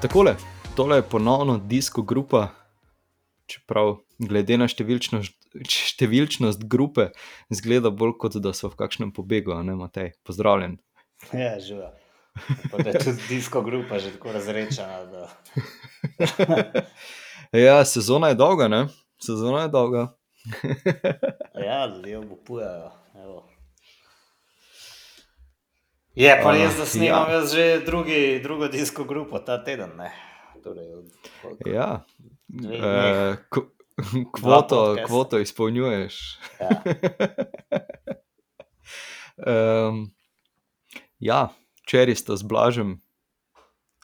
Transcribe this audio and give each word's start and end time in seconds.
Takole, 0.00 0.36
tole 0.76 0.96
je 0.96 1.02
ponovno 1.02 1.58
disko 1.58 2.02
grupa, 2.02 2.46
čeprav 3.44 3.98
glede 4.16 4.56
na 4.56 4.64
številčnost, 4.64 5.34
številčnost 5.60 6.64
grupe, 6.72 7.10
zgleda 7.52 7.92
bolj 7.92 8.14
kot 8.22 8.38
da 8.40 8.54
so 8.56 8.70
v 8.72 8.78
kakšnem 8.80 9.10
pobegu, 9.12 9.52
ne 9.60 9.76
Matej. 9.76 10.14
Pozdravljen. 10.24 10.78
Ja, 11.36 11.52
živa. 11.60 11.90
Da 12.72 12.86
je 12.88 12.96
tudi 12.96 13.28
disko 13.28 13.60
grupa 13.66 14.00
že 14.00 14.14
tako 14.16 14.32
razrečena. 14.38 15.04
Da... 15.12 15.28
Ja, 17.52 17.84
sezona 17.84 18.32
je 18.32 18.40
dolga, 18.40 18.70
ne? 18.72 18.84
Sezona 19.20 19.66
je 19.66 19.74
dolga. 19.74 20.08
Ja, 21.60 21.84
ljudje 21.90 22.18
obupujejo. 22.24 22.92
evo. 23.20 23.49
Je 26.14 26.30
pa 26.42 26.52
res, 26.52 26.76
da 26.76 26.86
snemam 26.86 27.28
ja. 27.30 27.38
jaz 27.38 27.54
že 27.54 27.66
drugi, 27.86 28.40
drugo 28.42 28.68
disko 28.68 29.04
grupo 29.04 29.38
ta 29.38 29.60
teden. 29.64 29.94
Ne? 29.96 30.10
Torej, 30.64 30.94
od, 30.94 31.28
koliko? 31.42 31.70
Ja, 31.70 32.04
Dveh 32.48 32.80
eh, 32.82 33.36
ko- 33.48 33.70
kvoto, 34.32 34.96
kvoto 35.06 35.38
izpolnjuješ. 35.38 36.38
ja. 36.60 36.70
Um, 39.40 40.10
ja, 41.18 41.48
včeraj 41.82 42.16
sta 42.16 42.36
z 42.36 42.44
Blažem 42.44 43.00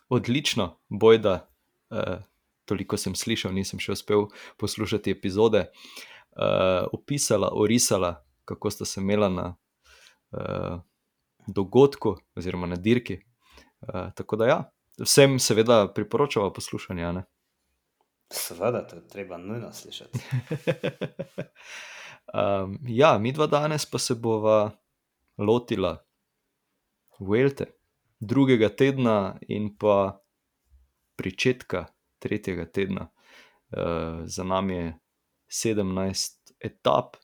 odlično, 0.09 0.79
bojda, 0.89 1.49
uh, 1.91 2.25
toliko 2.65 2.97
sem 2.97 3.13
slišal, 3.13 3.53
nisem 3.53 3.77
še 3.83 3.93
uspel 3.93 4.29
poslušati 4.57 5.13
epizode, 5.13 5.67
uh, 5.69 6.89
opisala, 6.89 7.51
orisala, 7.53 8.25
kako 8.49 8.73
sta 8.73 8.89
se 8.89 9.01
imela 9.01 9.29
na 9.29 9.47
uh, 10.33 10.81
dogodku 11.47 12.17
oziroma 12.37 12.67
na 12.67 12.77
dirki. 12.77 13.21
Uh, 13.81 14.13
tako 14.15 14.37
da 14.37 14.47
ja, 14.47 14.71
vsem 14.99 15.39
seveda 15.39 15.93
priporočava 15.95 16.53
poslušanje. 16.53 17.13
ne. 17.13 17.25
Seveda, 18.33 18.87
to 18.87 18.97
je 18.97 19.09
treba 19.09 19.37
nujno 19.37 19.73
slišati. 19.73 20.19
um, 22.35 22.79
ja, 22.89 23.19
mi 23.19 23.33
dva 23.33 23.47
danes 23.47 23.87
pa 23.87 23.99
se 23.99 24.15
bova 24.15 24.71
lotila 25.39 26.03
Velte, 27.19 27.65
drugega 28.21 28.69
tedna 28.69 29.39
in 29.49 29.77
pa 29.79 30.21
pričetka 31.17 31.87
tretjega 32.19 32.67
tedna. 32.67 33.09
Uh, 33.71 34.25
za 34.25 34.45
nami 34.45 34.75
je 34.75 34.99
17 35.49 36.53
etap, 36.61 37.17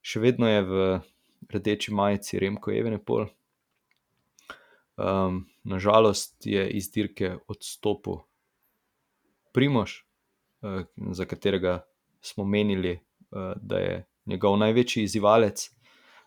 še 0.00 0.20
vedno 0.20 0.48
je 0.48 0.62
v 0.62 1.00
rdeči 1.48 1.92
majici 1.92 2.38
Remko 2.38 2.72
Evenepol. 2.72 3.26
Um, 4.96 5.46
nažalost 5.64 6.46
je 6.46 6.70
iz 6.70 6.90
dirke 6.90 7.36
odstopil 7.48 8.20
Primož, 9.52 9.92
uh, 10.62 10.84
za 11.12 11.24
katerega 11.24 11.80
smo 12.20 12.44
menili, 12.44 13.00
uh, 13.30 13.52
da 13.56 13.78
je 13.78 14.06
njegov 14.26 14.58
največji 14.58 15.02
izzivalec. 15.02 15.70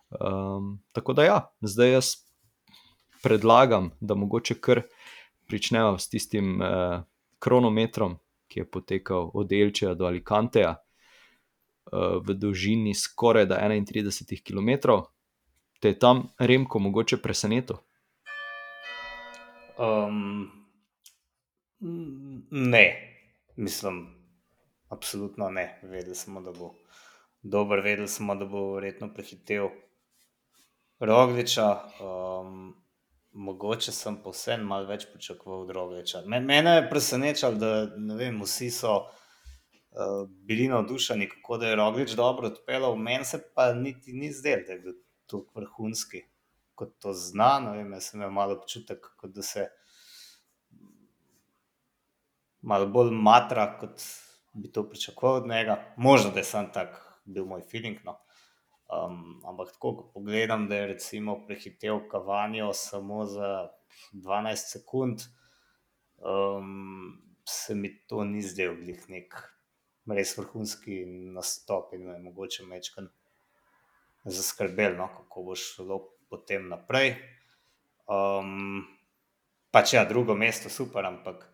Um, 0.10 0.82
tako 0.92 1.14
da 1.14 1.24
ja, 1.24 1.40
zdaj 1.62 1.92
jaz 1.92 2.16
predlagam, 3.24 3.92
da 4.02 4.16
mogoče 4.16 4.56
kar 4.56 4.82
pričnemo 5.48 5.98
s 5.98 6.10
tistim 6.10 6.62
uh, 6.62 7.04
kronometrom, 7.40 8.18
ki 8.48 8.60
je 8.60 8.72
potekal 8.72 9.32
od 9.34 9.52
Elčeja 9.52 9.94
do 9.94 10.06
Alicanteja 10.06 10.76
v 12.26 12.34
dolžini 12.34 12.94
skoraj 12.96 13.46
31 13.46 14.42
km. 14.44 14.92
Te 15.80 15.88
je 15.88 16.00
tam 16.00 16.28
Remko 16.40 16.80
mogoče 16.80 17.18
presenetil. 17.22 17.76
Um, 19.78 20.48
ne, 22.52 22.86
mislim, 23.56 24.08
absolutno 24.90 25.50
ne. 25.50 25.80
Vedeli 25.84 26.16
smo, 26.16 26.42
da 26.42 26.52
bo 26.52 26.74
dober, 27.42 27.80
vedeli 27.80 28.08
smo, 28.08 28.36
da 28.36 28.46
bo 28.46 28.74
verjetno 28.74 29.14
prehitel 29.14 29.70
Rogliča. 31.00 31.68
Um, 32.00 32.76
mogoče 33.32 33.92
sem 33.92 34.22
vseeno 34.32 34.66
malo 34.66 34.88
več 34.88 35.08
pričakoval 35.14 35.66
od. 35.66 36.26
Me, 36.26 36.40
mene 36.40 36.76
je 36.76 36.90
presenečalo, 36.90 37.56
da 37.58 37.74
vem, 38.16 38.40
vsi 38.46 38.70
so 38.72 38.96
uh, 38.96 39.23
bili 40.28 40.68
navdušeni, 40.68 41.30
kako 41.30 41.58
da 41.58 41.68
je 41.68 41.76
Roglič 41.76 42.12
dobro 42.12 42.48
odpeljal, 42.48 42.96
meni 42.96 43.26
se 43.26 43.42
pa 43.56 43.74
niti 43.74 44.14
ni 44.14 44.32
zdelo, 44.32 44.62
da 44.68 44.74
je 44.74 44.80
bil 44.80 44.94
tako 45.26 45.60
vrhunski. 45.60 46.24
Kot 46.76 46.96
to 47.00 47.14
zna, 47.14 47.60
ne 47.60 47.78
vem, 47.78 47.94
jaz 47.94 48.10
sem 48.10 48.20
imel 48.20 48.32
malo 48.32 48.58
občutek, 48.58 49.06
da 49.24 49.42
se 49.42 49.68
malo 52.62 52.88
bolj 52.88 53.12
matra, 53.12 53.68
kot 53.80 54.02
bi 54.54 54.72
to 54.72 54.90
pričakoval 54.90 55.36
od 55.36 55.48
njega. 55.48 55.94
Možno, 55.98 56.32
da 56.32 56.40
je 56.40 56.50
sam 56.50 56.72
tak 56.74 56.98
bil 57.26 57.46
moj 57.46 57.62
feeling. 57.62 58.00
No. 58.06 58.18
Um, 58.94 59.42
ampak 59.46 59.72
tako, 59.74 59.96
ko 59.96 60.12
pogledam, 60.14 60.68
da 60.68 60.76
je 60.76 60.88
recimo 60.88 61.46
prehitel 61.46 62.08
Kavanjo 62.10 62.74
samo 62.74 63.26
za 63.26 63.70
12 64.14 64.56
sekund, 64.56 65.22
um, 66.18 67.22
se 67.46 67.76
mi 67.76 67.98
to 68.08 68.24
ni 68.24 68.42
zdel 68.42 68.76
glih 68.76 69.10
nek 69.10 69.53
res 70.12 70.34
vrhunski 70.38 71.04
nastop 71.36 71.94
in 71.94 72.08
me 72.08 72.18
je 72.18 72.24
mogoče 72.24 72.66
mečkan 72.68 73.08
zaskrbel, 74.26 74.98
no, 74.98 75.08
kako 75.18 75.44
bo 75.44 75.56
šlo 75.56 76.00
potem 76.30 76.68
naprej. 76.72 77.16
Um, 78.08 78.84
pač 79.72 79.94
ja, 79.96 80.04
drugo 80.06 80.36
mesto 80.36 80.70
super, 80.70 81.06
ampak 81.06 81.46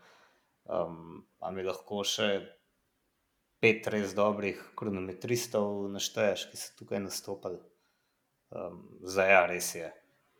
um, 0.65 1.21
a 1.41 1.51
mi 1.53 1.65
lahko 1.65 2.01
še 2.05 2.29
pet 3.61 3.87
res 3.91 4.15
dobrih 4.17 4.59
kronometristov 4.79 5.89
našteješ, 5.93 6.47
ki 6.49 6.57
so 6.57 6.77
tukaj 6.79 7.03
nastopili. 7.03 7.59
Um, 8.49 8.81
zdaj, 9.05 9.29
ja, 9.29 9.43
res 9.49 9.73
je. 9.75 9.89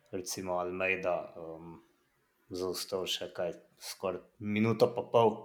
Recimo 0.10 0.58
Almeida 0.58 1.16
um, 1.38 1.78
zaustal 2.50 3.06
še 3.06 3.30
kaj, 3.36 3.54
skoraj 3.78 4.24
minuto 4.42 4.90
pa 4.96 5.06
pol 5.06 5.36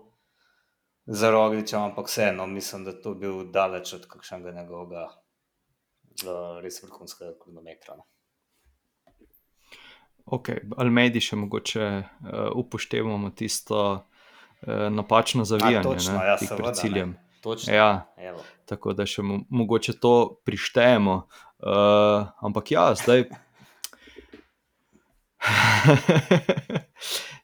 za 1.07 1.31
Rogliča, 1.31 1.85
ampak 1.85 2.07
vseeno 2.07 2.47
mislim, 2.47 2.85
da 2.85 3.01
to 3.01 3.15
bil 3.15 3.45
daleč 3.51 3.93
od 3.93 4.07
kakšnega 4.09 4.51
njegovega 4.51 5.05
uh, 5.05 6.63
res 6.63 6.83
vrhunskega 6.83 7.35
kronometra. 7.43 7.97
No. 7.97 8.05
Ok, 10.25 10.49
Almedi 10.77 11.21
še 11.21 11.37
mogoče 11.37 11.85
uh, 11.85 12.07
upoštevamo 12.57 13.31
tisto 13.37 13.81
uh, 13.93 14.89
napačno 14.91 15.45
zavijanje 15.45 15.83
točno, 15.83 16.19
ne, 16.19 16.27
ja, 16.27 16.37
tik 16.41 16.49
seveda, 16.49 16.63
pred 16.63 16.75
ne. 16.75 16.81
ciljem. 16.81 17.17
Točno. 17.45 17.75
Ja, 17.75 17.89
Evo. 18.17 18.41
tako 18.65 18.95
da 18.97 19.05
še 19.07 19.23
mo 19.23 19.43
mogoče 19.53 19.99
to 20.01 20.41
prištejemo. 20.49 21.17
Uh, 21.65 22.25
ampak 22.41 22.73
ja, 22.73 22.87
zdaj. 22.97 23.27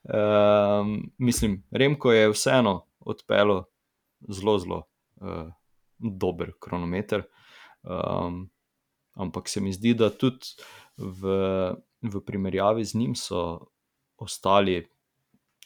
um, 0.09 0.94
mislim, 1.28 1.60
Remko 1.70 2.12
je 2.16 2.31
vseeno 2.32 2.89
odpeljal 3.00 3.65
zelo, 4.28 4.59
zelo 4.59 4.83
uh, 5.21 5.53
dober 5.99 6.53
kronometer. 6.61 7.25
Um, 7.83 8.50
ampak 9.15 9.49
se 9.49 9.61
mi 9.61 9.72
zdi, 9.72 9.94
da 9.94 10.11
tudi 10.11 10.55
v, 10.97 11.37
v 12.03 12.25
primerjavi 12.27 12.84
z 12.84 12.99
njim 12.99 13.15
so 13.16 13.71
ostali 14.21 14.83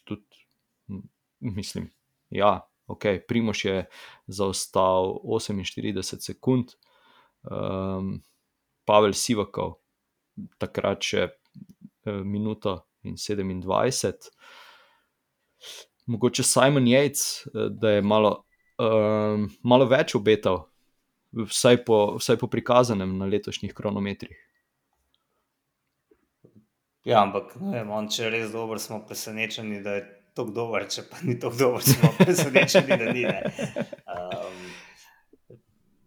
tudi, 0.05 0.47
mislim, 1.39 1.91
ja, 2.31 2.61
ok, 2.87 3.05
Primoš 3.28 3.65
je 3.65 3.87
zaostal 4.27 5.19
48 5.25 6.21
sekund, 6.21 6.77
um, 7.43 8.22
Pavel 8.84 9.15
Sivakov 9.16 9.80
takrat 10.59 11.04
še 11.04 11.22
eh, 11.28 12.22
minuto 12.25 12.77
in 13.04 13.16
27. 13.16 14.30
Mogoče 16.06 16.42
Simon 16.42 16.84
Yates, 16.84 17.47
eh, 17.47 17.68
da 17.71 17.91
je 17.91 18.03
malo, 18.03 18.45
um, 18.78 19.48
malo 19.62 19.86
več 19.89 20.15
obetal, 20.15 20.66
vsaj 21.33 21.84
po, 21.84 22.16
vsaj 22.18 22.39
po 22.41 22.48
prikazanem 22.51 23.16
na 23.18 23.28
letošnjih 23.30 23.74
kronometrih. 23.74 24.36
Ja, 27.04 27.22
ampak 27.22 27.53
vem, 27.60 27.91
on, 27.92 28.09
če 28.09 28.22
je 28.24 28.30
res 28.33 28.53
dober, 28.53 28.80
smo 28.80 29.03
presenečeni, 29.04 29.83
da 29.84 29.98
je 29.98 30.04
tako 30.36 30.54
dober, 30.56 30.86
če 30.89 31.04
pa 31.10 31.21
ni 31.22 31.36
tako 31.41 31.59
dober, 31.60 31.84
smo 31.84 32.12
presenečeni, 32.16 32.97
da 33.01 33.12
ni. 33.12 33.24
ne. 33.28 33.42
Um, 34.15 34.62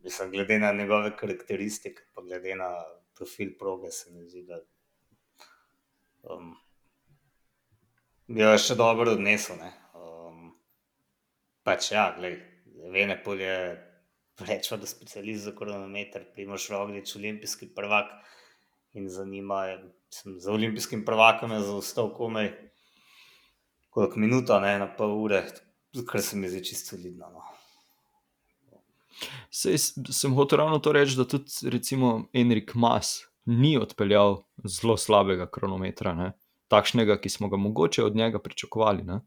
mislim, 0.08 0.32
glede 0.32 0.60
na 0.60 0.72
njegove 0.74 1.14
karakteristike, 1.18 2.10
pa 2.16 2.26
glede 2.26 2.56
na 2.56 2.72
profil 3.18 3.54
proge, 3.60 3.92
se 3.92 4.12
mi 4.12 4.26
zdi, 4.30 4.44
da 4.50 4.58
um, 6.34 6.56
jo 8.28 8.50
je 8.54 8.64
še 8.66 8.78
dobro 8.80 9.14
odnesel. 9.18 9.62
Ne. 9.62 9.72
Pač 11.68 11.92
ja, 11.92 12.14
glej, 12.16 12.38
Venepol 12.94 13.42
je 13.44 13.58
rečemo, 14.48 14.80
da 14.80 14.88
specialist 14.88 15.50
za 15.50 15.52
kronometer, 15.52 16.24
Primoš 16.34 16.70
Roglič, 16.72 17.16
olimpijski 17.20 17.68
prvak 17.76 18.14
in 18.96 19.10
za 19.10 19.26
njima 19.26 19.66
je, 19.66 19.78
mislim, 20.08 20.40
za 20.40 20.52
olimpijskim 20.52 21.06
prvakom 21.06 21.52
je 21.52 21.60
zaostal 21.60 22.14
komaj 22.16 22.54
koliko 23.90 24.20
minuta, 24.20 24.60
ne, 24.60 24.80
na 24.80 24.88
pol 24.96 25.16
ure, 25.24 25.42
kar 26.06 26.22
se 26.22 26.38
mi 26.38 26.50
zdi 26.50 26.64
čisto 26.64 26.96
solidno. 26.96 27.30
No. 27.34 27.44
Sej, 29.50 29.78
sem 30.14 30.36
hotel 30.38 30.62
ravno 30.62 30.80
to 30.80 30.92
reči, 30.94 31.18
da 31.18 31.26
tudi 31.26 31.72
recimo 31.74 32.28
Enrik 32.34 32.76
Mas 32.76 33.24
ni 33.46 33.78
odpeljal 33.78 34.44
zelo 34.64 34.98
slabega 34.98 35.50
kronometra, 35.52 36.14
ne? 36.14 36.32
takšnega, 36.68 37.16
ki 37.24 37.30
smo 37.30 37.50
ga 37.50 37.58
mogoče 37.58 38.04
od 38.04 38.16
njega 38.16 38.40
pričakovali. 38.44 39.04
Ne? 39.04 39.22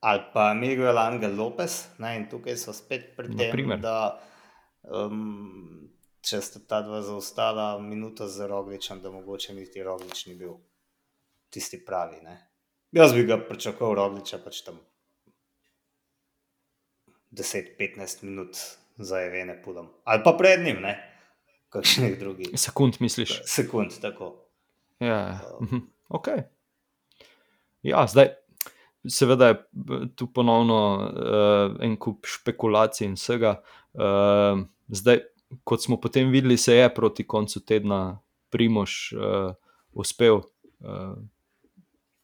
Ali 0.00 0.22
pa 0.32 0.54
Miguel 0.54 0.98
Angel 0.98 1.34
Lopez, 1.36 1.88
ne, 1.98 2.16
in 2.16 2.28
tukaj 2.30 2.56
so 2.56 2.72
spet 2.72 3.16
pri 3.16 3.32
tem, 3.32 3.48
Naprimer. 3.48 3.80
da 3.82 4.20
um, 4.82 5.88
če 6.22 6.38
sta 6.44 6.60
ta 6.68 6.82
dva 6.86 7.00
zaostala 7.02 7.78
minuto 7.82 8.28
za 8.30 8.46
Rogličem, 8.46 9.02
da 9.02 9.10
mogoče 9.10 9.54
niti 9.54 9.82
Roglič 9.82 10.26
ni 10.26 10.36
bil 10.38 10.54
tisti 11.50 11.80
pravi. 11.84 12.20
Ne. 12.22 12.36
Jaz 12.94 13.12
bi 13.16 13.26
ga 13.26 13.40
pričakoval 13.42 13.94
Rogliča 13.98 14.38
pač 14.44 14.62
tam 14.66 14.78
10-15 17.34 18.22
minut 18.24 18.56
za 18.98 19.20
Evene 19.20 19.62
pudom. 19.62 19.90
Ali 20.04 20.22
pa 20.24 20.32
pred 20.38 20.62
njim, 20.64 20.78
ne, 20.82 20.94
kakšnih 21.74 22.18
drugih. 22.18 22.54
Sekund, 22.54 23.00
misliš? 23.00 23.40
Sekund, 23.46 23.98
tako. 24.00 24.34
Ja, 25.00 25.40
mhm, 25.60 25.84
ok. 26.08 26.28
Ja, 27.82 28.06
zdaj, 28.06 28.32
seveda 29.08 29.48
je 29.48 29.56
b- 29.72 30.00
tu 30.16 30.28
ponovno 30.32 30.78
uh, 30.96 31.76
en 31.84 31.96
kup 31.96 32.26
špekulacij 32.26 33.06
in 33.06 33.16
vsega. 33.16 33.58
Uh, 33.94 34.64
zdaj, 34.88 35.22
kot 35.64 35.82
smo 35.82 35.96
potem 36.00 36.30
videli, 36.30 36.56
se 36.56 36.76
je 36.76 36.94
proti 36.94 37.26
koncu 37.26 37.64
tedna 37.64 38.20
Primož 38.50 39.12
uh, 39.12 39.52
uspel, 39.92 40.40
uh, 40.80 41.16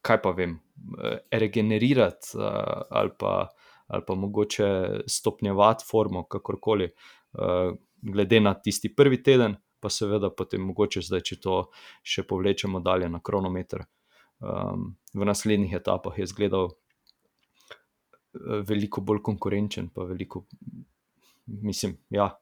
kaj 0.05 0.21
pa 0.23 0.31
vem, 0.37 0.59
eh, 1.01 1.19
regenerirati 1.33 2.37
uh, 2.37 2.45
ali, 2.91 3.11
pa, 3.19 3.49
ali 3.87 4.03
pa 4.07 4.15
mogoče 4.15 5.01
stopnjevati 5.07 5.85
formo, 5.91 6.25
kakorkoli, 6.29 6.91
uh, 7.33 7.73
glede 8.03 8.41
na 8.41 8.55
tisti 8.55 8.95
prvi 8.95 9.23
teden, 9.23 9.57
pa 9.81 9.89
seveda 9.89 10.31
potem 10.31 10.61
mogoče 10.61 11.01
zdaj, 11.05 11.21
če 11.21 11.41
to 11.41 11.57
še 12.03 12.25
povlečemo 12.29 12.81
dalje 12.81 13.09
na 13.09 13.21
kronometer. 13.21 13.85
Um, 14.41 14.97
v 15.15 15.25
naslednjih 15.25 15.73
etapah 15.79 16.19
je 16.19 16.25
izgledal 16.27 16.71
eh, 16.71 18.63
veliko 18.67 19.01
bolj 19.01 19.23
konkurenčen, 19.23 19.89
pa 19.95 20.05
veliko, 20.05 20.45
mislim, 21.47 21.97
ja. 22.11 22.33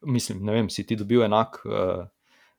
Mislim, 0.00 0.44
ne 0.44 0.52
vem, 0.52 0.70
si 0.70 0.86
ti 0.86 0.96
dobil 0.96 1.22
enak, 1.24 1.62
uh, 1.64 2.04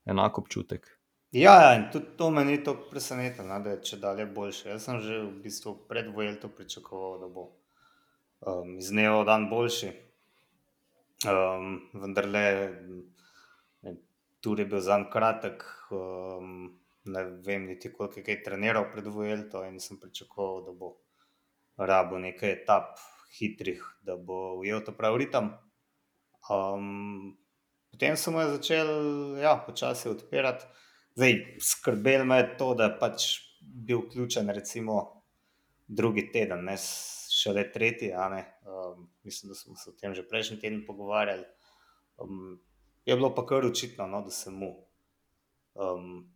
enak 0.10 0.38
občutek. 0.40 0.88
Ja, 1.36 1.54
ja, 1.62 1.76
in 1.76 1.90
tudi 1.92 2.16
to 2.18 2.30
me 2.32 2.46
ni 2.46 2.64
tako 2.64 2.88
presenetilo, 2.90 3.60
da 3.60 3.76
je 3.76 3.82
če 3.84 3.98
dalje 4.02 4.26
boljše. 4.26 4.70
Jaz 4.70 4.86
sem 4.88 5.02
že 5.04 5.20
v 5.20 5.32
bistvu 5.44 5.76
pred 5.90 6.08
Vuelto 6.14 6.48
pričakoval, 6.48 7.20
da 7.22 7.28
bo 7.28 7.44
um, 8.40 8.78
iz 8.80 8.90
dneva 8.94 9.20
v 9.22 9.26
dan 9.28 9.50
boljši. 9.52 9.92
Um, 11.28 11.76
vendar 11.94 12.30
le, 12.30 12.46
tur 14.46 14.60
je 14.60 14.66
bil 14.70 14.82
zanj 14.86 15.10
kratek, 15.12 15.66
um, 15.92 16.70
ne 17.06 17.24
vem 17.46 17.66
niti 17.66 17.94
koliko 17.94 18.20
je 18.20 18.24
kaj 18.26 18.44
treniral 18.44 18.88
pred 18.92 19.08
Vuelto 19.08 19.64
in 19.66 19.80
sem 19.80 20.00
pričakoval, 20.00 20.64
da 20.66 20.74
bo 20.74 20.96
rabo 21.78 22.20
nekaj 22.20 22.52
etap 22.52 23.00
hitrih, 23.40 23.84
da 24.02 24.16
bo 24.18 24.56
ujel 24.60 24.84
to 24.86 24.94
prav 24.96 25.18
ritem. 25.18 25.52
Um, 26.50 27.38
potem 27.92 28.18
se 28.18 28.32
mu 28.32 28.40
je 28.42 28.50
začel 28.58 28.90
ja, 29.42 29.56
počasi 29.66 30.10
odpirati. 30.10 30.66
Zdaj, 31.16 31.36
skrbelo 31.62 32.26
me 32.26 32.38
je 32.38 32.58
to, 32.58 32.74
da 32.76 32.90
je 32.90 32.98
pač 33.00 33.28
bil 33.62 34.06
ključen, 34.12 34.50
recimo, 34.50 35.24
drugi 35.88 36.30
teden, 36.32 36.66
ne 36.66 36.76
šele 37.32 37.72
tretji. 37.72 38.12
Um, 38.14 39.10
mislim, 39.24 39.50
da 39.50 39.56
smo 39.56 39.76
se 39.76 39.90
o 39.90 39.94
tem 39.94 40.14
že 40.14 40.28
prejšnji 40.28 40.60
teden 40.60 40.86
pogovarjali. 40.88 41.46
Um, 42.18 42.60
je 43.06 43.16
bilo 43.16 43.36
pa 43.36 43.46
kar 43.46 43.66
očitno, 43.66 44.08
no, 44.08 44.22
da 44.22 44.32
se 44.32 44.52
mu 44.52 44.72
um, 45.76 46.35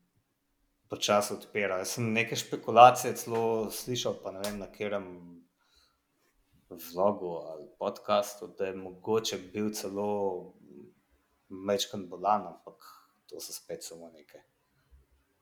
počasi 0.90 1.34
odpira. 1.34 1.78
Jaz 1.78 1.96
sem 1.98 2.14
neke 2.14 2.36
špekulacije 2.36 3.14
celo 3.16 3.72
slišal, 3.72 4.18
pa 4.24 4.32
ne 4.32 4.42
vem 4.46 4.60
na 4.60 4.68
katerem 4.68 5.10
vlogu 6.70 7.34
ali 7.50 7.68
podkastu, 7.80 8.48
da 8.58 8.66
je 8.66 8.76
mogoče 8.76 9.38
bil 9.54 9.72
celo 9.74 10.54
mečkan 11.50 12.08
bolan, 12.10 12.48
ampak 12.48 12.76
to 13.30 13.40
so 13.40 13.54
spet 13.54 13.84
samo 13.84 14.10
neke 14.10 14.42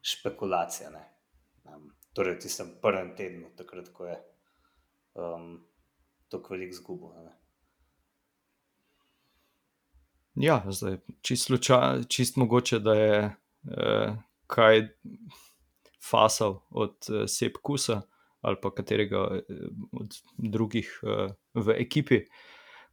špekulacije. 0.01 0.89
Ne. 0.91 1.03
Um, 1.63 1.91
torej, 2.13 2.35
v 2.35 2.39
tistem 2.39 2.71
prvem 2.81 3.15
tednu, 3.15 3.49
takrat, 3.57 3.89
ko 3.93 4.07
je 4.07 4.15
um, 5.15 5.67
tako 6.31 6.53
velik 6.53 6.73
zgubo. 6.73 7.13
Ne. 7.23 7.35
Ja, 10.35 10.61
zdaj, 10.69 10.99
čist, 11.21 11.47
slučaj, 11.49 12.03
čist 12.07 12.35
mogoče, 12.37 12.79
da 12.79 12.93
je 12.93 13.17
eh, 13.25 14.17
kaj 14.47 14.87
fasal 16.09 16.61
od 16.69 16.95
eh, 17.09 17.27
Sepkusa 17.27 18.01
ali 18.41 18.57
pa 18.61 18.71
katerega 18.71 19.17
eh, 19.17 19.43
od 19.91 20.19
drugih 20.37 20.91
eh, 21.03 21.33
v 21.53 21.79
ekipi. 21.81 22.21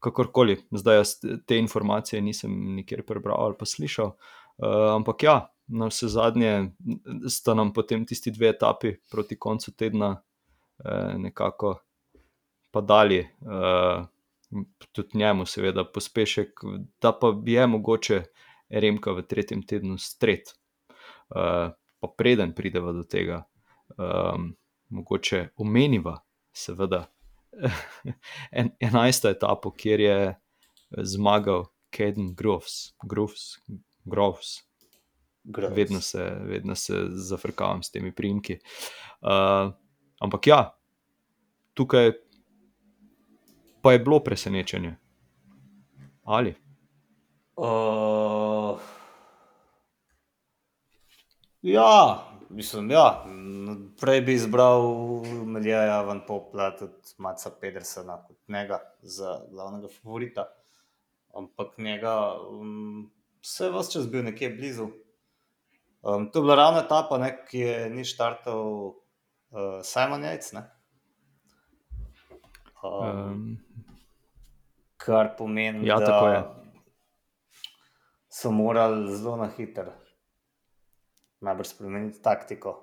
Kakorkoli, 0.05 0.59
zdaj 0.71 0.97
jaz 0.97 1.13
te- 1.47 1.59
informacije 1.59 2.21
nisem 2.23 2.53
nikjer 2.77 3.07
prebral 3.07 3.41
ali 3.41 3.55
pa 3.59 3.65
slišal. 3.65 4.11
Uh, 4.57 4.95
ampak 4.95 5.23
ja, 5.23 5.49
na 5.67 5.89
vse 5.89 6.09
zadnje 6.09 6.71
sta 7.29 7.55
nam 7.55 7.73
potem 7.73 8.05
tisti 8.07 8.31
dve 8.31 8.49
etapi 8.53 8.93
proti 9.11 9.39
koncu 9.39 9.73
tedna 9.73 10.11
eh, 10.85 11.15
nekako 11.19 11.79
pa 12.71 12.81
dali, 12.81 13.21
uh, 13.41 14.05
tudi 14.93 15.19
njemu, 15.19 15.47
seveda, 15.47 15.85
pospešek, 15.85 16.61
da 17.03 17.13
pa 17.13 17.33
je 17.47 17.67
mogoče 17.67 18.23
Remka 18.69 19.13
v 19.13 19.23
tretjem 19.23 19.63
tednu 19.63 19.99
stret. 19.99 20.55
Uh, 21.31 21.73
pa 22.01 22.09
preden 22.17 22.53
prideva 22.55 22.93
do 22.93 23.03
tega, 23.03 23.45
um, 23.97 24.53
mogoče 24.89 25.49
omeniva, 25.57 26.19
seveda, 26.53 27.07
en, 28.59 28.71
enajsto 28.81 29.31
etapo, 29.33 29.73
kjer 29.73 30.01
je 30.01 30.19
zmagal 31.15 31.67
Kaden 31.91 32.35
Groves. 32.35 32.95
Groves, 33.03 33.59
Groves. 34.05 34.61
Gross. 35.45 35.77
Vedno 35.77 36.01
se, 36.01 36.37
vedno 36.41 36.75
se 36.75 37.07
zafrkavam 37.11 37.83
s 37.83 37.91
temi 37.91 38.13
primki. 38.13 38.59
Uh, 39.21 39.73
ampak 40.21 40.47
ja, 40.47 40.79
tukaj 41.75 42.13
pa 43.83 43.93
je 43.93 43.99
bilo 43.99 44.21
presenečenje. 44.25 44.97
Ali? 46.25 46.55
Uh, 47.57 48.81
ja, 51.73 52.25
mislim, 52.51 52.91
ja. 52.91 53.25
Prej 54.01 54.21
bi 54.21 54.35
izbral 54.35 54.83
Melija 55.47 56.03
Van 56.03 56.21
Popla, 56.27 56.77
tudi 56.77 57.15
Maca 57.19 57.51
Pedersena 57.61 58.23
kot 58.27 58.37
njega 58.49 58.79
za 59.03 59.41
glavnega 59.51 59.89
favorita. 60.03 60.45
Ampak 61.35 61.79
njega 61.79 62.35
um, 62.51 63.11
vse 63.43 63.71
vse 63.71 63.93
čas 63.93 64.11
bil 64.11 64.25
nekje 64.25 64.51
blizu. 64.51 64.89
Um, 66.03 66.31
to 66.31 66.39
je 66.39 66.43
bila 66.43 66.55
ravna 66.55 66.85
etapa, 66.85 67.19
ne, 67.19 67.33
ki 67.49 67.59
je 67.59 67.91
ni 67.91 68.05
štartal 68.05 68.87
uh, 68.87 69.81
Simon 69.83 70.25
Jajc. 70.25 70.53
Um, 70.55 70.63
Um, 72.85 73.59
kar 74.97 75.37
pomeni, 75.39 75.87
Ja, 75.89 75.97
da 75.99 76.29
je. 76.29 76.43
so 78.29 78.51
morali 78.51 79.17
zelo 79.17 79.37
na 79.37 79.49
hitro 79.57 79.93
najbrž 81.45 81.75
spremeniti 81.75 82.23
taktiko. 82.23 82.79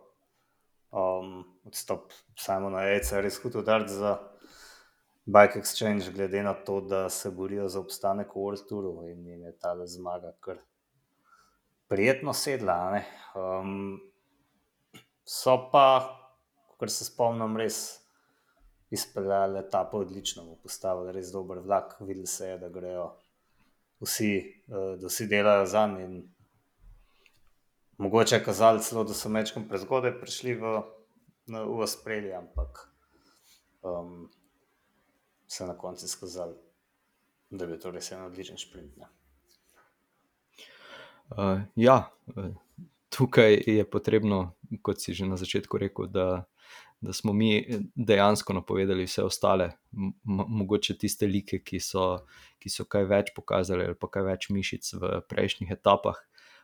Um, 0.91 1.45
odstop 1.65 2.11
Simona 2.39 2.83
Jejca 2.89 3.15
je 3.15 3.21
res 3.25 3.37
hud 3.43 3.55
udar 3.61 3.87
za 3.87 4.17
Bike 5.25 5.59
Exchange, 5.59 6.11
glede 6.11 6.43
na 6.43 6.53
to, 6.53 6.81
da 6.81 7.09
se 7.09 7.31
borijo 7.31 7.69
za 7.69 7.79
obstanek 7.79 8.35
v 8.35 8.39
World 8.39 8.67
Touru 8.69 9.07
in 9.07 9.27
jim 9.27 9.43
je 9.43 9.53
ta 9.59 9.75
zmaga 9.85 10.33
kar 10.39 10.57
prijetno 11.87 12.33
sedla. 12.33 13.01
Um, 13.35 14.01
so 15.25 15.55
pa, 15.71 15.85
kar 16.79 16.89
se 16.89 17.05
spomnim, 17.05 17.57
res 17.57 18.01
izpeljali 18.91 19.59
etapo 19.59 20.03
odlično, 20.03 20.43
mu 20.43 20.55
postavili 20.55 21.13
res 21.15 21.31
dober 21.31 21.59
vlak, 21.63 21.95
videli 21.99 22.27
se 22.27 22.47
je, 22.47 22.57
da 22.57 22.69
grejo 22.69 23.05
vsi, 24.03 24.33
eh, 24.67 24.95
da 24.99 25.07
vsi 25.07 25.27
delajo 25.27 25.65
za 25.65 25.87
njim. 25.87 25.99
in 26.01 26.23
Mogoče 28.01 28.35
je 28.35 28.43
kazalo 28.43 28.79
celo, 28.79 29.03
da 29.03 29.13
so 29.13 29.29
mečkom 29.29 29.67
prezgodaj 29.69 30.15
prišli 30.17 30.55
v, 30.57 30.81
na- 31.53 31.63
v 31.69 31.87
spredje, 31.87 32.33
ampak 32.33 32.87
um, 33.85 34.29
se 35.47 35.63
je 35.63 35.67
na 35.67 35.77
koncu 35.77 36.05
izkazalo, 36.05 36.57
da 37.49 37.65
je 37.65 37.79
to 37.79 37.91
res 37.91 38.11
en 38.11 38.23
odličen 38.25 38.57
šprint. 38.57 38.97
Ne. 38.97 39.11
Uh, 41.29 41.61
ja, 41.75 42.09
eh, 42.37 42.49
tukaj 43.09 43.61
je 43.67 43.85
potrebno, 43.85 44.55
kot 44.81 44.97
si 44.97 45.13
že 45.13 45.29
na 45.29 45.37
začetku 45.37 45.77
rekel, 45.77 46.09
da 46.09 46.45
da 47.01 47.13
smo 47.13 47.33
mi 47.33 47.81
dejansko 47.95 48.53
napovedali 48.53 49.03
vse 49.03 49.23
ostale, 49.23 49.71
mogoče 50.23 50.97
tiste 50.97 51.27
like, 51.27 51.59
ki 51.63 51.79
so, 51.79 52.19
ki 52.61 52.69
so 52.69 52.85
kaj 52.85 53.07
več 53.09 53.31
pokazali, 53.35 53.87
ali 53.89 53.97
pa 53.97 54.07
kaj 54.07 54.25
več 54.27 54.49
mišic 54.53 54.91
v 55.01 55.09
prejšnjih 55.29 55.71
etapah. 55.73 56.19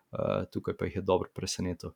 Uh, 0.07 0.45
tukaj 0.51 0.77
pa 0.79 0.87
jih 0.87 0.95
je 0.95 1.01
dobro 1.03 1.27
presenetil. 1.35 1.91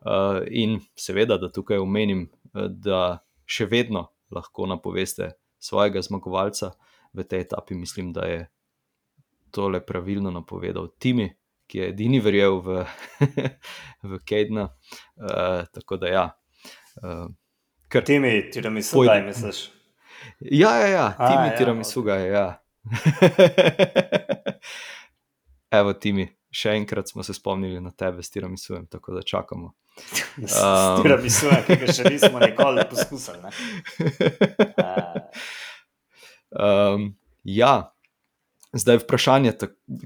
Uh, 0.00 0.40
in 0.48 0.78
seveda, 0.96 1.36
da 1.38 1.50
tukaj 1.52 1.78
omenim, 1.78 2.30
da 2.54 3.20
še 3.44 3.66
vedno 3.68 4.06
lahko 4.32 4.64
napoveste 4.66 5.34
svojega 5.60 6.02
zmagovalca 6.02 6.72
v 7.12 7.24
tej 7.24 7.40
etapi, 7.40 7.74
mislim, 7.74 8.12
da 8.12 8.26
je 8.26 8.48
tole 9.50 9.86
pravilno 9.86 10.30
napovedal 10.30 10.88
Timi, 10.98 11.36
ki 11.66 11.78
je 11.78 11.88
edini 11.88 12.20
verjel 12.20 12.60
v, 12.64 12.84
v 14.10 14.20
Kedna. 14.24 14.68
Uh, 15.16 15.66
tako 15.74 15.96
da 15.96 16.08
ja. 16.08 16.24
Uh, 17.02 17.28
Ker 17.90 18.04
ti 18.06 18.18
mi 18.18 18.50
tiramisu, 18.50 19.02
kaj 19.06 19.22
misliš? 19.26 19.70
Ja, 20.40 20.76
ja, 20.78 20.86
ja. 20.86 21.06
ti 21.18 21.34
mi 21.34 21.46
ja, 21.50 21.56
tiramisu, 21.58 22.02
okay. 22.02 22.30
ja. 22.30 22.62
Evo, 25.78 25.92
ti 25.92 26.12
mi, 26.12 26.28
še 26.50 26.74
enkrat 26.74 27.08
smo 27.08 27.22
se 27.22 27.34
spomnili 27.34 27.80
na 27.80 27.90
tebe 27.90 28.22
s 28.22 28.30
tiramisujem, 28.30 28.86
tako 28.90 29.14
da 29.14 29.22
čakamo. 29.22 29.72
Um, 30.36 30.48
s 30.50 30.58
tiramisujem, 31.02 31.62
ki 31.66 31.78
ga 31.78 31.94
še 31.94 32.10
nismo 32.10 32.42
nikoli 32.42 32.84
poskusili. 32.90 33.54
um, 36.50 37.10
ja. 37.62 37.74
Zdaj 38.70 38.94
je 38.94 39.02
vprašanje, 39.02 39.52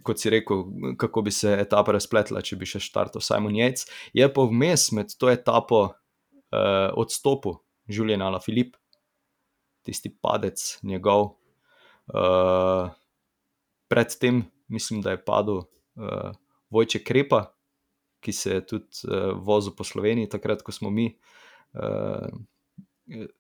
kot 0.09 0.21
si 0.21 0.31
rekel, 0.33 0.63
kako 0.97 1.23
bi 1.27 1.33
se 1.37 1.51
etapa 1.53 1.93
razpletla, 1.93 2.41
če 2.41 2.57
bi 2.57 2.69
še 2.69 2.81
štartal 2.81 3.21
Simon 3.21 3.53
Jejc. 3.59 3.83
Je 4.17 4.25
pa 4.33 4.47
vmes 4.49 4.87
med 4.97 5.13
to 5.21 5.29
etapo 5.29 5.83
uh, 5.85 6.89
odstopil 6.97 7.59
Žuljen 7.93 8.25
ali 8.25 8.41
Filip, 8.41 8.79
tisti 9.85 10.09
padec 10.09 10.63
njegov. 10.81 11.35
Uh, 12.09 12.89
predtem 13.93 14.47
mislim, 14.73 15.05
da 15.05 15.13
je 15.13 15.21
padel 15.25 15.67
uh, 15.97 16.33
Vojče 16.71 17.03
Krepa, 17.05 17.45
ki 18.25 18.33
se 18.33 18.57
je 18.57 18.67
tudi 18.67 19.05
uh, 19.09 19.33
vozil 19.37 19.75
po 19.77 19.85
Sloveniji, 19.85 20.31
takrat, 20.33 20.63
ko 20.63 20.73
smo 20.73 20.91
mi 20.91 21.09
uh, 21.11 22.29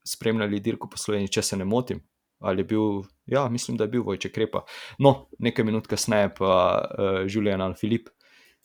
spremljali 0.04 0.60
dirko 0.60 0.88
po 0.90 1.00
Sloveniji, 1.00 1.32
če 1.38 1.42
se 1.42 1.56
ne 1.56 1.64
motim. 1.64 2.02
Ali 2.44 2.60
je 2.60 2.68
bil, 2.74 3.04
ja, 3.30 3.46
mislim, 3.48 3.78
da 3.80 3.86
je 3.86 3.94
bil 3.94 4.02
Vojče 4.04 4.28
Krepa. 4.32 4.64
No, 4.98 5.28
nekaj 5.38 5.64
minut 5.64 5.86
kasneje 5.88 6.34
pa 6.38 6.54
uh, 6.82 7.22
Žuljen 7.30 7.62
ali 7.64 7.78
Filip, 7.80 8.10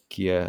ki 0.10 0.24
je 0.24 0.41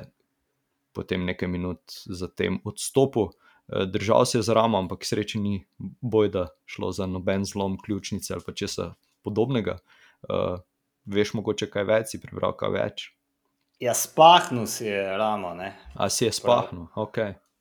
potem 0.92 1.25
nekaj 1.25 1.49
minut 1.49 2.00
zatem 2.06 2.59
odstopil. 2.64 3.30
Eh, 3.73 3.87
držal 3.87 4.25
se 4.25 4.38
je 4.38 4.42
za 4.42 4.54
ramo, 4.54 4.78
ampak 4.78 5.04
sreče 5.04 5.38
ni 5.38 5.66
bojda 6.00 6.49
šlo 6.66 6.92
za 6.92 7.06
noben 7.06 7.44
zlom 7.44 7.78
ključnice 7.78 8.35
ali 8.35 8.42
pa 8.47 8.52
česa 8.52 8.94
podobnega. 9.23 9.78
Uh, 10.28 10.61
veš, 11.04 11.32
mogoče 11.35 11.70
kaj 11.70 11.85
več, 11.85 12.11
si 12.12 12.20
prebral 12.20 12.52
kaj 12.56 12.70
več. 12.73 13.04
Ja, 13.80 13.94
spahnil 13.94 14.66
si 14.66 14.84
je 14.87 15.16
ramo. 15.16 15.54
Ne? 15.54 15.72
A 15.94 16.08
si 16.12 16.25
je 16.25 16.32
spahnil, 16.32 16.84
ok. 16.94 17.18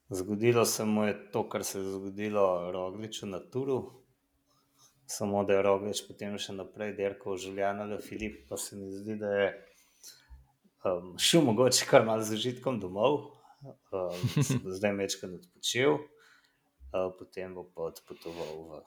Zgodilo 0.10 0.66
se 0.66 0.84
mu 0.86 1.04
je 1.04 1.32
to, 1.32 1.46
kar 1.50 1.64
se 1.64 1.80
je 1.80 1.92
zgodilo 1.92 2.72
Rogliču 2.72 3.26
na 3.26 3.40
Turu. 3.40 4.04
Samo 5.06 5.44
da 5.44 5.54
je 5.54 5.62
Roglič 5.62 6.04
potem 6.08 6.36
še 6.38 6.58
naprej 6.58 6.92
dirkal 6.98 7.40
življenje, 7.40 7.86
ali 7.86 8.02
Filip, 8.04 8.44
pa 8.50 8.60
se 8.60 8.76
mi 8.76 8.92
zdi, 8.92 9.16
da 9.16 9.32
je 9.32 9.48
um, 10.84 11.16
šel 11.18 11.48
mogoče 11.48 11.88
kar 11.88 12.04
malo 12.06 12.26
z 12.28 12.36
užitkom 12.36 12.82
domov, 12.84 13.32
um, 13.64 14.28
zdaj 14.76 14.94
mečkaj 15.00 15.40
odpočil, 15.40 15.98
uh, 16.04 17.10
potem 17.16 17.56
bo 17.56 17.64
pa 17.64 17.88
odpotoval 17.94 18.54
v 18.68 18.84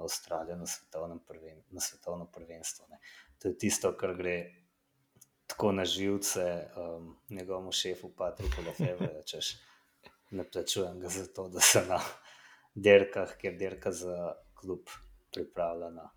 Avstralijo 0.00 0.56
na, 0.58 1.20
prven, 1.28 1.60
na 1.70 1.80
svetovno 1.80 2.24
prvenstvo. 2.32 2.88
Ne. 2.90 2.98
To 3.38 3.52
je 3.52 3.58
tisto, 3.58 3.92
kar 4.00 4.16
gre 4.16 4.63
tako 5.46 5.72
na 5.72 5.84
živce 5.84 6.66
um, 6.76 7.16
njegovemu 7.30 7.72
šefu, 7.72 8.08
Patriku 8.16 8.62
Lefebvre, 8.66 9.22
češ 9.30 9.56
ne 10.30 10.44
plačujem 10.50 11.00
ga 11.00 11.08
za 11.08 11.26
to, 11.26 11.48
da 11.48 11.60
se 11.60 11.84
na 11.88 12.00
derkah, 12.74 13.36
kjer 13.40 13.58
derka 13.58 13.92
za 13.92 14.32
klub 14.54 14.80
pripravlja 15.32 15.90
na 15.90 16.10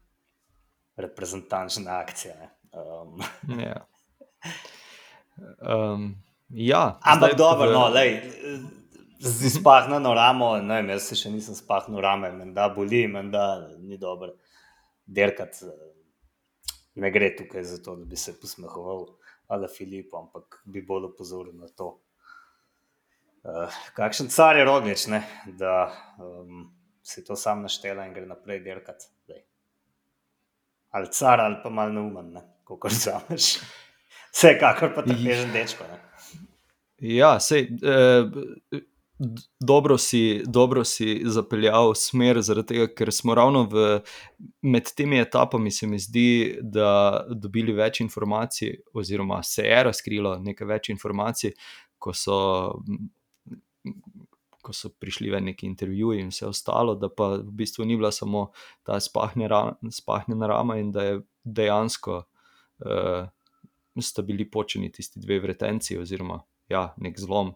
reprezentančne 0.96 1.92
akcije. 1.92 2.50
Um. 2.74 3.22
Ja. 3.60 3.86
Um, 5.62 6.16
Ja, 6.50 7.00
Ampak 7.02 7.36
dobro, 7.36 7.72
no, 7.72 7.92
z 9.20 9.46
izpahnjeno 9.46 10.14
ramo, 10.14 10.58
ne 10.58 10.76
vem, 10.76 10.90
jaz 10.90 11.10
se 11.10 11.16
še 11.20 11.32
nisem 11.32 11.56
spahnil 11.56 12.00
rame, 12.02 12.30
da 12.56 12.70
boli, 12.72 13.04
da 13.32 13.68
ni 13.80 13.98
dobro. 13.98 14.32
Derkat 15.06 15.60
ne 17.02 17.12
gre 17.12 17.32
tukaj 17.36 17.64
za 17.64 17.78
to, 17.84 17.96
da 17.96 18.06
bi 18.06 18.18
se 18.18 18.36
posmehoval 18.40 19.06
ali 19.48 19.68
Filip, 19.72 20.14
ampak 20.16 20.62
bi 20.66 20.82
bolj 20.82 21.06
opozoril 21.12 21.56
na 21.56 21.70
to. 21.72 21.94
Uh, 23.48 23.76
kakšen 23.96 24.28
car 24.28 24.58
je 24.60 24.66
roglič, 24.68 25.06
ne? 25.08 25.22
da 25.60 25.88
um, 26.20 26.66
si 27.04 27.24
to 27.24 27.36
sam 27.40 27.62
naštela 27.64 28.06
in 28.08 28.14
gre 28.14 28.26
naprej 28.28 28.60
derkat. 28.66 29.08
Ali 30.92 31.12
car, 31.12 31.40
ali 31.40 31.62
pa 31.64 31.70
malo 31.70 31.94
neumen, 31.94 32.34
kako 32.68 32.92
razumeš. 32.92 33.58
Vsekakor 34.34 34.94
pa 34.96 35.04
ti 35.08 35.16
je 35.24 35.36
že 35.36 35.48
dečko. 35.54 35.88
Ne? 35.88 36.00
Ja, 36.98 37.40
sej, 37.40 37.70
eh, 37.82 38.82
dobro, 39.60 39.98
si, 39.98 40.44
dobro 40.46 40.84
si 40.84 41.22
zapeljal 41.26 41.96
smer, 41.96 42.42
zaradi 42.42 42.68
tega, 42.68 42.88
ker 42.94 43.12
smo 43.14 43.36
ravno 43.36 43.64
v, 43.72 43.86
med 44.62 44.92
temi 44.96 45.20
etapami, 45.20 45.72
se 45.72 45.88
mi 45.88 46.00
zdi, 46.00 46.58
da 46.62 47.24
dobili 47.30 47.74
več 47.74 48.02
informacij, 48.02 48.76
oziroma 48.94 49.42
se 49.44 49.66
je 49.66 49.84
razkrilo 49.90 50.38
nekaj 50.44 50.68
več 50.68 50.90
informacij, 50.94 51.56
ko 51.98 52.14
so. 52.14 52.38
Ko 54.68 54.74
so 54.76 54.90
prišli 54.92 55.30
v 55.32 55.40
neki 55.46 55.64
intervju 55.64 56.10
in 56.20 56.28
vse 56.28 56.50
ostalo, 56.50 56.98
da 57.00 57.08
pa 57.08 57.38
v 57.38 57.54
bistvu 57.56 57.86
ni 57.88 57.96
bila 57.96 58.10
samo 58.12 58.50
ta 58.84 58.98
spahnjena 59.00 60.50
rama, 60.52 60.76
in 60.76 60.90
da 60.92 61.06
je 61.06 61.22
dejansko 61.48 62.18
uh, 62.84 63.30
sta 63.96 64.26
bili 64.28 64.50
počeni 64.52 64.92
tisti 64.92 65.22
dve 65.24 65.40
vretenci, 65.40 65.96
oziroma 65.98 66.42
ja, 66.68 66.90
nek 67.00 67.16
zlom. 67.20 67.54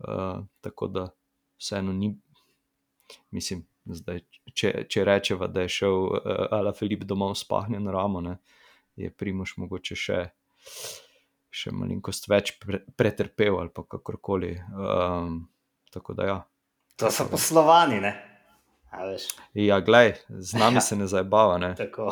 Uh, 0.00 0.44
tako 0.60 0.88
da 0.88 1.08
vseeno 1.60 1.92
ni, 1.92 2.14
mislim, 3.30 3.66
zdaj, 3.84 4.22
če, 4.54 4.72
če 4.88 5.04
rečemo, 5.04 5.48
da 5.48 5.66
je 5.66 5.74
šel 5.76 5.98
uh, 6.06 6.20
Ala 6.56 6.72
Filip 6.76 7.04
domov 7.04 7.34
spahnjen 7.36 7.88
ramo, 7.92 8.22
ne, 8.24 8.38
je 8.96 9.10
Primoš 9.12 9.56
mogoče 9.60 9.96
še, 9.96 10.22
še 11.50 11.74
malenkost 11.76 12.30
več 12.32 12.54
pre, 12.62 12.82
pretrpel 12.96 13.60
ali 13.60 13.72
pa 13.74 13.84
kakorkoli. 13.84 14.54
Um, 14.72 15.42
tako 15.92 16.16
da 16.16 16.26
ja. 16.28 16.40
To 17.00 17.10
so 17.12 17.28
poslovani, 17.28 18.00
ne? 18.00 18.14
Ja, 19.54 19.78
glej, 19.80 20.16
z 20.28 20.58
nami 20.58 20.80
ja. 20.80 20.80
se 20.80 20.96
ne 20.96 21.06
zabava. 21.06 21.60
Tako. 21.78 22.10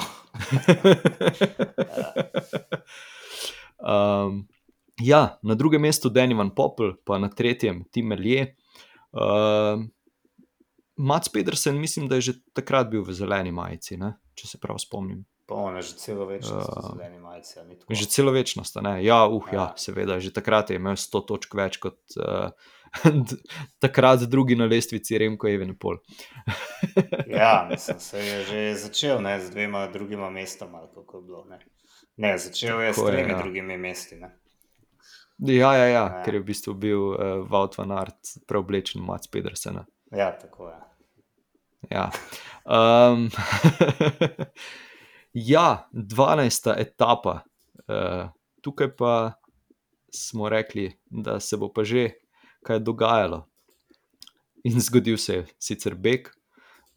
um, 3.82 4.44
Ja, 5.00 5.38
na 5.42 5.54
drugem 5.54 5.82
mestu 5.82 6.08
Danny 6.08 6.34
Van 6.34 6.50
Poppel, 6.54 6.96
pa 7.04 7.18
na 7.18 7.28
tretjem 7.30 7.84
Tim 7.92 8.06
Merlje. 8.06 8.54
Uh, 9.12 9.84
Mats 10.98 11.28
Pedersen, 11.28 11.78
mislim, 11.78 12.08
da 12.08 12.14
je 12.14 12.20
že 12.20 12.32
takrat 12.52 12.90
bil 12.90 13.02
v 13.06 13.14
zeleni 13.14 13.52
majici, 13.52 13.96
ne? 13.96 14.16
če 14.34 14.48
se 14.48 14.58
prav 14.58 14.78
spomnim. 14.82 15.24
Polno, 15.48 15.80
že 15.82 15.96
celo 15.96 16.26
večnost 16.28 16.68
uh, 16.68 16.80
v 16.82 16.88
zeleni 16.92 17.18
majici. 17.22 17.62
Že 17.88 18.08
celo 18.10 18.34
večnost, 18.34 18.76
ne. 18.82 18.98
Ja, 19.04 19.22
uh, 19.26 19.46
ja. 19.52 19.54
ja, 19.54 19.66
seveda, 19.80 20.18
že 20.20 20.34
takrat 20.34 20.70
je 20.70 20.76
imel 20.76 20.98
100 20.98 21.22
točk 21.30 21.54
več 21.56 21.78
kot 21.80 22.18
uh, 22.18 22.50
takrat 23.84 24.26
drugi 24.28 24.58
na 24.58 24.66
lestvici 24.68 25.18
Remko 25.18 25.48
Evenpol. 25.48 26.02
ja, 27.40 27.68
mislim, 27.70 28.02
se 28.02 28.18
je 28.18 28.42
že 28.50 28.60
začel 28.82 29.22
ne, 29.22 29.38
z 29.40 29.54
dvema 29.54 29.86
drugima 29.94 30.30
mestoma, 30.30 30.84
kako 30.94 31.22
je 31.22 31.24
bilo. 31.30 31.46
Ne, 31.48 31.62
ne 32.18 32.34
začel 32.38 32.82
je 32.82 32.92
Tako 32.92 33.06
s 33.06 33.10
tremi 33.14 33.32
ja. 33.32 33.40
drugimi 33.40 33.78
mesti. 33.78 34.20
Ne. 34.20 34.34
Ja, 35.38 35.70
ja, 35.76 35.86
ja, 35.86 36.04
ker 36.24 36.34
je 36.34 36.42
v 36.42 36.48
bistvu 36.50 36.74
bil 36.74 37.02
uh, 37.14 37.44
Wout 37.46 37.76
van 37.78 37.94
Art 37.94 38.32
preoblečen 38.50 39.02
v 39.02 39.06
Mats 39.06 39.30
Pedersena. 39.30 39.84
Ja, 40.10 40.32
tako 40.34 40.72
je. 40.72 40.78
Ja. 41.94 42.08
Um, 42.66 43.28
ja, 45.52 45.86
12. 45.92 46.74
etapa. 46.74 47.44
Uh, 47.86 48.26
tukaj 48.66 48.90
pa 48.98 49.14
smo 50.10 50.48
rekli, 50.48 50.90
da 51.06 51.38
se 51.40 51.56
bo 51.56 51.70
pa 51.70 51.86
že 51.86 52.18
kaj 52.66 52.82
dogajalo. 52.82 53.44
In 54.66 54.80
zgodil 54.90 55.16
se 55.22 55.34
je 55.34 55.46
sicer 55.62 55.94
Bek, 55.94 56.34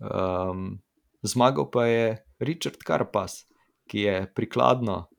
um, 0.01 0.81
zmagal 1.21 1.69
pa 1.69 1.85
je 1.85 2.17
Richard 2.39 2.81
Karpas, 2.81 3.45
ki 3.85 4.09
je 4.09 4.15
prikladno 4.33 5.10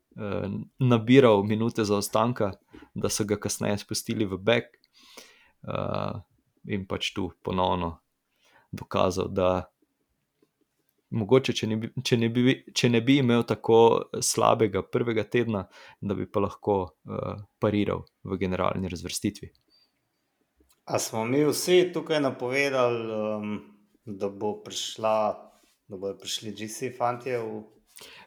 nabiral 0.78 1.42
minute 1.45 1.85
za 1.85 1.97
ostanka, 1.97 2.52
da 2.95 3.09
so 3.09 3.25
ga 3.25 3.37
kasneje 3.40 3.78
spustili 3.78 4.26
v 4.28 4.38
Bek 4.38 4.64
uh, 5.69 6.21
in 6.69 6.87
pač 6.87 7.12
tu 7.16 7.31
ponovno 7.42 7.99
dokazal, 8.73 9.28
da 9.28 9.64
mogoče, 11.12 11.52
če 11.52 11.69
ne, 11.69 11.76
bi, 11.76 11.90
če, 12.04 12.16
ne 12.21 12.28
bi, 12.33 12.54
če 12.75 12.88
ne 12.92 13.00
bi 13.04 13.19
imel 13.21 13.45
tako 13.49 13.78
slabega 14.25 14.83
prvega 14.83 15.25
tedna, 15.28 15.66
da 16.00 16.16
bi 16.16 16.26
pa 16.26 16.45
lahko 16.45 16.76
uh, 16.85 17.42
pariral 17.61 18.07
v 18.25 18.38
generalni 18.40 18.90
razvrstitvi. 18.92 19.50
A 20.92 20.99
smo 20.99 21.25
mi 21.25 21.45
vsi 21.47 21.92
tukaj 21.95 22.21
napovedali, 22.25 23.02
um, 23.12 23.52
da 24.04 24.28
bo 24.28 24.57
prišla, 24.64 25.16
da 25.88 25.97
bodo 25.97 26.16
prišli 26.19 26.54
GC 26.59 26.90
fanti 26.97 27.37
v 27.37 27.62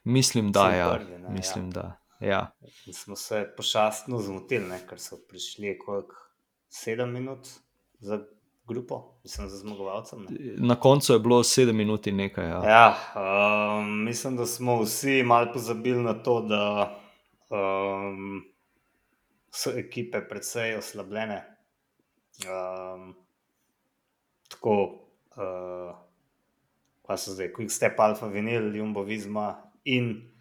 Mislim, 0.05 0.51
da 0.51 0.67
Vsi 0.69 0.77
ja. 0.77 0.93
prvi, 0.93 1.17
ne, 1.17 1.23
ja. 1.23 1.29
Mislim, 1.29 1.71
da. 1.71 1.99
Ja. 2.19 2.51
In 2.85 2.93
smo 2.93 3.15
se 3.15 3.53
pošastno 3.57 4.19
zmotili, 4.21 4.67
ne, 4.67 4.79
ker 4.89 4.99
so 4.99 5.17
prišli 5.29 5.77
koliko 5.79 6.15
sedem 6.69 7.13
minut 7.13 7.47
za 7.99 8.19
grupo, 8.67 9.19
mislim, 9.23 9.49
za 9.49 9.57
zmagovalcem. 9.57 10.27
Ne. 10.29 10.53
Na 10.57 10.75
koncu 10.75 11.13
je 11.13 11.19
bilo 11.19 11.43
7 11.43 11.71
minut 11.73 12.07
in 12.07 12.15
nekaj. 12.15 12.49
Ja. 12.49 12.63
Ja, 12.69 12.97
um, 13.79 14.03
mislim, 14.03 14.37
da 14.37 14.45
smo 14.45 14.81
vsi 14.81 15.23
malo 15.23 15.53
pozabili 15.53 16.03
na 16.03 16.13
to, 16.13 16.41
da 16.41 16.95
um, 17.49 18.43
so 19.51 19.71
ekipe 19.77 20.27
precej 20.29 20.75
oslabljene. 20.75 21.57
Um, 22.45 23.15
tako, 24.49 24.73
uh, 25.35 25.95
kaj 27.07 27.17
so 27.17 27.31
zdaj, 27.31 27.53
Quick 27.53 27.69
Step, 27.69 27.99
Alfa, 27.99 28.27
Vinil, 28.27 28.75
Jumbo, 28.75 29.03
Visma 29.03 29.65
in 29.85 30.31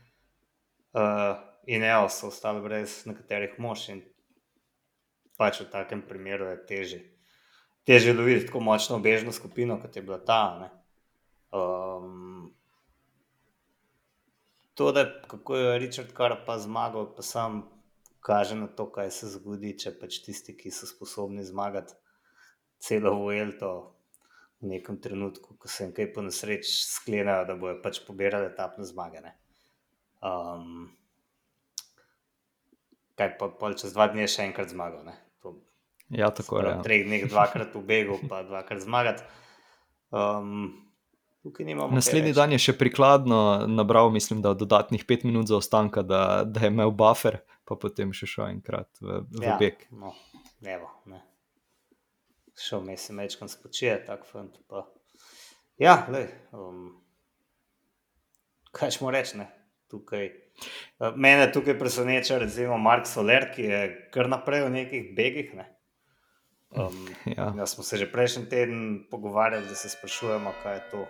uh, 0.93 1.37
Ineo 1.67 2.09
so 2.09 2.29
ostali 2.29 2.61
brez 2.61 3.05
nekaterih 3.07 3.59
mož 3.59 3.89
in 3.93 4.03
pač 5.39 5.61
v 5.61 5.71
takem 5.71 6.03
primeru 6.03 6.49
je 6.53 6.59
teže. 6.67 7.01
Teže 7.85 8.15
loviti 8.17 8.47
tako 8.47 8.61
močno 8.65 8.99
bežno 8.99 9.33
skupino, 9.33 9.77
kot 9.81 9.97
je 9.97 10.03
bila 10.03 10.19
ta. 10.25 10.43
Ne. 10.61 10.69
Um, 11.53 12.55
to, 14.75 14.93
da 14.93 15.05
kako 15.29 15.57
je 15.57 15.79
Richard 15.79 16.13
Kar 16.13 16.37
pa 16.47 16.59
zmagal, 16.59 17.13
pa 17.17 17.23
sam 17.23 17.65
kaže 18.21 18.57
na 18.57 18.67
to, 18.67 18.89
kaj 18.93 19.11
se 19.11 19.29
zgodi, 19.37 19.75
če 19.79 19.93
pač 20.01 20.23
tisti, 20.25 20.57
ki 20.57 20.73
so 20.73 20.89
sposobni 20.89 21.45
zmagati 21.45 21.93
celo 22.81 23.15
Vuelto 23.21 23.75
v 24.65 24.73
nekem 24.73 24.97
trenutku, 24.97 25.55
ko 25.61 25.69
se 25.69 25.85
jim 25.85 25.93
kaj 25.93 26.09
po 26.17 26.25
nesreč 26.25 26.65
sklenejo, 26.89 27.45
da 27.45 27.57
bojo 27.61 27.77
pač 27.85 28.01
pobirali 28.07 28.49
etapne 28.49 28.87
zmage. 28.89 29.21
Ne. 29.21 29.35
Um, 30.25 30.89
kaj 33.21 33.37
pa 33.39 33.51
pol 33.53 33.77
čez 33.79 33.93
dva 33.95 34.09
dni 34.11 34.25
še 34.31 34.49
enkrat 34.49 34.73
zmagal. 34.73 35.05
Ne. 35.05 35.17
To, 35.45 35.59
Ja, 36.09 36.31
tako 36.33 36.59
je. 36.61 36.65
v 36.65 36.73
Ja. 36.73 36.83
treh 36.83 37.05
dneh 37.05 37.29
dvakrat 37.29 37.73
pobegel, 37.73 38.17
pa 38.29 38.43
dvakrat 38.45 38.81
zmagati. 38.81 39.23
Um, 40.15 40.81
Naslednji 41.93 42.33
dan 42.33 42.57
je 42.57 42.59
še 42.59 42.73
prikladno 42.73 43.67
nabral, 43.69 44.09
mislim, 44.09 44.41
da 44.41 44.55
dodatnih 44.57 45.05
5 45.05 45.27
minut 45.29 45.47
zaostanka, 45.53 46.01
da, 46.01 46.41
da 46.49 46.65
je 46.65 46.71
imel 46.73 46.89
buffer, 46.89 47.43
pa 47.69 47.77
potem 47.77 48.15
še 48.17 48.25
šel 48.25 48.47
enkrat 48.49 48.89
v, 48.97 49.21
v 49.29 49.45
ja. 49.45 49.59
beg. 49.61 49.85
No, 49.93 50.15
evo, 50.65 50.89
ne. 51.05 51.21
Šel 52.59 52.81
mi 52.81 52.93
je 52.93 53.15
mečkam 53.15 53.49
spočije, 53.49 54.05
tak 54.07 54.27
fant. 54.31 54.59
Pa. 54.69 54.87
Ja, 55.79 56.07
lej, 56.11 56.29
um, 56.53 56.93
kaj 58.73 58.95
smo 58.95 59.11
reči, 59.11 59.39
ne, 59.39 59.49
tukaj. 59.91 60.31
Uh, 60.99 61.17
Mene 61.17 61.49
tukaj 61.53 61.79
preseneča, 61.79 62.39
recimo, 62.39 62.79
Mark 62.79 63.09
Soler, 63.11 63.49
ki 63.55 63.63
je 63.63 63.81
kar 64.15 64.31
naprej 64.31 64.69
v 64.69 64.71
nekih 64.77 65.11
begih. 65.17 65.55
Ne. 65.59 65.67
Um, 66.71 67.09
Ja. 67.37 67.53
ja, 67.59 67.67
smo 67.67 67.85
se 67.85 67.97
že 67.97 68.13
prejšnji 68.13 68.49
teden 68.49 69.07
pogovarjali, 69.11 69.67
da 69.67 69.75
se 69.75 69.89
sprašujemo, 69.89 70.53
kaj 70.63 70.75
je 70.75 70.83
to, 70.91 71.07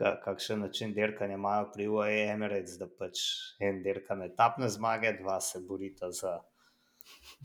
ka, 0.00 0.20
kakšen 0.24 0.60
način 0.60 0.94
dirkanja 0.94 1.34
imajo 1.34 1.68
pri 1.74 1.88
UAE 1.88 2.24
Emirates, 2.32 2.78
da 2.80 2.88
pač 2.88 3.20
en 3.60 3.82
dirka 3.82 4.14
na 4.14 4.30
etapne 4.32 4.68
zmage, 4.68 5.12
dva 5.20 5.40
se 5.40 5.60
borita 5.68 6.10
za 6.10 6.38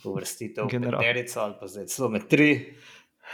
uvrstitev 0.06 0.70
v 0.70 0.82
peterico 0.82 1.42
ali 1.42 1.56
pa 1.60 1.68
zdaj 1.68 1.88
celo 1.94 2.10
med 2.10 2.28
tri. 2.30 2.50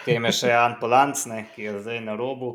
Tem 0.05 0.25
je 0.25 0.31
še 0.33 0.49
Jan 0.49 0.79
Polanc, 0.81 1.25
ne, 1.29 1.43
ki 1.53 1.67
je 1.67 1.79
zdaj 1.85 1.99
na 2.01 2.15
robu. 2.17 2.53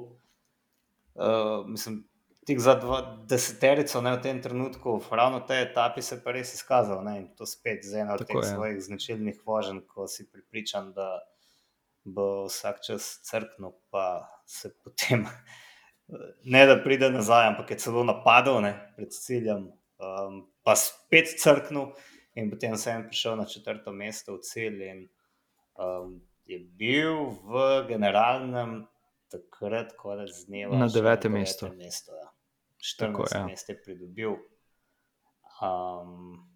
Uh, 1.19 1.63
mislim, 1.71 2.01
tik 2.47 2.59
za 2.63 2.75
dva, 2.81 2.99
deseterico 3.31 4.03
ne, 4.03 4.17
v 4.17 4.23
tem 4.25 4.41
trenutku, 4.43 4.97
ravno 5.11 5.43
v 5.43 5.47
tej 5.51 5.63
etapi 5.69 6.03
se 6.03 6.19
pa 6.25 6.35
res 6.35 6.55
izkazal. 6.57 7.05
Ne, 7.07 7.15
in 7.23 7.27
to 7.39 7.47
spet 7.47 7.87
z 7.87 8.03
eno 8.03 8.17
od 8.17 8.25
Tako 8.25 8.41
teh 8.41 8.49
je. 8.49 8.55
svojih 8.55 8.79
značilnih 8.83 9.43
voženj, 9.47 9.85
ko 9.87 10.09
si 10.11 10.27
pripričan, 10.27 10.91
da 10.97 11.21
bo 12.09 12.49
vsak 12.49 12.83
čas 12.83 13.21
crknil, 13.29 13.77
pa 13.93 14.27
se 14.47 14.73
potem 14.83 15.29
ne 16.45 16.67
da 16.67 16.79
pride 16.83 17.11
nazaj, 17.11 17.53
ampak 17.53 17.71
je 17.71 17.79
celo 17.85 18.05
napadal 18.05 18.63
ne, 18.65 18.73
pred 18.97 19.13
ciljem, 19.13 19.69
um, 20.01 20.41
pa 20.65 20.77
spet 20.77 21.37
crknil 21.39 21.93
in 22.39 22.51
potem 22.51 22.77
sem 22.79 23.03
prišel 23.07 23.37
na 23.37 23.47
četrto 23.51 23.93
mesto 23.93 24.39
v 24.39 24.45
cilj 24.47 24.85
in 24.87 25.01
um, 25.75 26.21
je 26.47 26.59
bil 26.79 27.35
v 27.45 27.85
generalnem 27.89 28.87
takrat 29.29 29.93
konec 29.99 30.33
dneva 30.47 30.79
Na 30.79 30.89
devetem 30.89 31.33
mestu. 31.33 31.69
mestu 31.75 32.15
ja. 32.15 32.31
Tako, 32.99 33.27
14 33.27 33.35
ja. 33.35 33.47
mest 33.47 33.69
je 33.69 33.77
pridobil. 33.83 34.39
Um, 35.59 36.47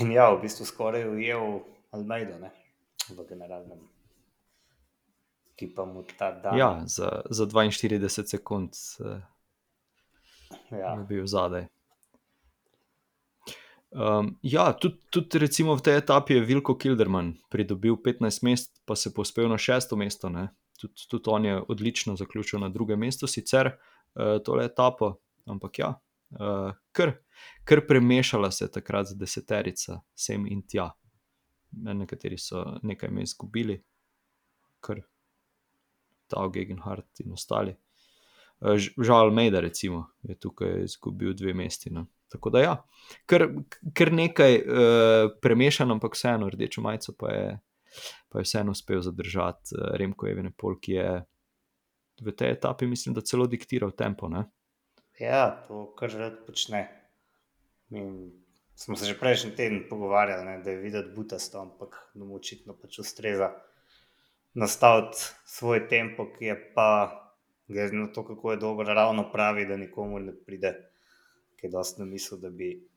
in 0.00 0.12
ja, 0.14 0.30
v 0.30 0.46
bistvu 0.46 0.64
skoraj 0.64 1.08
ujel 1.10 1.66
Almeido 1.90 2.38
ne, 2.38 2.50
v 3.10 3.26
generalnem, 3.28 3.82
ki 5.58 5.74
pa 5.74 5.84
mu 5.84 6.06
ta 6.06 6.30
dan. 6.38 6.54
Ja, 6.58 6.70
za, 6.86 7.26
za 7.30 7.46
42 7.50 8.08
sekund 8.08 8.78
eh, 9.02 9.20
ja. 10.70 10.94
je 10.94 11.04
bil 11.10 11.26
zadaj. 11.26 11.66
Um, 13.94 14.38
ja, 14.42 14.72
tudi, 14.72 14.98
tudi 15.10 15.38
recimo 15.38 15.76
v 15.78 15.82
tej 15.86 15.96
etapi 16.02 16.34
je 16.34 16.40
Vilko 16.42 16.74
Kilderman 16.74 17.36
pridobil 17.46 17.94
15 17.94 18.42
mest, 18.42 18.82
pa 18.84 18.96
se 18.98 19.14
povzpel 19.14 19.46
na 19.48 19.58
šesto 19.58 19.94
mesto. 19.96 20.26
Tudi, 20.80 21.06
tudi 21.10 21.30
on 21.30 21.44
je 21.44 21.60
odlično 21.68 22.16
zaključil 22.16 22.58
na 22.58 22.68
drugem 22.68 22.98
mestu, 22.98 23.26
sicer 23.30 23.70
uh, 23.70 24.42
tole 24.42 24.64
etapo, 24.66 25.14
ampak 25.46 25.78
ja, 25.78 25.92
uh, 26.34 26.74
kar, 26.92 27.12
kar 27.64 27.84
premešala 27.86 28.50
se 28.50 28.64
je 28.64 28.72
takrat 28.80 29.14
deseterica, 29.14 30.00
sem 30.14 30.46
in 30.46 30.66
tja. 30.66 30.90
Ne, 31.70 31.94
Nekateri 31.94 32.38
so 32.38 32.64
nekaj 32.82 33.10
mest 33.14 33.34
izgubili, 33.34 33.78
kar 34.80 35.04
Tao 36.26 36.48
Gegenhardt 36.50 37.20
in 37.20 37.32
ostali. 37.32 37.76
Ž- 38.60 38.94
Žal 38.98 39.28
Almeida, 39.28 39.60
recimo, 39.60 40.06
je 40.22 40.34
tukaj 40.34 40.82
izgubil 40.84 41.34
dve 41.34 41.54
mesti. 41.54 41.90
No. 41.94 42.06
Tako 42.32 42.50
da, 42.50 42.60
ja, 42.60 42.74
kar, 43.26 44.12
nekaj 44.12 44.56
uh, 44.58 45.30
premešano, 45.42 45.94
ampak 45.94 46.16
vseeno 46.16 46.48
rdečo 46.50 46.82
majico 46.82 47.14
pa 47.18 47.30
je, 47.30 47.46
pa 48.28 48.40
je 48.40 48.48
vseeno 48.48 48.74
uspel 48.74 49.00
zadržati 49.04 49.76
uh, 49.76 49.94
Remko 50.00 50.28
Evenepol, 50.28 50.78
ki 50.82 50.98
je 50.98 51.08
v 52.24 52.34
tej 52.34 52.56
etapi, 52.56 52.86
mislim, 52.86 53.14
da 53.14 53.22
celo 53.22 53.46
diktiral 53.46 53.94
tempo. 53.94 54.28
Ne? 54.28 54.44
ja, 55.18 55.64
to 55.68 55.86
kar 55.98 56.10
rad 56.10 56.38
počne. 56.46 56.88
In 57.90 58.32
smo 58.74 58.96
se 58.96 59.06
že 59.06 59.18
prejšnji 59.18 59.54
teden 59.56 59.84
pogovarjali, 59.90 60.44
ne, 60.44 60.58
da 60.62 60.70
je 60.70 60.76
videti 60.82 61.14
butasto, 61.14 61.60
ampak 61.60 62.10
da 62.14 62.24
mu 62.24 62.34
očitno 62.34 62.74
pač 62.74 62.98
ustreza 62.98 63.52
nastaviti 64.54 65.18
svoj 65.46 65.88
tempo, 65.88 66.26
ki 66.38 66.44
je 66.44 66.56
pa, 66.74 66.88
glede 67.68 67.96
na 67.96 68.06
to, 68.06 68.24
kako 68.26 68.50
je 68.50 68.56
dober, 68.56 68.86
ravno 68.86 69.30
pravi, 69.32 69.66
da 69.66 69.76
nikomu 69.76 70.18
ne 70.18 70.32
pride, 70.46 70.74
ki 71.64 71.68
je 71.68 71.72
dosti 71.72 72.00
na 72.00 72.04
misel, 72.06 72.38
da 72.38 72.50
bi 72.50 72.88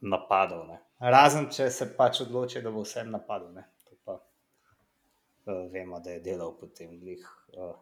napadal. 0.00 0.66
Ne. 0.66 0.76
Razen, 1.10 1.48
če 1.50 1.66
se 1.74 1.88
pač 1.96 2.20
odloči, 2.22 2.60
da 2.62 2.70
bo 2.70 2.84
vsem 2.84 3.10
napadal. 3.10 3.50
Ne. 3.56 3.64
To 3.88 3.98
pa 4.06 4.14
uh, 4.14 5.64
vemo, 5.72 5.98
da 5.98 6.14
je 6.14 6.20
delal 6.22 6.54
potem 6.60 7.00
glih. 7.00 7.24
Uh, 7.56 7.74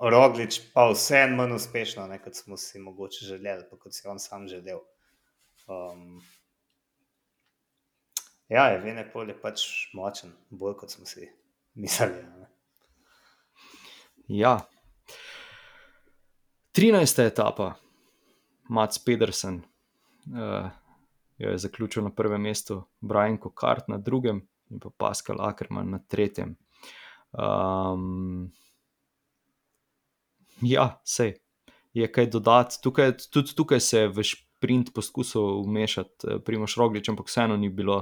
Roglič 0.00 0.62
pa 0.72 0.86
vseeno 0.88 1.36
manj 1.42 1.58
uspešno, 1.58 2.06
ne, 2.08 2.18
kot 2.24 2.40
smo 2.40 2.56
si 2.56 2.80
mogoče 2.80 3.28
želeli, 3.28 3.68
pa 3.68 3.76
kot 3.76 3.92
si 3.92 4.08
on 4.08 4.18
sam 4.18 4.48
želel. 4.48 4.80
Um, 5.68 6.24
ja, 8.48 8.70
je 8.72 8.80
Venepol 8.80 9.28
je 9.28 9.36
pač 9.44 9.68
močen, 9.92 10.32
bolj 10.48 10.80
kot 10.80 10.96
smo 10.96 11.04
si 11.04 11.28
mislili. 11.84 12.24
Ne. 12.32 12.48
Ja. 14.40 14.56
13. 16.72 17.26
etapa, 17.28 17.74
Mats 18.68 18.98
Pedersen 19.04 19.62
uh, 20.26 20.70
jo 21.38 21.50
je 21.50 21.58
zaključil 21.58 22.04
na 22.04 22.10
prvem 22.10 22.42
mestu, 22.42 22.82
Brian 23.00 23.38
Kokart 23.38 23.88
na 23.88 23.98
drugem 23.98 24.46
in 24.70 24.80
pa 24.80 24.90
Pascal 24.96 25.40
Ackermann 25.40 25.90
na 25.90 25.98
tretjem. 25.98 26.56
Um, 27.32 28.52
ja, 30.62 31.00
sej 31.04 31.34
je 31.94 32.12
kaj 32.12 32.26
dodati. 32.26 32.80
Tukaj, 32.82 33.12
tudi 33.30 33.54
tukaj 33.54 33.80
se 33.80 33.98
je 33.98 34.08
v 34.08 34.24
sprint 34.24 34.94
poskusil 34.94 35.62
vmešati 35.62 36.26
eh, 36.28 36.38
Primoš 36.44 36.76
Roglič, 36.76 37.08
ampak 37.08 37.28
vseeno 37.28 37.56
ni 37.56 37.68
bilo 37.68 37.96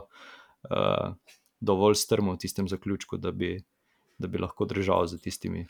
uh, 0.71 1.13
dovolj 1.61 1.95
strmo 1.95 2.33
v 2.33 2.39
tistem 2.39 2.69
zaključku, 2.69 3.17
da 3.17 3.33
bi, 3.33 3.57
da 4.19 4.29
bi 4.29 4.39
lahko 4.39 4.65
držal 4.65 5.07
za 5.07 5.19
tistimi 5.19 5.67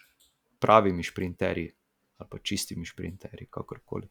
pravimi 0.60 1.02
sprinterji 1.04 1.72
ali 2.18 2.28
pa 2.30 2.38
čistimi 2.38 2.86
sprinterji, 2.86 3.48
kakorkoli. 3.50 4.08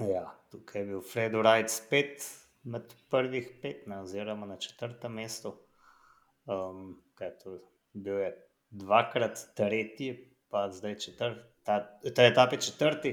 Ja, 0.00 0.24
tukaj 0.50 0.80
je 0.80 0.86
bil 0.86 1.02
Fred 1.04 1.34
Wright 1.36 1.68
spet 1.68 2.24
med 2.62 2.94
prvih 3.10 3.48
pet, 3.62 3.86
ne, 3.86 4.00
oziroma 4.02 4.46
na 4.46 4.56
četrtem 4.56 5.12
mestu. 5.12 5.54
Um, 6.46 7.02
kaj 7.18 7.36
to? 7.42 7.58
Bil 7.92 8.18
je 8.22 8.30
dvakrat 8.70 9.38
tretji, 9.56 10.14
pa 10.50 10.68
zdaj 10.72 10.98
četrti, 10.98 11.42
ta, 11.64 11.98
ta 12.14 12.24
etap 12.24 12.52
je 12.52 12.60
četrti. 12.60 13.12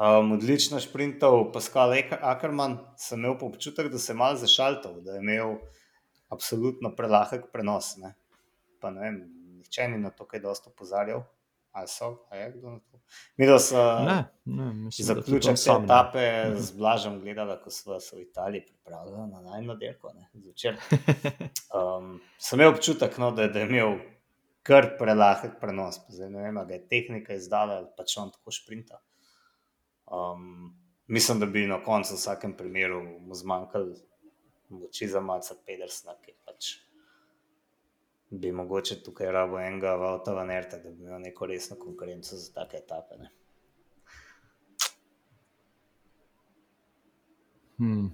Um, 0.00 0.32
odlično 0.32 0.80
šprintov, 0.80 1.50
Pascal 1.52 1.92
Ackerman, 2.20 2.78
sem 2.96 3.18
imel 3.18 3.36
občutek, 3.42 3.90
da 3.92 3.98
se 3.98 4.12
je 4.12 4.16
malo 4.16 4.36
zašaltal, 4.40 5.00
da 5.04 5.18
je 5.18 5.20
imel 5.20 5.58
absolutno 6.28 6.94
prelahek 6.96 7.50
prenos. 7.52 7.96
Ne. 8.00 8.14
Pa 8.80 8.90
ne 8.90 9.00
vem, 9.00 9.18
nihče 9.58 9.88
ni 9.88 9.98
na 10.00 10.10
to 10.10 10.24
kaj 10.24 10.40
dosto 10.40 10.70
opozarjal. 10.70 11.26
Ali 11.72 11.88
so, 11.88 12.26
ali 12.30 12.40
je 12.40 12.52
kdo 12.52 12.70
na 12.70 12.78
to? 12.78 13.00
Mi 13.36 13.46
smo 13.46 13.58
se 14.90 15.02
zaključek 15.02 15.56
te 15.64 15.70
etape 15.84 16.44
mhm. 16.44 16.56
z 16.56 16.72
Blažem 16.76 17.20
gledali, 17.20 17.56
ko 17.64 17.70
smo 17.70 18.00
se 18.00 18.16
v 18.16 18.22
Italiji 18.22 18.64
pripravljali 18.66 19.30
na 19.30 19.40
najmo 19.40 19.74
dirko, 19.74 20.12
zvečer. 20.34 20.76
Um, 21.70 22.20
sem 22.38 22.58
imel 22.58 22.72
občutek, 22.72 23.18
no, 23.18 23.28
da, 23.30 23.44
da 23.46 23.60
je 23.60 23.66
imel 23.68 23.92
kar 24.66 24.88
prelahek 24.98 25.60
prenos. 25.60 26.00
Zdaj 26.10 26.30
ne 26.30 26.42
vem, 26.42 26.58
da 26.66 26.74
je 26.74 26.88
tehnika 26.88 27.36
izdala 27.38 27.76
ali 27.78 27.86
pač 27.96 28.16
on 28.18 28.32
tako 28.34 28.50
šprinta. 28.50 28.98
Um, 30.10 30.74
mislim, 31.06 31.38
da 31.40 31.46
bi 31.46 31.66
na 31.70 31.78
koncu 31.84 32.14
v 32.14 32.18
vsakem 32.18 32.56
primeru 32.58 33.04
mu 33.20 33.34
zmanjkalo 33.34 33.94
moči 34.68 35.08
za 35.08 35.20
Maca 35.20 35.54
Pedersna, 35.66 36.16
ki 36.24 36.34
pač 36.44 36.74
bi 38.30 38.52
mogoče 38.52 39.02
tukaj 39.02 39.32
rabo 39.32 39.58
enega 39.58 39.94
avta 39.94 40.34
v 40.34 40.46
Nerta, 40.46 40.78
da 40.78 40.90
bi 40.90 41.02
imel 41.02 41.20
neko 41.20 41.46
resno 41.46 41.76
konkurenco 41.76 42.36
za 42.36 42.52
take 42.52 42.76
etape. 42.76 43.16
Ne. 43.18 43.30
Hmm. 47.78 48.10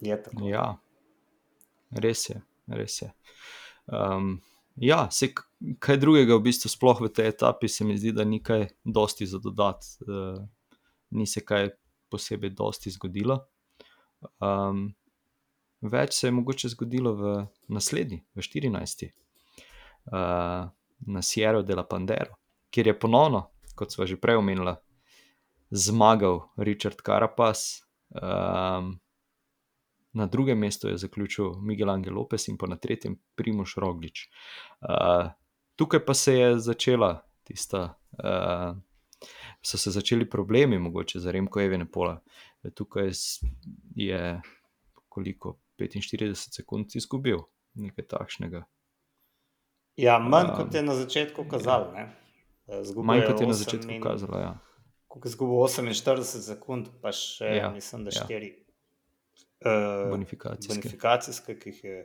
Je 0.00 0.22
tako. 0.22 0.48
Ja, 0.48 0.76
res 1.90 2.28
je. 2.28 2.40
Res 2.66 3.02
je. 3.02 3.10
Um, 3.86 4.40
ja, 4.76 5.10
se 5.10 5.32
kaj 5.78 5.96
drugega, 5.96 6.36
v 6.36 6.46
bistvu, 6.46 6.70
sploh 6.70 7.00
v 7.00 7.10
tej 7.12 7.32
etapi, 7.32 7.68
se 7.68 7.84
mi 7.84 7.98
zdi, 7.98 8.12
da 8.12 8.24
ni 8.24 8.38
kaj 8.42 8.68
dosti 8.84 9.26
za 9.26 9.40
dodati, 9.42 9.96
uh, 10.06 10.38
ni 11.10 11.26
se 11.26 11.42
kaj 11.44 11.72
posebej 12.10 12.54
dosti 12.54 12.92
zgodilo. 12.94 13.40
Um, 14.38 14.92
več 15.80 16.20
se 16.20 16.28
je 16.28 16.36
mogoče 16.36 16.70
zgodilo 16.76 17.14
v 17.16 17.34
naslednji, 17.68 18.22
v 18.36 18.46
14 18.46 19.10
uh, 20.12 20.68
na 21.00 21.22
Sierra 21.22 21.62
de 21.62 21.74
la 21.74 21.84
Pandera, 21.84 22.34
kjer 22.70 22.86
je 22.86 22.98
ponovno, 22.98 23.46
kot 23.74 23.92
smo 23.92 24.06
že 24.06 24.20
prej 24.20 24.40
omenili, 24.40 24.74
zmagal 25.70 26.42
Richard 26.56 27.02
Carapaz. 27.06 27.82
Um, 28.10 28.98
na 30.12 30.26
drugem 30.26 30.58
mestu 30.58 30.88
je 30.88 30.98
zaključil 30.98 31.52
Miguel 31.62 31.90
Angel 31.90 32.14
Lopez 32.14 32.48
in 32.48 32.58
pa 32.58 32.66
na 32.66 32.76
tretjem 32.76 33.14
Primoš 33.34 33.76
Roglič. 33.78 34.26
Uh, 34.82 35.30
tukaj 35.76 36.04
pa 36.04 36.14
se 36.14 36.34
je 36.34 36.58
začela 36.58 37.20
tista. 37.46 37.94
Uh, 38.18 38.78
So 39.62 39.78
se 39.78 39.90
začeli 39.90 40.30
problemi, 40.30 40.78
mogoče 40.78 41.18
za 41.18 41.30
Remko 41.30 41.60
Evenepola. 41.60 42.20
Tukaj 42.74 43.10
je 43.94 44.42
koliko 45.08 45.58
45 45.78 46.34
sekund 46.34 46.86
izgubil, 46.94 47.38
nekaj 47.74 48.06
takšnega. 48.06 48.64
Ja, 49.96 50.18
manj 50.18 50.50
um, 50.50 50.56
kot 50.56 50.74
je 50.74 50.82
na 50.82 50.94
začetku 50.94 51.44
kazalo. 51.50 51.92
Ja. 51.96 52.08
Manj 53.02 53.26
kot 53.26 53.40
je 53.40 53.46
na 53.46 53.56
začetku 53.56 54.00
kazalo. 54.02 54.38
Ja. 54.38 54.58
Ko 55.08 55.18
je 55.18 55.28
izgubil 55.28 55.56
48 55.66 56.44
sekund, 56.46 56.90
pa 57.02 57.12
še 57.12 57.50
ja, 57.56 57.70
mislim, 57.74 58.04
da 58.06 58.14
4 58.14 58.46
ja. 58.46 58.52
uh, 59.66 60.10
bonifikacijske. 60.10 60.74
bonifikacijske, 60.74 61.58
ki 61.58 61.74
jih 61.74 61.84
je 61.84 61.96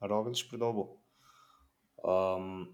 Roglič 0.00 0.46
pridobil. 0.48 0.88
Um, 2.04 2.64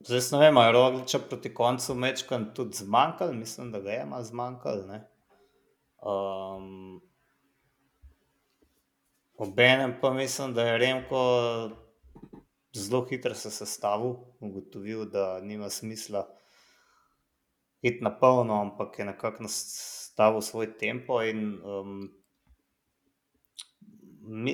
zdaj 0.00 0.24
ne 0.32 0.40
vem, 0.46 0.56
ali 0.56 0.68
je 0.68 0.76
Rogliča 0.78 1.20
proti 1.28 1.52
koncu 1.54 1.94
mečkan 1.94 2.50
tudi 2.56 2.80
zmanjkal, 2.80 3.36
mislim, 3.36 3.72
da 3.72 3.80
ga 3.84 3.98
je 3.98 4.06
malo 4.08 4.24
zmanjkal. 4.24 4.82
Um, 6.00 7.00
Obenem 9.36 9.98
pa 10.00 10.10
mislim, 10.10 10.54
da 10.54 10.62
je 10.62 10.78
Remko 10.78 11.20
zelo 12.78 13.04
hitro 13.10 13.34
se 13.34 13.50
sestavil, 13.50 14.14
ugotovil, 14.40 15.04
da 15.10 15.40
nima 15.40 15.70
smisla 15.70 16.26
iti 17.82 18.04
na 18.04 18.12
polno, 18.18 18.60
ampak 18.60 18.98
je 18.98 19.04
nekako 19.04 19.42
nastavil 19.46 20.40
svoj 20.40 20.72
tempo. 20.78 21.20
In, 21.22 21.58
um, 21.64 22.08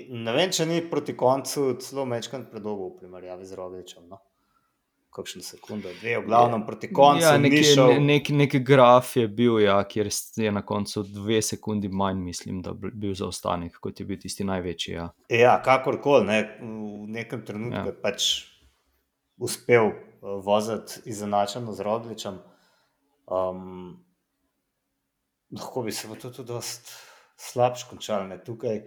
ne 0.08 0.32
vem, 0.36 0.50
če 0.52 0.66
ni 0.66 0.82
proti 0.90 1.16
koncu 1.16 1.72
celo 1.80 2.04
mečkant 2.08 2.50
predolgo 2.50 2.90
v 2.90 2.98
primerjavi 3.02 3.46
z 3.46 3.58
Rogličem. 3.58 4.08
No? 4.08 4.20
Kakšno 5.12 5.42
sekundo, 5.44 5.90
dve, 6.00 6.16
v 6.18 6.26
glavnem 6.26 6.64
proti 6.66 6.88
koncu. 6.92 7.24
Ja, 7.24 7.36
neki, 7.38 7.60
ne, 7.76 7.98
neki, 8.00 8.32
neki 8.32 8.60
graf 8.64 9.16
je 9.16 9.26
bil, 9.28 9.58
ja, 9.60 9.76
kjer 9.88 10.08
je 10.40 10.52
na 10.52 10.62
koncu 10.66 11.04
dve 11.06 11.42
sekundi 11.42 11.88
manj, 11.88 12.22
mislim, 12.24 12.62
da 12.64 12.72
je 12.72 12.92
bil 12.94 13.14
zaostanek, 13.14 13.76
kot 13.80 14.00
je 14.00 14.06
bil 14.08 14.20
tisti 14.20 14.46
največji. 14.48 14.94
Ja, 14.94 15.10
ja 15.28 15.58
kakorkoli, 15.64 16.26
ne, 16.26 16.40
v 16.62 17.10
nekem 17.12 17.44
trenutku 17.46 17.82
ja. 17.82 17.92
je 17.92 17.96
pač 18.02 18.30
uspel 19.42 19.90
uh, 19.92 20.38
voziti 20.44 21.04
izenačeno 21.12 21.76
z 21.76 21.84
Rodličem. 21.84 22.40
Um, 23.26 23.96
lahko 25.52 25.82
bi 25.84 25.92
se 25.92 26.08
pa 26.08 26.16
tudi 26.20 26.44
dosti 26.48 26.92
slabš 27.36 27.84
končal. 27.90 28.30
Tukaj 28.44 28.80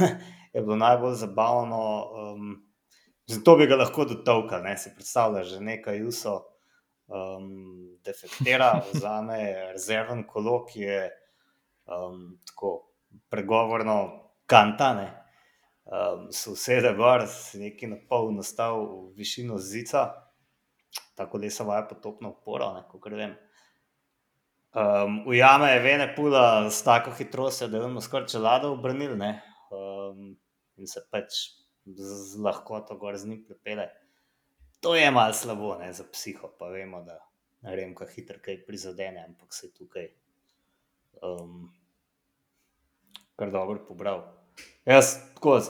je 0.54 0.60
bilo 0.60 0.76
najbolj 0.76 1.14
zabavno. 1.26 1.80
Um, 2.12 2.71
Zato 3.32 3.56
bi 3.56 3.66
ga 3.66 3.78
lahko 3.80 4.04
dotovkal, 4.04 4.62
ne 4.62 4.76
si 4.78 4.90
predstavljaš, 4.94 5.54
že 5.54 5.60
nekaj 5.64 6.02
uso, 6.04 6.34
um, 7.08 7.98
defektira, 8.04 8.82
vzame 8.92 9.38
rezerven 9.72 10.26
kolo, 10.28 10.64
ki 10.66 10.80
je 10.80 10.98
um, 11.88 12.38
tako 12.46 12.72
pregovorno 13.32 13.96
kantane. 14.46 15.08
Um, 15.84 16.28
so 16.30 16.52
vse 16.54 16.80
da 16.84 16.92
gor, 16.94 17.24
neki 17.58 17.88
na 17.90 17.96
pol 18.08 18.30
nastal 18.36 18.84
v 18.84 19.16
višino 19.16 19.58
zica, 19.58 20.10
tako 21.18 21.40
da 21.42 21.50
se 21.50 21.64
vaja 21.64 21.86
potopno 21.88 22.36
uporo, 22.36 22.70
kot 22.90 23.10
vem. 23.12 23.34
Um, 24.72 25.18
ujame 25.28 25.72
je 25.72 25.80
vene 25.84 26.06
pula 26.16 26.70
s 26.70 26.84
tako 26.84 27.10
hitrostjo, 27.16 27.68
da 27.68 27.76
je 27.76 27.82
vam 27.82 28.00
skoraj 28.00 28.26
čelado 28.26 28.72
obrnil 28.72 29.12
um, 29.12 30.30
in 30.76 30.86
se 30.88 31.02
pač 31.10 31.61
z 31.84 32.38
lahkoto 32.38 32.96
gor 32.96 33.16
z 33.16 33.26
njim 33.26 33.44
pripele. 33.44 33.88
To 34.80 34.96
je 34.96 35.10
malo 35.10 35.34
slabo 35.34 35.76
ne, 35.78 35.92
za 35.92 36.04
psiho, 36.12 36.48
pa 36.58 36.66
vemo, 36.66 37.02
da 37.02 37.18
kako 37.94 38.10
hitro 38.10 38.38
kaj 38.42 38.66
prizadene, 38.66 39.24
ampak 39.28 39.54
se 39.54 39.66
je 39.66 39.72
tukaj 39.72 40.08
um, 41.22 41.70
kar 43.36 43.50
dobro 43.50 43.84
pobral. 43.88 44.24
Jaz 44.84 45.16
tako, 45.34 45.60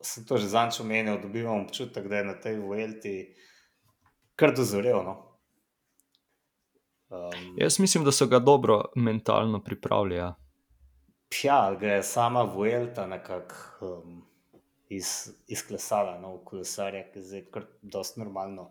sem 0.00 0.24
to 0.24 0.38
že 0.38 0.48
zanč 0.48 0.80
omenil, 0.80 1.20
dobivam 1.20 1.64
občutek, 1.64 2.08
da 2.08 2.16
je 2.16 2.24
na 2.24 2.34
tej 2.34 2.58
Vuelti 2.58 3.34
kar 4.36 4.54
dozorel. 4.54 5.02
No. 5.04 5.16
Um, 7.10 7.56
Jaz 7.58 7.78
mislim, 7.78 8.04
da 8.04 8.12
so 8.12 8.26
ga 8.26 8.38
dobro 8.38 8.84
mentalno 8.96 9.62
pripravili. 9.62 10.14
Ja, 10.14 10.34
ja 11.42 11.74
ga 11.74 11.86
je 11.86 12.02
sama 12.02 12.42
Vuelta 12.42 13.06
nekako. 13.06 13.54
Um, 13.80 14.29
iz, 14.90 15.30
izklesala 15.48 16.18
no, 16.20 16.36
kolesarja, 16.44 17.04
ki 17.12 17.22
zdaj 17.22 17.44
kar 17.54 17.66
dosti 17.82 18.20
normalno 18.20 18.70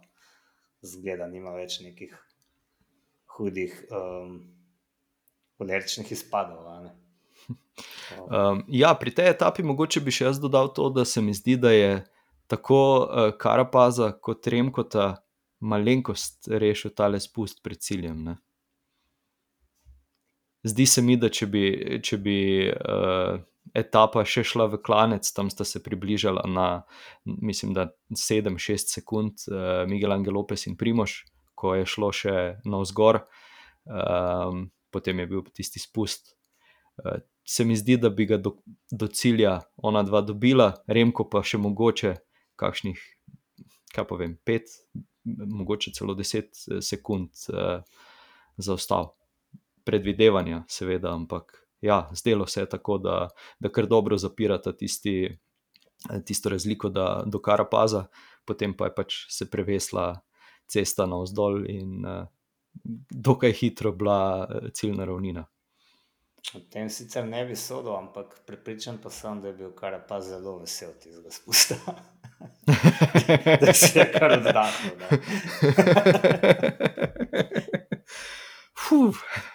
zgleda, 0.86 1.27
nima 1.27 1.53
več 1.55 1.79
nekih 1.84 2.15
hudih 3.38 3.75
um, 3.89 4.41
alergičnih 5.63 6.12
izpadov. 6.17 6.67
Um, 8.19 8.65
ja, 8.67 8.89
pri 8.99 9.13
tej 9.15 9.29
etapi 9.32 9.63
mogoče 9.63 10.01
bi 10.03 10.12
še 10.12 10.25
jaz 10.25 10.39
dodal 10.43 10.73
to, 10.75 10.89
da 10.91 11.05
se 11.08 11.21
mi 11.23 11.32
zdi, 11.38 11.53
da 11.55 11.69
je 11.71 11.91
tako 12.51 12.79
uh, 13.05 13.29
Karapaza 13.39 14.10
kot 14.19 14.49
Remkota 14.51 15.05
malenkost 15.63 16.49
rešil 16.51 16.91
tale 16.97 17.21
spust 17.23 17.62
pred 17.63 17.79
ciljem. 17.79 18.17
Ne? 18.25 18.36
Zdi 20.63 20.85
se 20.85 21.01
mi, 21.01 21.15
da 21.17 21.29
če 21.31 21.47
bi, 21.47 21.63
če 22.03 22.17
bi 22.19 22.39
uh, 22.67 23.39
etapa 23.79 24.25
še 24.27 24.43
šla 24.47 24.67
v 24.73 24.79
klanec, 24.83 25.27
tam 25.35 25.51
sta 25.53 25.63
se 25.67 25.79
približala 25.83 26.43
na, 26.51 26.67
mislim, 27.25 27.71
da 27.77 27.89
7-6 28.11 28.95
sekund, 28.99 29.45
uh, 29.47 29.85
Miguel 29.87 30.17
Angel 30.17 30.35
Lopes 30.35 30.67
in 30.67 30.75
Primoš, 30.79 31.21
ko 31.59 31.75
je 31.77 31.87
šlo 31.87 32.11
še 32.15 32.35
navzgor, 32.67 33.21
um, 33.87 34.67
potem 34.91 35.23
je 35.23 35.29
bil 35.31 35.45
tisti 35.55 35.79
spust. 35.79 36.33
Uh, 36.99 37.21
se 37.47 37.65
mi 37.65 37.77
zdi, 37.79 37.95
da 37.97 38.11
bi 38.13 38.27
ga 38.29 38.37
do, 38.37 38.57
do 38.91 39.07
cilja 39.07 39.61
ona 39.77 40.03
dva 40.03 40.21
dobila, 40.21 40.73
Remko 40.91 41.29
pa 41.31 41.41
še 41.41 41.57
mogoče 41.61 42.17
kakšnih, 42.59 42.99
kaj 43.95 44.05
povem, 44.11 44.35
5, 44.45 44.75
mogoče 45.39 45.95
celo 45.95 46.17
10 46.19 46.83
sekund 46.83 47.47
uh, 47.53 47.79
zaostal. 48.59 49.13
Predvidevanja, 49.85 50.63
seveda, 50.67 51.13
ampak 51.13 51.69
ja, 51.81 52.09
zdelo 52.13 52.47
se 52.47 52.61
je 52.61 52.69
tako, 52.69 52.97
da, 52.97 53.27
da 53.59 53.69
kar 53.69 53.87
dobro 53.87 54.17
zapirata 54.17 54.73
tisti, 54.77 55.37
tisto 56.25 56.49
razliko 56.49 56.89
da, 56.89 57.23
do 57.25 57.39
Karapaza, 57.39 58.05
potem 58.45 58.73
pa 58.77 58.85
je 58.89 58.95
pač 58.95 59.15
se 59.29 59.49
prevesla 59.49 60.21
cesta 60.69 61.05
navzdol 61.05 61.63
in 61.69 62.05
uh, 62.05 62.27
dokaj 63.09 63.51
hitro 63.51 63.91
bila 63.91 64.47
ciljna 64.73 65.05
ravnina. 65.05 65.45
O 66.55 66.59
tem 66.71 66.89
sicer 66.89 67.25
ne 67.27 67.45
bi 67.45 67.55
sodel, 67.55 67.95
ampak 67.97 68.39
pripričan 68.47 68.97
pa 69.03 69.09
sem, 69.09 69.41
da 69.41 69.47
je 69.47 69.53
bil 69.53 69.71
kar 69.75 69.99
pa 70.07 70.21
zelo 70.21 70.57
vesel 70.59 70.93
tistega 71.01 71.31
spusta. 71.31 71.75
da 73.65 73.73
se 73.73 73.99
je 73.99 74.11
kar 74.11 74.31
oddahnil. 74.37 74.95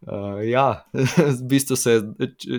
Uh, 0.00 0.40
ja, 0.48 0.84
v 1.40 1.42
bistvu 1.44 1.76
se, 1.76 1.98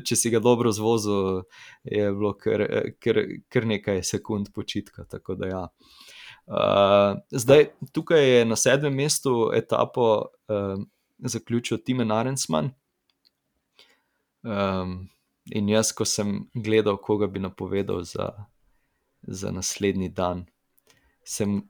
če 0.06 0.16
si 0.16 0.30
ga 0.30 0.38
dobro 0.44 0.70
zvozil, 0.70 1.42
je 1.82 2.12
bilo 2.14 2.36
kar, 2.38 2.62
kar, 3.02 3.18
kar 3.50 3.66
nekaj 3.66 4.04
sekund 4.06 4.52
počitka. 4.54 5.08
Ja. 5.50 5.64
Uh, 6.46 7.18
zdaj, 7.34 7.72
tukaj 7.98 8.22
je 8.22 8.46
na 8.46 8.58
sedmem 8.60 8.94
mestu 8.94 9.50
etapo 9.58 10.06
uh, 10.54 10.78
zaključil 11.18 11.82
Timen 11.82 12.14
Arensman. 12.14 12.72
Um, 14.42 15.10
in 15.50 15.70
jaz, 15.70 15.92
ko 15.98 16.06
sem 16.06 16.44
gledal, 16.54 17.02
koga 17.02 17.26
bi 17.28 17.42
napovedal 17.42 18.04
za, 18.06 18.30
za 19.22 19.52
naslednji 19.52 20.10
dan, 20.14 20.46
sem 21.26 21.62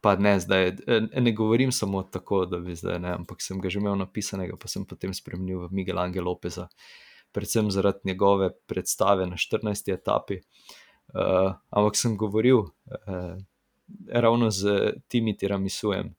pa 0.00 0.16
ne 0.16 0.40
zdaj, 0.40 0.76
ne 1.20 1.32
govorim 1.32 1.72
samo 1.72 2.02
tako, 2.02 2.44
da 2.46 2.58
bi 2.58 2.74
zdaj 2.74 2.98
ne, 2.98 3.12
ampak 3.12 3.42
sem 3.42 3.60
ga 3.60 3.68
že 3.68 3.78
imel 3.78 3.98
napisanega, 4.00 4.56
pa 4.56 4.68
sem 4.68 4.86
potem 4.88 5.14
spremenil 5.14 5.66
v 5.66 5.72
Miguel 5.72 5.98
Angel 5.98 6.24
Lopeza, 6.24 6.68
predvsem 7.32 7.70
zaradi 7.70 7.98
njegove 8.04 8.50
predstave 8.66 9.26
na 9.26 9.36
14. 9.36 9.92
etapi. 9.92 10.40
Uh, 11.10 11.52
ampak 11.70 11.96
sem 11.96 12.16
govoril 12.16 12.58
uh, 12.58 13.36
ravno 14.08 14.50
z 14.50 14.92
Timi 15.08 15.36
Tiramisujem 15.36 16.06
uh, 16.06 16.14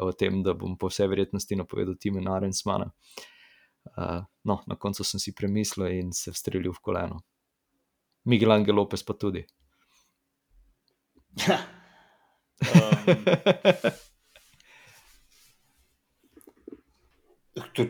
o 0.00 0.12
tem, 0.12 0.42
da 0.42 0.54
bom 0.54 0.76
po 0.78 0.88
vsej 0.88 1.08
verjetnosti 1.08 1.56
napovedal 1.56 1.94
Tima 2.00 2.20
Narensmana. 2.20 2.90
Uh, 3.86 4.24
no, 4.44 4.62
na 4.66 4.76
koncu 4.76 5.04
sem 5.04 5.20
si 5.20 5.34
premislil 5.34 5.86
in 6.00 6.12
se 6.12 6.32
vstrelil 6.32 6.72
v 6.72 6.82
koleno. 6.82 7.20
Miguel 8.24 8.52
Angel 8.52 8.74
Lopez 8.74 9.04
pa 9.04 9.14
tudi. 9.14 9.44
Um, 12.60 12.68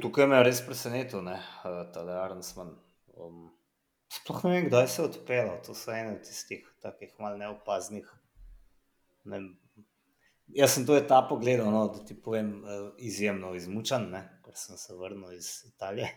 tukaj 0.03 0.27
me 0.27 0.37
je 0.37 0.47
res 0.49 0.61
presenetil, 0.67 1.21
je 1.31 1.39
uh, 1.39 1.43
Arnsman. 2.23 2.71
Um, 3.15 3.37
sploh 4.13 4.45
ne 4.45 4.51
vem, 4.51 4.69
kdaj 4.69 4.87
se 4.89 5.03
je 5.03 5.09
odpeljal. 5.11 5.57
To 5.67 5.73
so 5.75 5.91
ene 5.95 6.11
od 6.17 6.23
tistih 6.27 6.63
takih 6.83 7.11
malo 7.23 7.37
neopaznih. 7.39 8.07
Ne, 9.31 9.39
jaz 10.55 10.71
sem 10.75 10.87
to 10.87 10.93
etapo 10.99 11.37
gledal, 11.43 11.69
no, 11.71 11.83
da 11.95 11.99
ti 12.05 12.15
povem, 12.23 12.49
uh, 12.65 12.69
izjemno 12.99 13.55
izmučen, 13.55 14.03
ne, 14.11 14.23
ker 14.45 14.55
sem 14.59 14.77
se 14.79 14.95
vrnil 14.99 15.33
iz 15.39 15.49
Italije. 15.71 16.09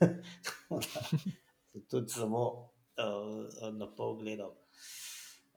tudi 1.90 2.08
samo 2.08 2.50
uh, 2.50 2.62
na 3.72 3.86
pol 3.96 4.16
gledal. 4.20 4.52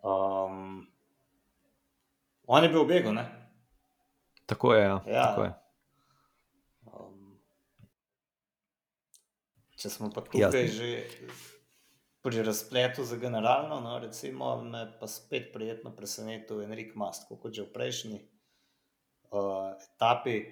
Um, 0.04 0.88
On 2.51 2.63
je 2.63 2.69
bil 2.69 2.83
v 2.83 2.87
begu. 2.87 3.13
Ne? 3.15 3.23
Tako 4.45 4.73
je. 4.73 4.83
Ja. 4.83 4.99
Ja. 5.07 5.25
Tako 5.31 5.43
je. 5.43 5.51
Um, 6.91 7.37
če 9.79 9.91
smo 9.93 10.09
pa 10.11 10.19
tukaj 10.25 10.41
Jasne. 10.41 10.67
že 10.67 10.89
pri 12.21 12.43
razpletu 12.43 13.05
za 13.07 13.15
generalno, 13.15 13.79
no, 13.79 13.95
recimo, 14.03 14.51
me 14.61 14.83
pa 14.99 15.07
spet 15.07 15.53
prijetno 15.53 15.95
presenetil 15.95 16.59
Enrik 16.61 16.91
Mast, 16.99 17.31
kot 17.31 17.55
že 17.55 17.63
v 17.63 17.71
prejšnji 17.71 18.19
uh, 19.31 19.71
etapi. 19.79 20.43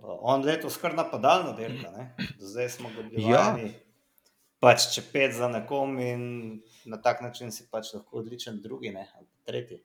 Uh, 0.00 0.16
on 0.24 0.40
letos 0.40 0.80
kar 0.80 0.96
napadalno 0.96 1.52
dela, 1.52 2.08
do 2.40 2.48
zdaj 2.48 2.80
smo 2.80 2.88
ga 2.96 3.04
bili 3.04 3.28
ja. 3.28 3.52
vajeni. 3.52 3.76
Pač 4.56 4.88
če 4.96 5.04
pet 5.12 5.36
za 5.36 5.52
nekom 5.52 6.00
in 6.00 6.22
na 6.88 6.96
tak 6.96 7.20
način 7.20 7.52
si 7.52 7.68
pač 7.68 7.92
lahko 7.92 8.24
odličen 8.24 8.56
drugi, 8.64 8.88
ne, 8.88 9.04
ali 9.20 9.28
tretji. 9.44 9.84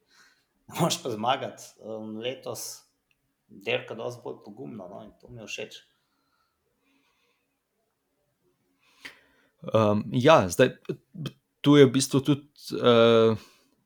Moš 0.79 1.03
pa 1.03 1.10
zmagati 1.10 1.63
um, 1.84 2.17
letos, 2.17 2.84
delka 3.47 3.95
dosti 3.95 4.21
bolj 4.23 4.43
pogumno 4.45 4.88
no? 4.88 5.03
in 5.03 5.12
to 5.21 5.29
mi 5.29 5.41
je 5.41 5.47
všeč. 5.47 5.79
Um, 9.73 10.05
ja, 10.12 10.49
zdaj 10.49 10.73
tu 11.62 11.77
je 11.77 11.86
v 11.86 11.93
bistvu 11.93 12.21
tudi 12.25 12.47
uh, 12.81 13.38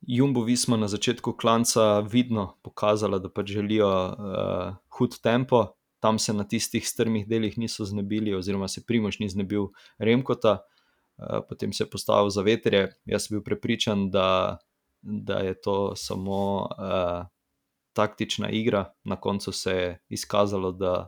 Jumbo 0.08 0.46
Visma 0.46 0.78
na 0.78 0.88
začetku 0.88 1.34
klanca 1.34 2.00
vidno 2.00 2.56
pokazala, 2.64 3.20
da 3.20 3.30
pač 3.30 3.52
želijo 3.58 3.90
uh, 3.90 4.78
hud 4.98 5.20
tempo. 5.20 5.76
Tam 6.00 6.20
se 6.20 6.34
na 6.34 6.46
tistih 6.48 6.88
strmih 6.88 7.28
delih 7.28 7.58
niso 7.58 7.86
znebili, 7.86 8.36
oziroma 8.36 8.68
se 8.68 8.86
Primož 8.86 9.20
ni 9.20 9.30
znebil 9.30 9.72
Remkota, 9.98 10.60
uh, 11.18 11.42
potem 11.50 11.74
se 11.74 11.84
je 11.84 11.90
postavil 11.90 12.30
za 12.30 12.42
veterje. 12.42 12.94
Jaz 13.06 13.28
sem 13.28 13.36
bil 13.36 13.44
prepričan, 13.44 14.10
da 14.12 14.60
da 15.06 15.34
je 15.34 15.62
to 15.62 15.96
samo 15.96 16.62
uh, 16.62 17.26
taktična 17.94 18.50
igra, 18.50 18.94
na 19.04 19.16
koncu 19.16 19.52
se 19.52 19.72
je 19.72 20.04
izkazalo, 20.10 20.72
da, 20.72 21.08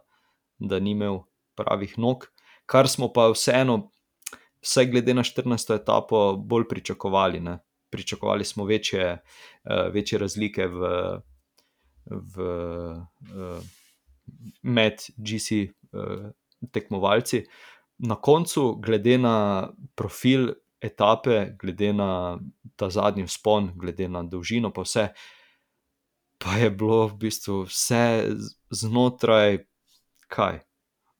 da 0.59 0.79
ni 0.79 0.91
imel 0.91 1.19
pravih 1.55 1.99
nog, 1.99 2.25
kar 2.65 2.87
smo 2.87 3.13
pa 3.13 3.29
vseeno, 3.33 3.89
vsaj 4.61 4.85
glede 4.85 5.13
na 5.13 5.23
14. 5.23 5.75
etapo, 5.75 6.35
bolj 6.37 6.67
pričakovali. 6.69 7.39
Ne? 7.39 7.59
Pričakovali 7.89 8.45
smo 8.45 8.65
večje, 8.65 9.13
uh, 9.63 9.93
večje 9.93 10.19
razlike 10.19 10.67
v, 10.67 10.81
v, 12.05 12.43
uh, 13.35 13.63
med 14.61 14.93
GC 15.17 15.51
uh, 15.91 16.29
tekmovalci. 16.71 17.45
Na 17.97 18.15
koncu, 18.15 18.75
glede 18.75 19.17
na 19.17 19.69
profil 19.95 20.51
etape, 20.81 21.55
glede 21.59 21.93
na 21.93 22.39
ta 22.75 22.89
zadnji 22.89 23.23
vzpon, 23.23 23.71
glede 23.75 24.07
na 24.07 24.23
dolžino, 24.23 24.73
pa 24.73 24.81
vse, 24.81 25.07
pa 26.37 26.57
je 26.57 26.69
bilo 26.71 27.07
v 27.07 27.17
bistvu 27.17 27.63
vse 27.65 28.29
znotraj, 28.69 29.65
kaj, 30.27 30.59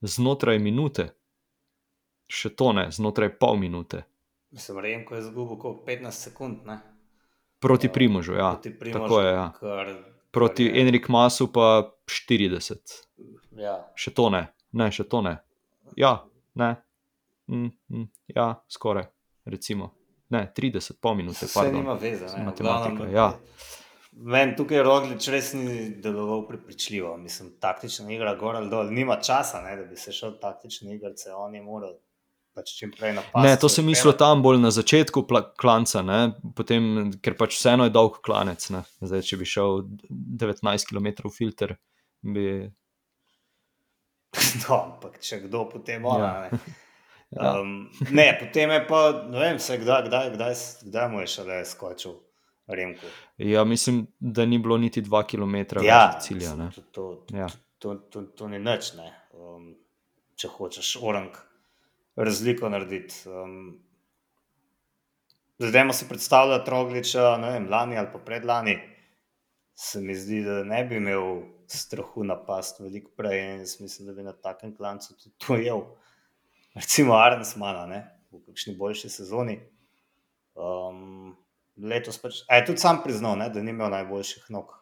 znotraj 0.02 0.60
minute, 0.60 1.10
še 2.30 2.54
to 2.56 2.74
ne, 2.74 2.90
znotraj 2.92 3.34
pol 3.40 3.58
minute. 3.58 4.04
Mislim, 4.54 4.80
rejem, 4.80 5.06
ko 5.06 5.16
je 5.16 5.26
zgubil 5.26 5.58
15 5.88 6.12
sekund. 6.12 6.64
Ne? 6.66 6.80
Proti 7.60 7.90
Primožu, 7.90 8.38
ja. 8.38 8.54
Proti 8.54 8.72
Primožu, 8.80 9.00
tako 9.00 9.22
je. 9.22 9.34
Ja. 9.34 9.52
Kar, 9.60 9.94
Proti 10.32 10.68
kar 10.68 10.76
je... 10.76 10.82
Enriku 10.82 11.12
Masu 11.12 11.50
pa 11.52 11.98
40. 12.06 12.96
Ja. 13.58 13.80
Še 13.98 14.14
to 14.14 14.30
ne, 14.30 14.46
ne, 14.72 14.92
še 14.94 15.08
to 15.10 15.26
ne. 15.26 15.40
Ja, 15.98 16.22
ne. 16.56 16.76
Mm, 17.48 17.72
mm, 17.90 18.10
ja, 18.36 18.52
skoraj 18.70 19.08
recimo, 19.50 19.92
ne, 20.30 20.46
30, 20.56 21.00
pol 21.02 21.18
minute. 21.20 21.46
Vse 21.46 21.72
nima 21.74 21.98
veze, 22.02 22.30
ne, 22.38 22.46
matematika. 22.46 23.10
Ja. 23.14 23.32
Meni 24.18 24.56
tukaj 24.58 24.82
Roglič 24.84 25.28
res 25.30 25.52
ni 25.54 25.92
deloval 26.02 26.48
prepričljivo. 26.48 27.18
Mislim, 27.22 27.52
taktična 27.62 28.10
igra 28.14 28.34
gor 28.36 28.56
ali 28.58 28.70
dol, 28.70 28.90
nima 28.94 29.20
časa, 29.22 29.62
ne, 29.62 29.76
da 29.78 29.86
bi 29.86 29.98
se 30.00 30.12
šel 30.12 30.40
taktične 30.42 30.96
igrice, 30.96 31.34
on 31.34 31.56
je 31.56 31.62
moral. 31.62 31.98
Pač 32.58 32.72
ne, 33.38 33.52
to 33.62 33.70
sem 33.70 33.86
mislil 33.86 34.16
tam 34.18 34.42
bolj 34.42 34.58
na 34.58 34.72
začetku 34.74 35.28
klanca, 35.62 36.02
Potem, 36.58 37.12
ker 37.22 37.36
pač 37.38 37.54
vseeno 37.54 37.86
je 37.86 37.94
dolg 37.94 38.18
klanec. 38.26 38.66
Zdaj, 38.98 39.22
če 39.30 39.38
bi 39.38 39.46
šel 39.46 39.84
19 40.10 40.90
km 40.90 41.30
filter, 41.30 41.76
bi. 42.26 42.66
No, 44.66 44.74
ampak 44.80 45.22
če 45.22 45.44
kdo 45.46 45.68
potem 45.70 46.02
mora. 46.02 46.50
Ja. 46.50 46.60
Ja. 47.30 47.60
Um, 47.60 47.90
ne, 48.12 48.38
potem 48.40 48.72
je 48.72 48.84
pa, 48.88 49.02
ne 49.28 49.40
vem, 49.40 49.60
se, 49.60 49.78
kdaj, 49.78 50.06
kdaj, 50.08 50.30
kdaj, 50.38 50.54
kdaj 50.88 51.10
mu 51.12 51.22
je 51.22 51.28
šele 51.28 51.66
skočil 51.66 52.14
Remko. 52.68 53.10
Ja, 53.38 53.64
mislim, 53.64 54.06
da 54.20 54.46
ni 54.46 54.60
bilo 54.60 54.78
niti 54.78 55.02
dva 55.02 55.24
km 55.28 55.56
ja, 55.84 56.20
cilja. 56.22 56.56
To, 56.76 56.82
to, 56.92 57.38
ja. 57.38 57.48
to, 57.78 57.96
to, 57.96 58.22
to 58.22 58.48
ni 58.48 58.60
nič, 58.60 58.94
ne. 58.96 59.12
Um, 59.34 59.74
če 60.36 60.52
hočeš 60.56 60.96
orang 61.02 61.36
razliko 62.16 62.70
narediti. 62.70 63.28
Um, 63.28 63.78
zdaj 65.60 65.94
si 65.94 66.08
predstavljati 66.10 66.72
Rogliča, 66.72 67.38
ne 67.38 67.52
vem, 67.52 67.70
lani 67.70 67.98
ali 67.98 68.08
pa 68.14 68.20
predlani, 68.20 68.78
se 69.76 70.02
mi 70.02 70.16
zdi, 70.16 70.42
da 70.44 70.64
ne 70.64 70.84
bi 70.86 70.98
imel 70.98 71.42
strahu 71.68 72.24
napast 72.24 72.80
veliko 72.80 73.12
prej 73.18 73.42
in 73.56 73.60
mislim, 73.60 74.08
da 74.08 74.14
bi 74.14 74.24
na 74.24 74.34
takem 74.34 74.76
klancu 74.76 75.14
tudi 75.18 75.36
to 75.46 75.56
jel 75.56 75.84
recimo 76.78 77.18
Arnes 77.18 77.56
Mana, 77.60 77.86
ne, 77.90 78.00
v 78.32 78.42
kakšni 78.46 78.76
boljši 78.78 79.10
sezoni. 79.10 79.58
Um, 80.58 81.36
letos 81.78 82.18
pač, 82.22 82.42
a 82.50 82.58
je 82.58 82.70
tudi 82.72 82.82
sam 82.82 83.04
priznal, 83.04 83.38
ne, 83.38 83.50
da 83.54 83.62
ni 83.62 83.74
imel 83.74 83.92
najboljših 83.94 84.48
nog. 84.54 84.74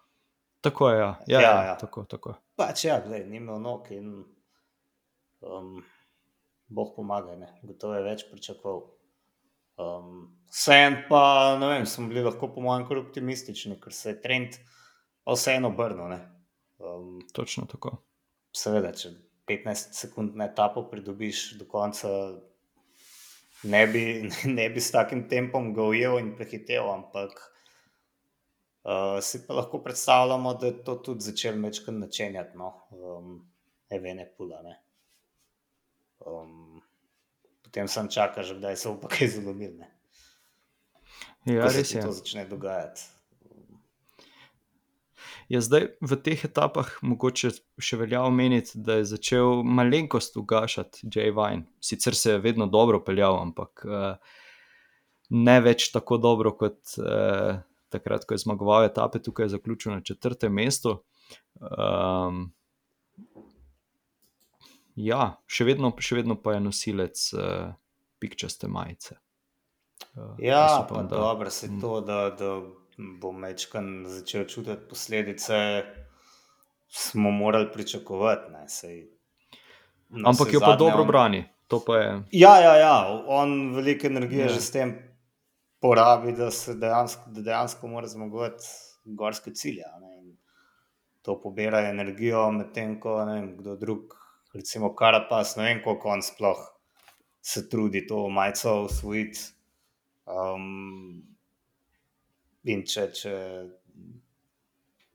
Tako 0.65 0.89
je, 0.89 0.99
ja. 0.99 1.09
Ja, 1.27 1.41
Ja, 1.41 1.41
ja, 1.41 1.63
ja. 1.71 1.75
Tako, 1.77 2.05
tako. 2.09 2.35
Pač 2.55 2.85
ja, 2.87 2.99
gledaj, 3.03 3.27
ni 3.29 3.37
imel 3.41 3.59
nog 3.61 3.91
in 3.91 4.23
um, 5.41 5.83
Bog 6.67 6.95
pomaga, 6.95 7.35
ne, 7.37 7.51
gotovo 7.63 7.97
je 7.97 8.05
več 8.05 8.25
pričakoval. 8.31 8.85
Um, 9.75 10.31
Vseeno 10.55 11.03
pa, 11.09 11.21
ne 11.59 11.67
vem, 11.67 11.85
smo 11.85 12.07
bili 12.07 12.23
lahko 12.23 12.47
po 12.53 12.63
mojem 12.63 12.85
kar 12.87 13.01
optimistični, 13.01 13.75
ker 13.81 13.93
se 13.93 14.13
je 14.13 14.21
trend 14.23 14.55
vseeno 15.27 15.73
obrnil, 15.73 16.07
ne. 16.13 16.19
Um, 16.79 17.19
Točno 17.33 17.65
tako. 17.67 17.97
seveda, 18.55 18.93
če 18.95 19.11
15 19.47 19.93
sekund 19.93 20.35
na 20.35 20.45
etapo 20.45 20.83
pridobiš 20.89 21.51
do 21.59 21.65
konca, 21.65 22.09
ne 23.63 23.87
bi, 23.87 24.05
ne 24.57 24.69
bi 24.69 24.81
s 24.81 24.91
takim 24.91 25.27
tempom 25.29 25.73
ga 25.73 25.83
ujel 25.83 26.19
in 26.19 26.33
prehitev, 26.37 26.87
ampak 26.91 27.35
uh, 28.83 29.19
si 29.21 29.45
pa 29.47 29.59
lahko 29.61 29.81
predstavljamo, 29.83 30.53
da 30.53 30.71
je 30.71 30.83
to 30.83 30.95
tudi 30.95 31.29
začel 31.29 31.55
mečkati 31.55 31.97
načenjati, 31.97 32.57
no, 32.57 32.73
um, 32.91 33.35
Evene 33.89 34.25
Pula, 34.37 34.61
ne. 34.65 34.79
Um, 36.25 36.81
potem 37.63 37.87
sem 37.87 38.09
čakal, 38.09 38.43
že 38.43 38.55
kdaj 38.57 38.77
se 38.77 38.89
bo 38.89 38.97
pa 39.01 39.13
kaj 39.13 39.35
zalomil, 39.37 39.75
ne. 39.77 39.91
Ja, 41.45 41.61
Ko 41.61 41.69
res 41.69 41.93
je. 41.93 42.01
to 42.01 42.11
začne 42.11 42.47
dogajati. 42.49 43.14
Ja, 45.49 45.61
zdaj 45.61 45.91
v 46.01 46.17
teh 46.25 46.41
etapah 46.47 46.87
mogoče 47.05 47.51
še 47.77 47.97
velja 48.01 48.23
omeniti, 48.25 48.79
da 48.81 48.97
je 48.97 49.05
začel 49.11 49.61
malenkost 49.61 50.37
ugašati 50.41 51.05
Jay 51.13 51.29
Vine. 51.29 51.67
Sicer 51.85 52.15
se 52.17 52.31
je 52.33 52.41
vedno 52.41 52.65
dobro 52.65 52.97
peljal, 53.05 53.37
ampak 53.43 53.85
uh, 53.85 54.15
ne 55.29 55.57
več 55.61 55.91
tako 55.93 56.17
dobro 56.17 56.55
kot 56.57 56.79
uh, 56.97 57.59
takrat, 57.93 58.25
ko 58.25 58.33
je 58.33 58.41
zmagoval 58.41 58.87
etape, 58.89 59.21
tukaj 59.21 59.45
je 59.45 59.53
zaključil 59.53 59.93
na 59.93 60.01
četrtem 60.01 60.53
mestu. 60.57 60.95
Um, 61.61 62.47
ja, 64.97 65.35
še 65.45 65.67
vedno, 65.69 65.93
še 65.99 66.17
vedno 66.23 66.39
pa 66.41 66.55
je 66.57 66.63
nosilec 66.65 67.21
uh, 67.37 67.69
pikčaste 68.17 68.67
majice. 68.67 69.19
Uh, 70.15 70.33
Ja, 70.41 70.87
pa 70.89 71.03
da- 71.05 71.21
dobro 71.21 71.53
se 71.53 71.69
to, 71.81 71.99
da, 72.01 72.31
da 72.33 72.55
bo 72.97 73.31
Mečkan 73.31 74.05
začel 74.07 74.45
čutiti 74.45 74.87
posledice, 74.89 75.83
smo 76.87 77.31
morali 77.31 77.71
pričakovati. 77.73 78.51
Ne, 78.51 78.69
sej, 78.69 79.07
Ampak 80.25 80.53
jo 80.53 80.59
pa 80.59 80.75
dobro 80.75 81.05
brani. 81.05 81.45
To 81.67 81.81
pa 81.85 81.97
je. 81.97 82.23
Ja, 82.31 82.59
ja, 82.61 82.75
ja, 82.77 83.23
on 83.27 83.75
veliko 83.75 84.07
energije 84.07 84.45
Ja. 84.45 84.47
ja. 84.47 84.53
že 84.53 84.61
s 84.61 84.71
tem 84.71 84.93
porabi, 85.81 86.31
da 86.31 86.51
se 86.51 86.73
dejansko, 86.73 87.23
da 87.27 87.41
dejansko 87.41 87.87
mora 87.87 88.07
zmagovati 88.07 88.63
gorske 89.05 89.53
cilje. 89.53 89.83
Ne, 90.01 90.35
to 91.21 91.39
pobira 91.41 91.81
energijo, 91.89 92.51
medtem 92.51 92.99
ko 92.99 93.25
ne 93.25 93.33
vem, 93.33 93.57
kdo 93.57 93.75
drug, 93.75 94.13
recimo 94.53 94.93
Karapas, 94.95 95.55
ne 95.55 95.63
vem, 95.63 95.81
koliko 95.83 96.09
on 96.09 96.21
sploh 96.21 96.61
se 97.41 97.69
trudi 97.69 98.07
to 98.07 98.29
majico 98.29 98.81
usvojiti. 98.81 99.39
Um, 100.25 101.34
in 102.65 102.83
če, 102.89 103.07
če 103.13 103.33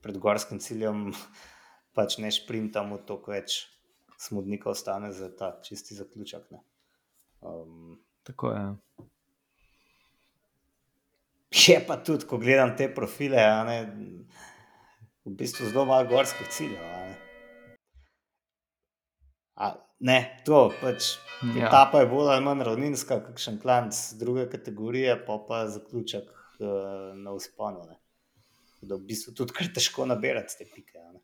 pred 0.01 0.17
gorskim 0.21 0.61
ciljem 0.63 1.09
pač 1.97 2.17
ne 2.23 2.31
šprintamo, 2.31 3.01
toliko 3.07 3.35
več 3.35 3.65
smodnika 4.21 4.71
ostane 4.71 5.11
za 5.13 5.31
ta 5.35 5.55
čisti 5.65 5.97
zaključek. 5.97 6.45
Ne. 6.53 6.61
Um, 7.41 7.97
Tako 8.23 8.51
je. 8.53 8.65
je 11.65 11.79
pa 11.87 11.97
tudi, 11.97 12.27
ko 12.29 12.37
gledam 12.37 12.75
te 12.77 12.87
profile, 12.93 13.41
ne, 13.67 13.77
v 15.25 15.33
bistvu 15.37 15.71
zelo 15.71 15.87
malo 15.89 16.07
gorskih 16.09 16.47
ciljev. 16.53 16.85
Ne. 16.85 17.17
A, 19.57 19.73
ne, 19.99 20.19
to 20.45 20.69
pač. 20.81 21.15
Ja. 21.41 21.65
Etapa 21.65 22.03
je 22.03 22.07
bolj 22.11 22.29
ali 22.35 22.45
manj 22.45 22.61
ravninska, 22.67 23.17
kakšen 23.25 23.57
klanc 23.61 23.97
druge 24.21 24.45
kategorije, 24.49 25.17
pa 25.25 25.39
pa 25.47 25.63
zaključek 25.73 26.29
uh, 26.61 27.11
na 27.17 27.31
usponu. 27.33 27.83
Ne. 27.89 27.97
Da 28.81 28.95
v 28.97 29.05
bistvu 29.09 29.33
tudi 29.37 29.53
kar 29.53 29.67
težko 29.73 30.05
nabirati 30.09 30.57
te 30.57 30.65
pike. 30.65 30.97
Ne. 31.13 31.19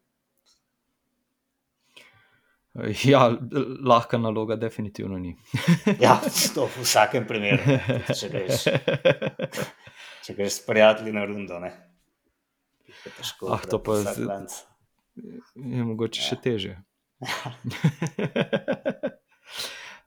Ja, 3.04 3.24
lahka 3.82 4.18
naloga, 4.22 4.56
definitivno 4.56 5.18
ni. 5.18 5.32
Ja, 6.04 6.20
to 6.54 6.68
v 6.70 6.84
vsakem 6.86 7.26
primeru, 7.26 7.64
ne, 7.66 7.80
če 8.14 8.30
greš, 8.30 8.68
če 10.28 10.36
greš 10.38 10.60
s 10.60 10.66
prijatelji 10.68 11.14
na 11.16 11.24
rundo. 11.26 11.58
Ne. 11.64 11.72
Težko 13.18 13.50
Ah, 13.56 13.64
to 13.66 13.80
pa 13.82 13.98
z-. 14.04 14.28
Je 15.58 15.82
mogoče 15.88 16.22
Ja. 16.22 16.28
še 16.30 16.38
teže. 16.38 16.74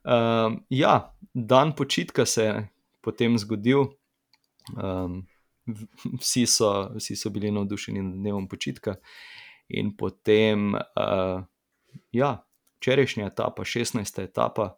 um, 0.07 0.63
ja, 0.69 0.93
dan 1.33 1.75
počitka 1.75 2.25
se 2.25 2.43
je 2.43 2.55
potem 3.01 3.35
zgodil. 3.37 3.91
Um, 4.83 5.27
vsi, 6.19 6.45
so, 6.45 6.91
vsi 6.95 7.15
so 7.15 7.29
bili 7.29 7.51
navdušeni 7.51 8.01
nad 8.01 8.13
dnevom 8.13 8.47
počitka, 8.47 8.95
in 9.69 9.93
potem, 9.97 10.73
uh, 10.75 11.43
ja, 12.11 12.31
včerajšnja 12.79 13.25
etapa, 13.31 13.63
16. 13.63 14.23
etapa, 14.23 14.75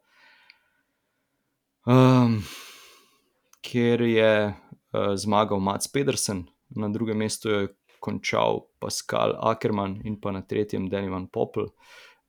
um, 1.86 2.44
kjer 3.62 4.02
je 4.02 4.34
uh, 4.54 5.16
zmagal 5.16 5.60
Mats 5.60 5.88
Pedersen, 5.88 6.46
na 6.70 6.90
drugem 6.90 7.18
mestu 7.18 7.50
je 7.50 7.68
končal 8.04 8.66
Pascal 8.80 9.38
Ackermann 9.40 10.02
in 10.04 10.20
pa 10.22 10.32
na 10.36 10.42
tretjem 10.42 10.90
Denivan 10.92 11.28
Popel. 11.28 11.72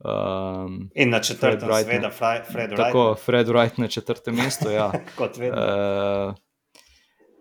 Um, 0.04 0.90
In 0.94 1.10
na 1.10 1.18
Fred 1.18 1.26
četrtem, 1.26 1.68
Wright, 1.68 1.84
seveda, 1.84 2.10
Fred 2.10 2.70
Wright. 2.70 2.76
tako, 2.76 3.14
Fred 3.14 3.48
Wright 3.48 3.78
na 3.78 3.88
četrtem 3.88 4.36
mestu. 4.36 4.70
Ja. 4.70 4.92
Kot 5.18 5.36
vedno. 5.38 5.58
Uh, 5.58 6.34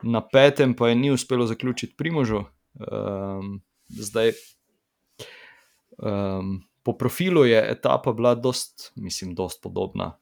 na 0.04 0.22
petem 0.22 0.76
pa 0.76 0.90
je 0.90 0.96
ni 0.96 1.12
uspelo 1.12 1.46
zaključiti 1.48 1.96
Primožu. 1.98 2.44
Um, 2.74 3.62
zdaj, 3.90 4.32
um, 5.98 6.64
po 6.84 6.98
profilu 6.98 7.46
je 7.46 7.72
etapa 7.72 8.14
bila 8.14 8.36
dost, 8.36 8.92
mislim, 8.96 9.36
dost 9.36 9.62
podobna. 9.64 10.18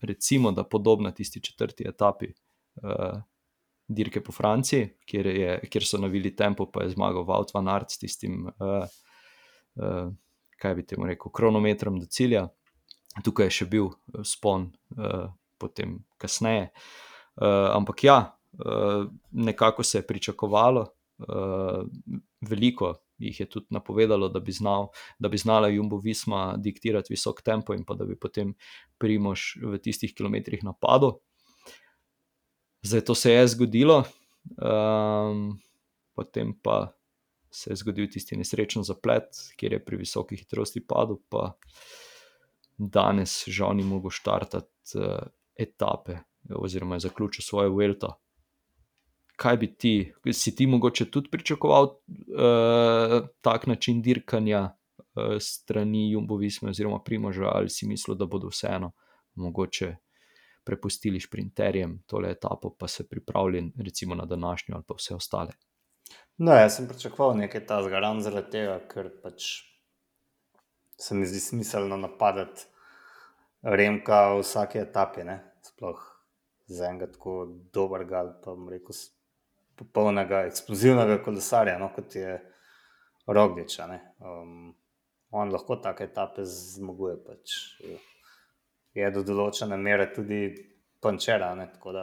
Recimo, 0.00 0.52
da 0.52 0.64
podobna 0.64 1.10
tisti 1.10 1.40
četrti 1.40 1.84
etapi 1.88 2.26
uh, 2.82 3.20
dirke 3.88 4.22
po 4.24 4.32
Franciji, 4.32 4.88
kjer, 5.06 5.26
je, 5.26 5.60
kjer 5.70 5.86
so 5.86 5.98
navili 5.98 6.36
tempo, 6.36 6.66
pa 6.70 6.82
je 6.82 6.90
zmagal 6.90 7.24
Wout 7.24 7.54
van 7.54 7.68
Aert 7.68 7.90
s 7.90 7.98
tistim, 7.98 8.46
uh, 8.46 8.86
uh, 9.74 10.12
kaj 10.58 10.74
bi 10.74 10.86
temu 10.86 11.06
rekel, 11.06 11.32
kronometrom 11.32 12.00
do 12.00 12.06
cilja. 12.06 12.48
Tukaj 13.24 13.46
je 13.46 13.56
še 13.60 13.68
bil 13.68 13.90
spon, 14.24 14.70
uh, 14.96 15.28
potem 15.58 16.00
kasneje. 16.18 16.70
Uh, 17.36 17.70
ampak 17.76 18.04
ja, 18.04 18.18
nekako 19.30 19.82
se 19.82 19.98
je 19.98 20.06
pričakovalo, 20.06 20.86
uh, 21.18 21.86
veliko 22.40 22.94
jih 23.22 23.40
je 23.40 23.46
tudi 23.48 23.66
napovedalo, 23.70 24.28
da 24.28 24.40
bi, 24.40 24.52
znal, 24.52 24.88
da 25.18 25.28
bi 25.28 25.38
znala 25.38 25.68
Jumbo 25.68 25.98
Visma 25.98 26.56
diktirati 26.58 27.12
visok 27.12 27.42
tempo 27.42 27.74
in 27.74 27.84
pa 27.84 27.94
da 27.94 28.04
bi 28.04 28.18
potem 28.18 28.54
Primož 28.98 29.56
v 29.62 29.78
tistih 29.78 30.14
kilometrih 30.14 30.64
napadel. 30.64 31.18
Zdaj 32.82 33.04
to 33.06 33.14
se 33.14 33.32
je 33.32 33.46
zgodilo, 33.48 34.02
um, 34.58 35.60
potem 36.14 36.54
pa 36.62 36.92
se 37.50 37.70
je 37.70 37.76
zgodil 37.76 38.08
tisti 38.10 38.36
nesrečen 38.36 38.82
zaplet, 38.82 39.30
kjer 39.56 39.76
je 39.76 39.84
pri 39.84 40.00
visoki 40.00 40.36
hitrosti 40.36 40.82
padel, 40.86 41.20
pa 41.28 41.52
danes 42.78 43.44
žal 43.46 43.76
ni 43.76 43.84
mogel 43.86 44.10
štartati 44.10 44.98
uh, 44.98 45.22
etape, 45.54 46.18
oziroma 46.50 46.98
je 46.98 47.06
zaključil 47.06 47.46
svojo 47.46 47.70
Vuelto. 47.70 48.16
Kaj 49.42 49.56
bi 49.58 49.68
ti, 49.74 49.94
si 50.32 50.54
ti 50.56 50.66
mogoče 50.70 51.08
tudi 51.10 51.30
pričakoval 51.30 51.84
uh, 51.84 53.16
tak 53.40 53.66
način 53.66 54.02
dirkanja 54.02 54.62
uh, 54.68 55.36
strani 55.40 56.10
Jumbo 56.12 56.36
Visme 56.38 56.70
oziroma 56.70 57.02
Primoža, 57.02 57.50
ali 57.50 57.68
si 57.68 57.88
mislil, 57.88 58.16
da 58.16 58.26
bodo 58.26 58.52
vseeno 58.52 58.92
mogoče 59.34 59.96
prepustili 60.64 61.20
šprinterjem 61.20 62.02
tole 62.06 62.30
etapo, 62.30 62.70
pa 62.78 62.88
se 62.88 63.08
pripravili 63.08 63.72
recimo 63.84 64.14
na 64.14 64.24
današnjo 64.24 64.74
ali 64.74 64.84
pa 64.88 64.94
vse 64.94 65.14
ostale? 65.14 65.52
No, 66.36 66.52
jaz 66.52 66.76
sem 66.76 66.88
pričakoval 66.88 67.36
nekaj 67.36 67.66
tazga, 67.66 68.00
ravno 68.00 68.22
zaradi 68.22 68.50
tega, 68.50 68.78
ker 68.88 69.10
pač 69.22 69.48
se 70.98 71.14
mi 71.14 71.26
zdi 71.26 71.40
smiselno 71.40 71.96
napadati 71.96 72.68
Remka 73.62 74.34
v 74.34 74.40
vsaki 74.42 74.78
etapi, 74.78 75.24
ne? 75.24 75.38
sploh 75.62 76.00
za 76.66 76.88
enega 76.88 77.06
tako 77.12 77.46
dobrega 77.74 78.18
ali 78.18 78.32
pa 78.44 78.54
rekel 78.70 78.96
popolnega 79.82 80.44
eksplozivnega 80.48 81.18
kolesarja, 81.24 81.78
no, 81.78 81.90
kot 81.94 82.14
je 82.16 82.36
Roglič. 83.26 83.78
Um, 83.82 84.72
on 85.30 85.52
lahko 85.52 85.76
take 85.82 86.06
etape 86.10 86.46
zmaguje. 86.48 87.18
Pač. 87.26 87.56
Je 88.94 89.10
do 89.10 89.22
določene 89.24 89.78
mere 89.80 90.10
tudi 90.12 90.44
pančera, 91.02 91.54
ne, 91.58 91.66
tako 91.72 91.94
da 91.96 92.02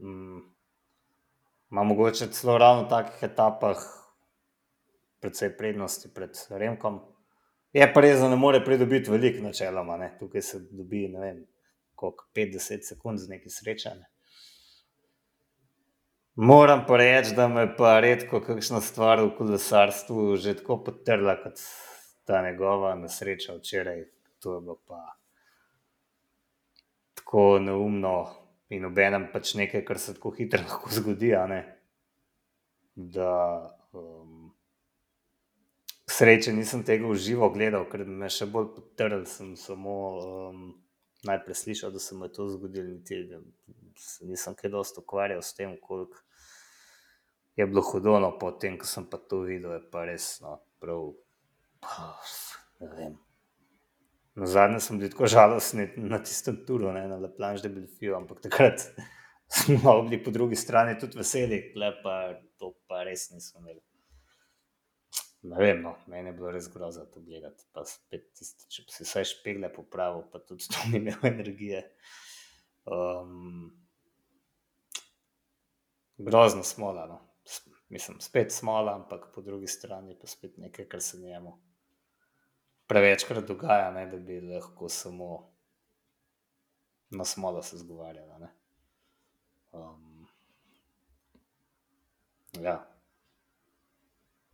mm, 0.00 0.38
ima 1.70 1.84
mogoče 1.84 2.30
celo 2.32 2.56
ravno 2.58 2.86
v 2.86 2.90
takih 2.94 3.26
etapah 3.28 3.82
precej 5.20 5.52
prednosti 5.56 6.08
pred 6.14 6.36
Remkom. 6.50 7.02
Je 7.74 7.86
pa 7.92 8.00
res, 8.00 8.20
da 8.22 8.28
ne 8.30 8.36
more 8.38 8.60
pridobiti 8.64 9.10
veliko, 9.10 9.42
načeloma. 9.42 9.96
Ne. 9.98 10.10
Tukaj 10.18 10.42
se 10.42 10.60
dobi, 10.70 11.08
ne 11.10 11.20
vem, 11.20 11.38
koliko 11.98 12.28
50 12.36 12.88
sekund 12.88 13.18
z 13.18 13.32
neki 13.32 13.50
srečanjem. 13.50 14.04
Moram 16.36 16.84
pa 16.86 16.96
reči, 16.96 17.34
da 17.34 17.48
me 17.48 17.76
pa 17.76 18.00
redko 18.00 18.40
kakšna 18.42 18.80
stvar 18.82 19.20
v 19.22 19.28
kolesarstvu 19.38 20.34
že 20.36 20.56
tako 20.58 20.80
potrla, 20.82 21.36
kot 21.38 21.60
ta 22.26 22.42
njegova 22.42 22.94
nesreča 22.98 23.54
včeraj. 23.54 24.02
To 24.42 24.54
je 24.54 24.60
bilo 24.60 24.80
pa 24.86 25.14
tako 27.14 27.58
neumno 27.58 28.34
in 28.68 28.84
obenem 28.84 29.28
pač 29.32 29.54
nekaj, 29.54 29.84
kar 29.84 29.98
se 29.98 30.14
tako 30.14 30.34
hitro 30.34 30.62
lahko 30.66 30.90
zgodi. 30.90 31.30
Da 32.94 33.30
um, 33.92 34.50
sreče 36.10 36.52
nisem 36.52 36.82
tega 36.82 37.06
v 37.06 37.14
živo 37.14 37.52
gledal, 37.54 37.86
ker 37.86 38.02
me 38.04 38.26
še 38.26 38.50
bolj 38.50 38.72
potrl. 38.74 39.22
Sem 39.22 39.54
samo 39.54 39.96
um, 40.18 40.66
najprej 41.22 41.62
slišal, 41.62 41.94
da 41.94 42.02
se 42.02 42.18
mu 42.18 42.26
je 42.26 42.32
to 42.32 42.50
zgodilo, 42.58 42.90
niti 42.90 43.22
nisem 44.26 44.54
kaj 44.58 44.70
dosto 44.70 45.00
ukvarjal 45.00 45.42
s 45.42 45.54
tem, 45.54 45.78
koliko 45.80 46.23
je 47.56 47.66
bilo 47.66 47.82
hudo, 47.82 48.18
no, 48.20 48.32
potem, 48.38 48.78
ko 48.78 48.86
sem 48.86 49.06
pa 49.10 49.18
to 49.18 49.44
videl, 49.46 49.76
je 49.76 49.82
pa 49.90 50.04
res, 50.08 50.38
no, 50.42 50.58
prav, 50.82 51.12
ne 52.82 52.90
vem. 52.96 53.16
Na 54.34 54.48
zadnje 54.50 54.80
sem 54.82 54.98
bil 54.98 55.12
tako 55.12 55.30
žalosten 55.30 55.92
na 56.10 56.18
tistem 56.18 56.58
turu, 56.66 56.90
ne, 56.94 57.04
na 57.06 57.20
Leplanš 57.22 57.62
de 57.62 57.70
Belfiu, 57.70 58.16
ampak 58.18 58.40
takrat 58.42 58.82
smo 59.60 60.00
bili 60.02 60.18
po 60.24 60.34
drugi 60.34 60.58
strani 60.58 60.96
tudi 60.98 61.20
veseli, 61.20 61.60
tle 61.74 61.92
pa 62.02 62.16
to 62.58 62.72
pa 62.90 63.04
res 63.06 63.28
nismo 63.30 63.62
imeli. 63.62 63.78
Ne 65.44 65.60
vem, 65.60 65.82
no, 65.84 65.92
meni 66.10 66.32
je 66.32 66.38
bilo 66.38 66.50
res 66.50 66.66
grozno 66.72 67.04
to 67.12 67.20
gledati, 67.22 67.66
pa 67.76 67.84
spet 67.86 68.30
tisti, 68.34 68.66
če 68.72 68.86
bi 68.88 68.96
si 68.96 69.06
vsaj 69.06 69.28
špegle 69.28 69.70
popravil, 69.70 70.24
pa 70.32 70.40
tudi 70.42 70.66
to 70.72 70.88
ni 70.88 70.98
imel 71.02 71.28
energije. 71.28 71.84
Um, 72.90 73.68
grozno 76.18 76.64
smola, 76.66 77.06
no 77.06 77.20
mislim, 77.94 78.20
spet 78.20 78.52
smola, 78.52 78.94
ampak 78.94 79.28
po 79.34 79.40
drugi 79.40 79.66
strani 79.70 80.16
pa 80.20 80.26
spet 80.26 80.56
nekaj, 80.58 80.88
kar 80.90 81.00
se 81.00 81.18
njemu 81.18 81.58
prevečkrat 82.86 83.46
dogaja, 83.46 83.90
ne, 83.94 84.06
da 84.10 84.18
bi 84.18 84.40
lahko 84.40 84.88
samo 84.88 85.50
na 87.10 87.24
smolo 87.24 87.62
se 87.62 87.78
zgovarjala. 87.78 88.48
Um, 89.72 90.26
ja. 92.60 92.90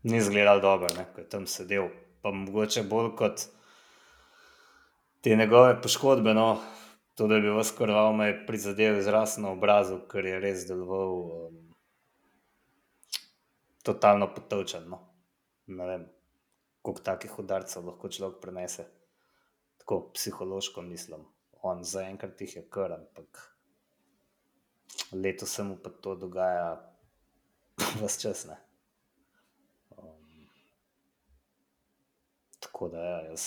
Ni 0.03 0.16
izgledal 0.16 0.61
dobro, 0.61 0.88
ko 1.14 1.20
je 1.20 1.28
tam 1.28 1.47
sedel. 1.47 1.88
Pa 2.22 2.30
mogoče 2.30 2.82
bolj 2.82 3.14
kot 3.16 3.47
te 5.20 5.36
njegove 5.36 5.80
poškodbe, 5.82 6.34
no, 6.34 6.61
to, 7.14 7.26
da 7.26 7.34
je 7.34 7.41
bil 7.41 7.64
skoraj 7.64 8.12
me 8.16 8.30
prizadel 8.47 8.99
izraz 8.99 9.38
na 9.38 9.51
obrazu, 9.51 10.01
ker 10.12 10.28
je 10.28 10.41
res 10.41 10.68
deloval. 10.68 11.16
Um, 11.49 11.69
totalno 13.82 14.34
potovčen. 14.34 14.88
No. 14.88 14.98
Ne 15.66 15.86
vem, 15.86 16.06
koliko 16.82 17.02
takih 17.02 17.38
udarcev 17.38 17.86
lahko 17.86 18.08
človek 18.08 18.40
prenese. 18.42 18.86
Tako 19.78 20.10
psihološko 20.14 20.82
mislim. 20.82 21.24
On 21.62 21.84
zaenkrat 21.84 22.40
jih 22.40 22.56
je 22.56 22.62
kar, 22.70 22.92
ampak 22.92 23.56
leto 25.12 25.46
se 25.46 25.62
mu 25.62 25.76
pa 25.82 25.90
to 25.90 26.14
dogaja, 26.14 26.92
vse 28.02 28.20
čas. 28.20 28.46
Ne. 28.48 28.56
Um, 29.90 30.48
tako 32.60 32.88
da 32.88 33.04
ja, 33.04 33.18
jaz 33.28 33.44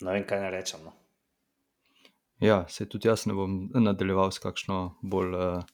ne 0.00 0.12
vem, 0.12 0.26
kaj 0.26 0.40
ne 0.40 0.50
rečem. 0.50 0.82
No. 0.84 0.92
Ja, 2.40 2.64
se 2.68 2.88
tudi 2.88 3.08
jaz 3.08 3.26
ne 3.26 3.34
bom 3.38 3.70
nadaljeval 3.74 4.34
s 4.34 4.42
kakšno 4.42 4.80
bolj. 5.02 5.38
Uh 5.38 5.71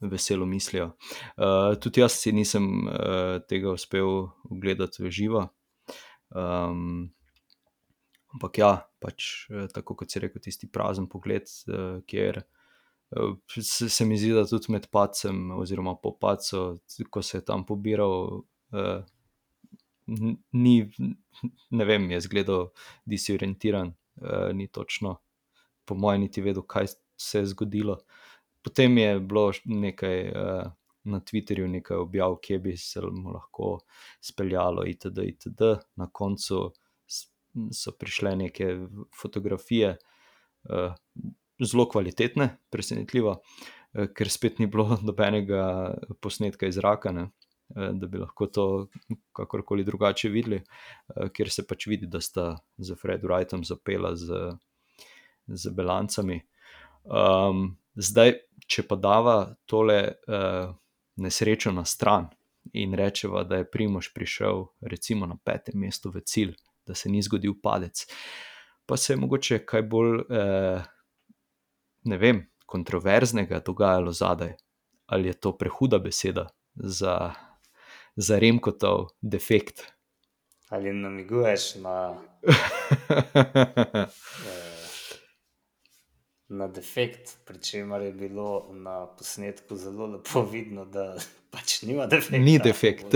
veselo 0.00 0.46
mislijo. 0.46 0.92
Uh, 1.36 1.74
tudi 1.80 2.00
jaz 2.00 2.18
si 2.20 2.32
nisem 2.32 2.86
uh, 2.86 3.38
tega 3.48 3.72
uspel 3.74 4.28
ogledati 4.50 5.02
v 5.02 5.10
živo. 5.10 5.48
Um, 6.28 7.08
ampak 8.34 8.58
ja, 8.60 8.72
pač 9.00 9.48
tako 9.74 9.96
kot 9.98 10.12
si 10.12 10.22
rekel, 10.22 10.42
tisti 10.44 10.68
prazen 10.70 11.08
pogled, 11.10 11.48
uh, 11.70 11.98
kjer 12.06 12.42
uh, 12.42 13.36
se, 13.56 13.88
se 13.88 14.06
mi 14.06 14.18
zdi, 14.20 14.34
da 14.36 14.46
tudi 14.46 14.72
med 14.74 14.90
pacem, 14.92 15.50
oziroma 15.58 15.96
po 16.02 16.14
pacu, 16.20 16.78
ko 17.10 17.22
se 17.22 17.40
je 17.40 17.46
tam 17.48 17.66
pobiral. 17.66 18.42
Uh, 18.72 18.98
Ni, 20.56 20.88
ne 21.76 21.84
vem, 21.84 22.06
je 22.14 22.20
zgledal 22.24 22.70
disorientiran, 23.04 23.90
uh, 24.22 24.46
ni 24.56 24.64
točno, 24.72 25.18
po 25.84 25.94
mojem, 26.00 26.22
niti 26.22 26.40
vedel, 26.40 26.64
kaj 26.64 26.86
se 27.20 27.42
je 27.42 27.50
zgodilo. 27.50 27.98
Potem 28.68 28.98
je 28.98 29.20
bilo 29.20 29.52
nekaj 29.64 30.18
uh, 30.28 30.66
na 31.08 31.20
Twitterju, 31.24 31.68
nekaj 31.72 31.96
objav, 31.96 32.34
kje 32.44 32.58
bi 32.60 32.74
se 32.76 33.00
lahko 33.00 33.78
speljalo, 34.20 34.84
itd. 34.84 35.22
itd. 35.24 35.70
Na 35.96 36.10
koncu 36.12 36.58
so 37.72 37.92
prišle 37.96 38.34
neke 38.36 38.66
fotografije, 39.16 39.94
uh, 40.68 40.92
zelo 41.64 41.86
kvalitetne, 41.88 42.50
presenetljivo, 42.68 43.38
uh, 43.38 44.10
ker 44.12 44.28
spet 44.28 44.60
ni 44.60 44.68
bilo 44.68 44.98
nobenega 45.08 45.62
posnetka 46.20 46.68
iz 46.68 46.76
zraka. 46.76 47.14
Ne? 47.16 47.30
Da 47.72 48.06
bi 48.08 48.20
lahko 48.20 48.46
to 48.52 48.66
kakorkoli 49.36 49.84
drugače 49.84 50.28
videli, 50.32 50.60
ker 51.36 51.50
se 51.52 51.64
pač 51.68 51.88
vidi, 51.88 52.08
da 52.08 52.20
sta 52.20 52.50
z 52.76 52.96
Fredom 53.00 53.28
Wrightom 53.28 53.64
zapela 53.64 54.14
z, 54.16 54.52
z 55.48 55.72
Belancami. 55.76 56.42
Um, 57.08 57.76
zdaj, 57.96 58.38
če 58.68 58.84
pa 58.88 58.98
dava 59.00 59.36
tole 59.66 60.00
uh, 60.04 60.68
nesrečo 61.16 61.72
na 61.72 61.84
stran 61.88 62.28
in 62.76 62.92
rečeva, 62.94 63.44
da 63.48 63.62
je 63.62 63.70
Primož 63.70 64.12
prišel 64.14 64.66
recimo 64.80 65.26
na 65.26 65.38
petem 65.44 65.80
mestu 65.80 66.12
v 66.12 66.20
cilj, 66.20 66.52
da 66.86 66.94
se 66.94 67.08
ni 67.08 67.22
zgodil 67.24 67.54
padec, 67.62 68.04
pa 68.86 68.96
se 68.96 69.12
je 69.12 69.16
mogoče 69.16 69.64
kaj 69.64 69.82
bolj, 69.88 70.20
uh, 70.20 70.84
ne 72.04 72.20
vem, 72.20 72.44
kontroverznega 72.68 73.62
dogajalo 73.64 74.12
zadaj, 74.12 74.52
ali 75.06 75.28
je 75.28 75.40
to 75.40 75.56
prehuda 75.56 75.98
beseda 75.98 76.48
za, 76.74 77.32
za 78.16 78.38
Remkotov 78.38 79.08
defekt. 79.20 79.86
Ali 80.68 80.92
namiguješ 80.92 81.74
na. 81.80 82.20
na 86.48 86.68
defekt, 86.68 87.36
pri 87.44 87.58
čemer 87.60 88.02
je 88.02 88.12
bilo 88.12 88.68
na 88.72 89.06
posnetku 89.06 89.76
zelo 89.76 90.06
lepo 90.06 90.42
vidno, 90.42 90.84
da 90.84 91.16
pač 91.52 91.82
nima 91.82 92.06
defekta. 92.06 92.38
Ni 92.38 92.58
defekt. 92.58 93.14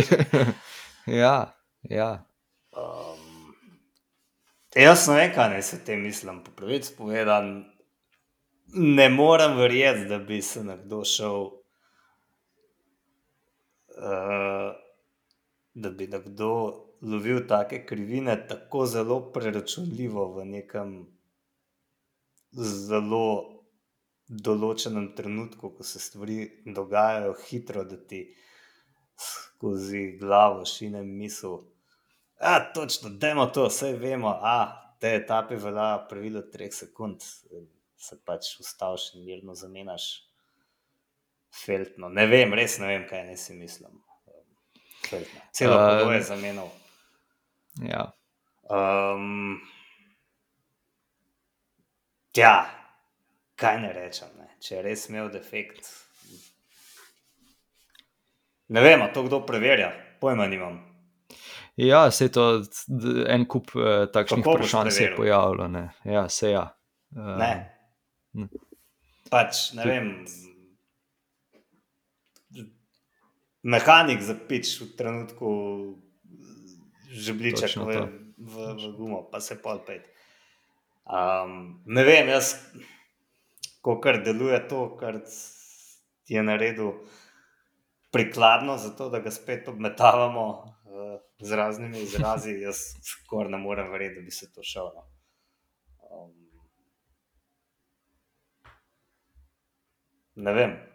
ja, 1.22 1.56
ja. 1.82 2.24
Um, 2.72 3.54
jaz 4.76 5.08
ne 5.08 5.16
vem, 5.16 5.32
kaj 5.34 5.50
naj 5.54 5.62
se 5.62 5.80
tem 5.84 6.02
mislim. 6.02 6.42
Po 6.44 6.52
pravici 6.56 6.92
povedan, 6.98 7.64
ne 8.74 9.08
morem 9.08 9.56
verjeti, 9.56 10.06
da 10.08 10.18
bi 10.18 10.42
se 10.42 10.64
nekdo 10.64 11.04
šel. 11.04 11.50
Uh, 13.92 14.72
da 15.74 15.90
bi 15.90 16.06
nekdo 16.06 16.48
lovil 17.02 17.46
take 17.48 17.86
krivine, 17.86 18.36
tako 18.48 18.86
zelo 18.86 19.20
preračunljivo 19.32 20.32
v 20.34 20.44
nekem 20.44 21.06
zelo 22.52 23.24
določenem 24.28 25.12
trenutku, 25.16 25.72
ko 25.76 25.84
se 25.84 26.00
stvari 26.00 26.38
dogajajo 26.64 27.34
hitro, 27.46 27.84
da 27.84 27.96
ti 27.96 28.22
skozi 29.18 30.16
glavo 30.20 30.64
šine 30.68 31.02
misel. 31.04 31.60
Ja, 32.42 32.72
točno, 32.74 33.10
da 33.22 33.28
je 33.28 33.48
to, 33.54 33.66
vse 33.68 33.92
vemo, 34.00 34.32
a 34.42 34.56
te 35.00 35.14
etape 35.18 35.56
velja 35.56 36.06
pravilo 36.08 36.42
3 36.54 36.70
sekund, 36.74 37.22
se 38.02 38.18
pač 38.26 38.56
ustaviš 38.60 39.12
in 39.14 39.26
mirno 39.26 39.54
zamenjaš. 39.54 40.08
Feltno. 41.52 42.08
Ne 42.08 42.24
vem, 42.26 42.54
res 42.56 42.78
ne 42.80 42.88
vem, 42.88 43.04
kaj 43.08 43.26
ne 43.28 43.36
si 43.36 43.54
mislim. 43.54 44.00
Celo 45.52 45.76
uh, 45.76 46.14
je 46.14 46.22
zamenjal. 46.24 46.70
Ja. 47.84 48.06
Um, 48.72 49.60
Ja, 52.36 52.54
kaj 53.60 53.80
ne 53.80 53.92
rečem, 53.92 54.30
ne? 54.38 54.48
če 54.62 54.78
je 54.78 54.82
res 54.86 55.08
imel 55.10 55.28
defekt. 55.32 55.90
Ne 58.72 58.80
vem, 58.80 59.02
to 59.12 59.26
kdo 59.26 59.42
preverja, 59.44 59.90
pojma 60.20 60.46
nimam. 60.48 60.78
Ja, 61.76 62.10
se 62.10 62.28
je 62.28 62.32
to 62.32 62.46
en 63.28 63.44
kup 63.48 63.74
uh, 63.76 64.06
takšnih 64.12 64.44
vprašanj 64.46 64.90
se 64.92 65.04
je 65.04 65.16
pojavilo. 65.16 65.68
Ja, 66.04 66.28
se 66.28 66.52
ja. 66.52 66.66
Uh, 67.16 67.34
ne. 67.40 67.52
ne. 68.32 68.48
Pač, 69.32 69.72
ne 69.76 69.86
vem, 69.88 70.08
mehanik 73.62 74.20
za 74.20 74.34
pič 74.34 74.74
v 74.82 74.90
trenutku 74.98 75.48
žebliček 77.08 77.72
Točno 77.72 77.84
v, 77.86 77.92
to. 77.94 78.08
v, 78.38 78.54
v 78.76 78.92
gumo, 78.96 79.22
pa 79.30 79.40
se 79.40 79.56
pol 79.56 79.78
pet. 79.86 80.08
Um, 81.12 81.82
ne 81.84 82.04
vem, 82.08 82.28
jaz, 82.32 82.54
ko 83.84 83.98
kar 84.00 84.22
deluje 84.24 84.56
to, 84.68 84.84
kar 84.96 85.18
je 86.28 86.42
naredil 86.42 86.94
prikladno, 88.12 88.78
zato 88.80 89.10
da 89.12 89.20
ga 89.20 89.30
spet 89.30 89.68
obmetavamo 89.68 90.46
uh, 90.48 91.18
z 91.40 91.58
raznimi 91.58 92.00
izrazi, 92.06 92.54
jaz 92.62 92.80
skoraj 93.04 93.52
ne 93.52 93.60
morem 93.60 93.90
verjeti, 93.92 94.20
da 94.20 94.24
bi 94.24 94.30
se 94.30 94.48
to 94.52 94.64
šlo. 94.64 94.88
No. 94.94 95.04
Um, 96.08 96.32
ne 100.34 100.52
vem. 100.56 100.91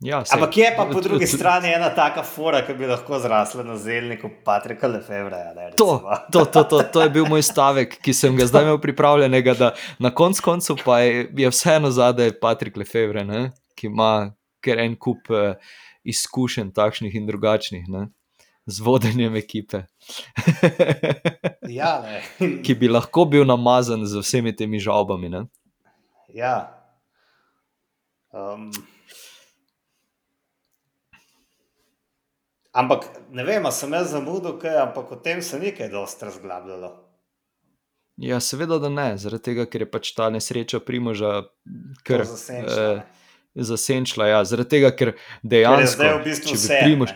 Ja, 0.00 0.24
sej, 0.24 0.34
Ampak 0.34 0.56
je 0.56 0.68
pa 0.76 0.86
po 0.88 1.00
drugi 1.04 1.26
strani 1.28 1.68
ena 1.76 1.90
taka 1.92 2.22
fora, 2.24 2.62
ki 2.64 2.72
bi 2.72 2.86
lahko 2.88 3.18
zrasla 3.20 3.64
na 3.68 3.76
zelniku 3.76 4.30
Patrika 4.44 4.88
Lefebvreja. 4.88 5.52
ne, 5.54 5.70
To, 5.76 6.00
to, 6.32 6.44
to, 6.44 6.64
to, 6.64 6.78
to 6.92 7.02
je 7.04 7.10
bil 7.12 7.26
moj 7.28 7.42
stavek, 7.44 7.98
ki 8.00 8.14
sem 8.16 8.36
ga 8.36 8.46
zdaj 8.48 8.64
imel 8.64 8.78
pripravljenega. 8.80 9.54
Da 9.58 9.68
na 10.00 10.08
koncu 10.10 10.42
koncev 10.42 10.80
pa 10.84 11.02
je, 11.04 11.26
je 11.36 11.50
vseeno 11.52 11.90
zadaj 11.92 12.32
Patrik 12.40 12.80
Lefevre, 12.80 13.24
ne, 13.28 13.50
ki 13.76 13.90
ima 13.92 14.32
kar 14.64 14.80
en 14.80 14.96
kup 14.96 15.28
uh, 15.28 15.60
izkušenj, 16.08 16.72
takšnih 16.72 17.14
in 17.20 17.26
drugačnih, 17.28 17.84
ne, 17.92 18.06
z 18.66 18.80
vodenjem 18.80 19.36
ekipe, 19.36 19.82
Ja, 21.68 22.00
ki 22.64 22.74
bi 22.74 22.88
lahko 22.88 23.24
bil 23.28 23.44
namazan 23.44 24.06
z 24.08 24.24
vsemi 24.24 24.56
temi 24.56 24.80
žalbami. 24.80 25.28
Ne. 25.28 25.44
Ja. 26.34 26.72
Um, 28.32 28.70
ampak 32.72 33.06
ne 33.30 33.44
vem, 33.44 33.66
sem 33.72 33.92
jaz 33.92 34.10
zamudil, 34.14 34.58
kaj, 34.60 34.76
ampak 34.86 35.12
o 35.12 35.16
tem 35.16 35.42
se 35.42 35.58
nekaj 35.58 35.88
dosti 35.92 36.28
razglabljalo. 36.28 36.90
Ja, 38.20 38.40
seveda, 38.40 38.76
da 38.78 38.90
ne, 38.92 39.14
zaradi 39.16 39.42
tega, 39.48 39.64
ker 39.70 39.86
je 39.86 39.88
pač 39.90 40.12
ta 40.12 40.28
nesreča 40.30 40.82
Primoža 40.84 41.46
kar 42.04 42.26
To 42.26 42.34
zasenčilo, 42.34 42.84
eh, 42.84 43.00
ne. 43.00 43.64
zasenčila. 43.64 44.26
Ja, 44.28 44.44
zaradi 44.44 44.76
tega, 44.76 44.90
ker 44.92 45.14
Ker 45.14 45.48
dejansko, 45.54 45.96
zdaj 45.96 46.14
v 46.18 46.24
bistvu 46.26 46.50
če 46.50 46.56
bi 46.56 46.60
vse. 46.60 46.80
Primož, 46.84 47.14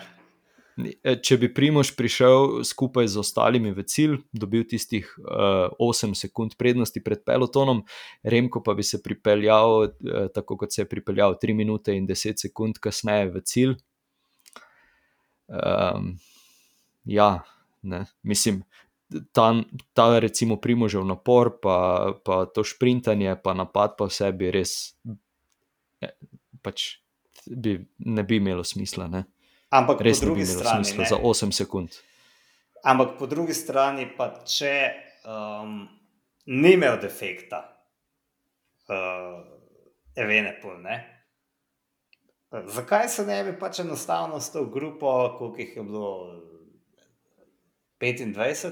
Eh, 0.75 1.19
Če 1.23 1.37
bi 1.39 1.49
Primož 1.55 1.93
prišel 1.95 2.65
skupaj 2.67 3.07
z 3.07 3.21
ostalimi 3.23 3.71
v 3.71 3.85
cilj, 3.87 4.17
dobil 4.35 4.65
tistih 4.67 5.07
uh, 5.23 5.71
8 5.79 6.17
sekund 6.19 6.57
prednosti 6.59 6.99
pred 6.99 7.23
pelotonom, 7.23 7.85
Remko 8.27 8.63
pa 8.65 8.75
bi 8.75 8.83
se 8.83 8.99
pripeljal, 9.03 9.87
uh, 9.87 10.27
tako 10.35 10.59
kot 10.65 10.75
se 10.75 10.83
je 10.83 10.91
pripeljal, 10.91 11.39
3 11.39 11.55
minute 11.55 11.95
in 11.95 12.09
10 12.11 12.43
sekund 12.43 12.83
kasneje 12.83 13.31
v 13.31 13.45
cilj. 13.47 13.77
Um, 15.49 16.19
ja, 17.05 17.41
ne, 17.83 18.07
mislim, 18.23 18.63
ta, 19.33 19.55
ta 19.93 20.19
recimo 20.19 20.57
Primožev 20.57 21.05
napor, 21.05 21.53
pa, 21.63 22.13
pa 22.25 22.45
to 22.47 22.65
šprintanje, 22.65 23.37
pa 23.43 23.55
napad 23.55 23.97
pa 23.99 24.09
vse 24.09 24.33
bi 24.33 24.51
res, 24.55 24.95
eh, 26.01 26.15
pač 26.63 26.97
bi, 27.47 27.79
ne 27.99 28.23
bi 28.23 28.41
imelo 28.41 28.65
smisla. 28.65 29.09
Ne. 29.09 29.25
Ampak 29.75 30.01
Res 30.01 30.21
po 30.21 30.27
ne 30.27 30.35
bi 30.35 30.41
drugi 30.41 30.47
imelo 30.47 30.61
strani, 30.61 30.85
smisla 30.85 31.03
ne, 31.03 31.09
za 31.09 31.17
8 31.17 31.53
sekund. 31.53 32.01
ampak 32.85 33.19
po 33.19 33.27
drugi 33.27 33.55
strani 33.55 34.07
pa 34.17 34.31
če 34.45 34.75
um, 35.25 35.89
ni 36.47 36.73
imel 36.77 36.99
defekta, 37.01 37.65
uh, 38.89 39.41
Evenepol, 40.15 40.79
ne. 40.83 41.14
Zakaj 42.63 43.09
se 43.09 43.27
ne 43.27 43.45
bi 43.45 43.59
pač 43.59 43.79
enostavno 43.79 44.41
s 44.41 44.53
to 44.53 44.65
grupo, 44.65 45.35
koliko 45.39 45.61
jih 45.61 45.77
je 45.77 45.83
bilo 45.83 46.43
25, 48.01 48.71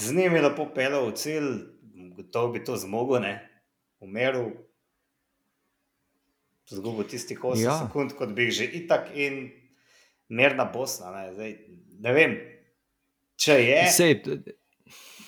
z 0.00 0.12
njimi 0.14 0.40
lepo 0.40 0.66
pelil 0.74 1.08
v 1.08 1.14
cilj, 1.16 1.48
gotovo 2.16 2.52
bi 2.52 2.64
to 2.64 2.76
zmogel, 2.76 3.22
ne, 3.22 3.34
umeril, 4.00 4.50
zgubil 6.66 7.06
tistih 7.08 7.38
8 7.40 7.64
Ja. 7.64 7.78
sekund, 7.78 8.12
kot 8.18 8.34
bi 8.34 8.42
jih 8.42 8.52
že 8.52 8.64
itak 8.64 9.10
in 9.14 9.50
mirna 10.28 10.64
Bosna. 10.64 11.10
Ne, 11.12 11.32
Zdaj, 11.32 11.56
ne 12.00 12.12
vem, 12.12 12.36
če 13.36 13.58
je 13.64 13.80
Sej, 13.92 14.14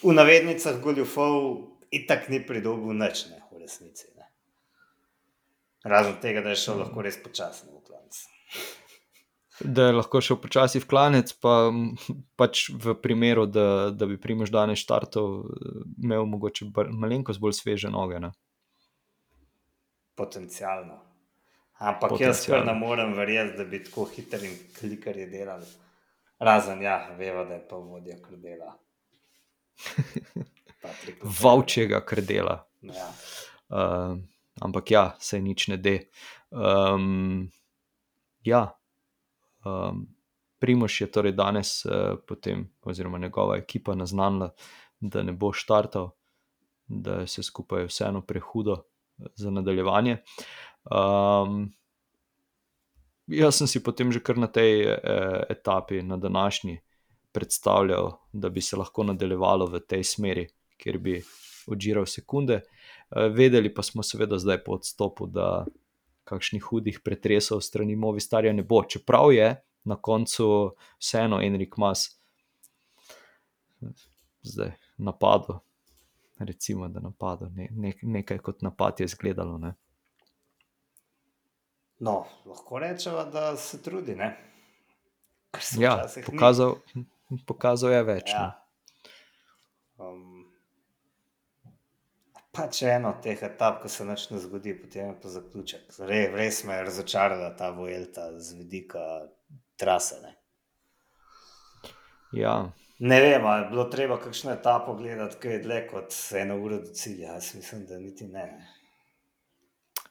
v 0.03 0.13
navednicah 0.13 0.77
goljufov, 0.83 1.73
itak 1.91 2.29
ni 2.29 2.43
pridobil 2.47 2.93
nič, 2.93 3.31
ne, 3.31 3.41
v 3.53 3.63
resnici. 3.65 4.13
Razen 5.87 6.17
tega, 6.23 6.43
da 6.43 6.51
je 6.51 6.59
šel 6.61 6.81
lahko 6.83 7.05
res 7.07 7.19
počasno 7.23 7.77
v 7.79 7.83
klanec. 7.87 8.19
da 9.61 9.87
je 9.87 9.93
lahko 9.97 10.21
šel 10.21 10.41
počasi 10.43 10.83
v 10.83 10.89
klanec, 10.91 11.33
pa 11.41 11.71
pač 12.37 12.67
v 12.75 12.97
primeru, 13.03 13.47
da, 13.47 13.91
da 13.95 14.09
bi 14.11 14.19
Primož 14.21 14.51
danes 14.51 14.83
štartov, 14.83 15.47
imel 16.03 16.27
mogoče 16.27 16.71
malenkost 16.91 17.41
bolj 17.41 17.57
sveže 17.61 17.93
noge. 17.95 18.21
Ne? 18.21 18.33
Potencialno. 20.19 20.99
Ampak 21.79 22.17
jaz 22.19 22.41
kar 22.47 22.63
Potencialno. 22.63 22.73
ne 22.73 22.79
morem 22.81 23.13
verjeti, 23.15 23.57
da 23.59 23.65
bi 23.69 23.83
tako 23.85 24.09
hiter 24.09 24.45
in 24.45 24.55
klikarji 24.79 25.27
delali. 25.31 25.67
Razen, 26.39 26.83
ja, 26.83 26.99
veva, 27.19 27.45
da 27.49 27.55
je 27.57 27.67
pa 27.69 27.77
vodja 27.77 28.17
krdela. 28.21 28.75
Vaučega 31.43 32.01
krdela. 32.05 32.63
Ja. 32.81 33.09
Uh, 33.69 34.19
ampak 34.61 34.91
ja, 34.91 35.05
se 35.21 35.41
nič 35.41 35.69
ne 35.69 35.77
de. 35.77 35.99
Um, 36.51 37.51
ja, 38.45 38.77
um, 39.65 40.07
Primož 40.59 41.01
je 41.01 41.07
torej 41.13 41.35
danes, 41.37 41.85
uh, 41.85 42.17
potem, 42.27 42.67
oziroma 42.83 43.19
njegova 43.19 43.57
ekipa, 43.57 43.95
naznanila, 43.95 44.51
da 45.01 45.23
ne 45.23 45.33
bo 45.33 45.53
štartal, 45.53 46.15
da 46.89 47.21
je 47.21 47.27
vse 47.29 47.43
skupaj 47.43 47.87
vseeno 47.91 48.23
prehudo 48.23 48.83
za 49.35 49.51
nadaljevanje. 49.51 50.23
Um, 50.91 51.73
jaz 53.27 53.59
sem 53.59 53.67
si 53.67 53.83
potem 53.83 54.13
že 54.13 54.23
kar 54.23 54.39
na 54.39 54.47
tej 54.47 54.87
eh, 54.87 54.99
etapi, 55.51 56.03
na 56.03 56.17
današnji, 56.17 56.81
predstavljal, 57.33 58.13
da 58.33 58.49
bi 58.49 58.61
se 58.61 58.77
lahko 58.77 59.05
nadaljevalo 59.05 59.67
v 59.67 59.81
tej 59.81 60.05
smeri, 60.05 60.47
kjer 60.79 60.99
bi 60.99 61.23
odžiral 61.67 62.07
sekunde. 62.07 62.63
Eh, 63.11 63.29
Vedeli 63.29 63.75
pa 63.75 63.83
smo, 63.83 64.03
seveda, 64.03 64.39
zdaj 64.39 64.65
po 64.65 64.79
odstopu, 64.81 65.27
da 65.27 65.67
kakšnih 66.27 66.63
hudih 66.63 67.01
pretresov 67.05 67.61
strani 67.63 67.97
Movistarja 67.97 68.53
ne 68.53 68.63
bo. 68.63 68.83
Čeprav 68.83 69.33
je 69.33 69.55
na 69.85 69.97
koncu 69.97 70.75
vseeno 70.99 71.43
Enrik 71.43 71.77
Mas 71.77 72.17
zdaj 74.47 74.73
napadel, 74.97 75.59
recimo, 76.39 76.89
da 76.89 77.01
napadel, 77.01 77.49
ne, 77.55 77.69
ne, 77.71 77.93
nekaj 78.03 78.39
kot 78.39 78.63
napad 78.63 79.01
je 79.01 79.05
izgledalo. 79.05 79.59
Ne. 79.59 79.75
No, 81.99 82.25
lahko 82.47 82.79
rečemo, 82.79 83.25
da 83.25 83.57
se 83.57 83.83
trudi. 83.83 84.15
Ne? 84.15 84.37
Ja, 85.79 85.97
včasih 85.97 86.29
ni. 86.29 86.37
pokazal, 86.37 86.75
pokazal 87.47 87.93
je 87.93 88.03
več. 88.03 88.31
Ja. 88.31 88.43
Ja. 88.43 88.63
Um, 90.07 90.26
pač 92.57 92.83
eno 92.83 93.15
od 93.15 93.23
teh 93.23 93.43
etap, 93.43 93.83
ko 93.83 93.89
se 93.89 94.05
nič 94.05 94.31
ne 94.31 94.41
zgodi, 94.43 94.75
potem 94.81 95.13
je 95.13 95.19
pa 95.23 95.29
zaključek. 95.29 95.93
Re, 95.99 96.23
res 96.35 96.65
me 96.65 96.79
je 96.79 96.89
razočarala 96.89 97.53
ta 97.57 97.71
Vojelta 97.71 98.31
z 98.39 98.59
vidika 98.59 99.05
trase. 99.77 100.21
Ne, 100.23 100.37
Ja, 102.33 102.73
ne 102.99 103.21
vem, 103.21 103.47
ali 103.47 103.65
je 103.65 103.69
bilo 103.71 103.85
treba 103.85 104.19
kakšno 104.21 104.53
etapo 104.53 104.95
gledati, 104.95 105.37
ki 105.43 105.49
je 105.49 105.59
dlje 105.63 105.87
kot 105.89 106.15
eno 106.35 106.59
uro 106.61 106.79
do 106.79 106.93
cilja. 106.93 107.33
Jaz 107.33 107.55
mislim, 107.55 107.87
da 107.87 107.99
niti 107.99 108.27
ne. 108.27 108.67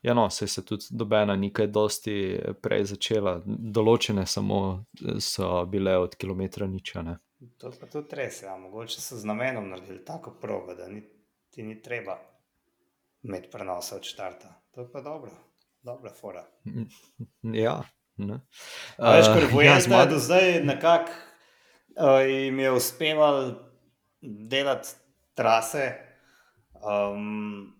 ja 0.01 0.13
no, 0.13 0.29
se 0.29 0.45
je 0.45 0.65
tudi 0.65 0.85
dobena 0.89 1.35
nekaj 1.35 1.67
dosti 1.67 2.39
prej 2.61 2.85
začela, 2.85 3.41
določene 3.45 4.25
samo 4.25 4.85
eh, 5.01 5.19
so 5.19 5.65
bile 5.65 5.97
od 5.97 6.15
kilometra 6.15 6.67
nič. 6.67 6.95
a 6.95 7.01
Ne. 7.01 7.17
To 7.57 7.71
pa 7.79 7.87
tudi 7.87 8.15
res. 8.15 8.43
Ja. 8.43 8.57
Mogoče 8.57 9.01
so 9.01 9.17
z 9.17 9.25
namenom 9.25 9.69
naredili 9.69 10.05
tako 10.05 10.31
progo, 10.41 10.75
da 10.75 10.87
ni, 10.87 11.03
ti 11.49 11.63
ni 11.63 11.81
treba 11.81 12.17
imeti 13.25 13.49
prenosa 13.49 13.95
od 13.95 14.03
štarta. 14.03 14.53
To 14.71 14.81
je 14.81 14.91
pa 14.91 15.01
dobro, 15.01 15.31
dobra 15.81 16.11
fora. 16.11 16.45
Ja, 17.43 17.81
ne. 18.17 18.39
A 18.97 19.11
Veš, 19.11 19.25
Eh, 19.25 19.33
kar 19.33 19.43
ja, 19.43 19.49
Vuelta 19.49 19.75
je 19.75 19.81
zmag- 19.81 20.09
do 20.09 20.19
zdaj 20.19 20.63
nekako 20.63 21.11
uh, 21.91 22.21
jim 22.23 22.59
je 22.59 22.71
uspevalo 22.71 23.55
delati 24.21 24.89
trase, 25.33 25.93
um, 26.75 27.71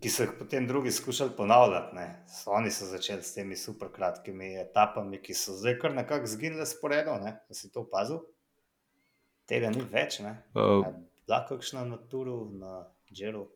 ki 0.00 0.10
so 0.10 0.22
jih 0.22 0.32
potem 0.38 0.66
drugi 0.66 0.90
skušali 0.90 1.30
ponavljati. 1.36 1.96
Ne. 1.96 2.06
So, 2.28 2.50
oni 2.50 2.70
so 2.70 2.84
začeli 2.84 3.22
s 3.22 3.34
temi 3.34 3.56
super 3.56 3.88
kratkimi 3.92 4.56
etapami, 4.56 5.22
ki 5.22 5.34
so 5.34 5.52
zdaj 5.52 5.78
kar 5.78 5.94
nekako 5.94 6.26
zginile 6.26 6.66
sporedno. 6.66 7.18
Ne. 7.18 7.30
A 7.50 7.54
Si 7.54 7.72
to 7.72 7.80
opazil? 7.80 8.18
Tega 9.46 9.70
ni 9.70 9.82
več. 9.82 10.18
Ne. 10.18 10.42
Je 10.54 10.92
Bila 11.26 11.46
kakšna 11.46 11.84
na 11.84 11.96
Turu, 11.98 12.50
na 12.52 12.84
Džeru? 13.12 13.48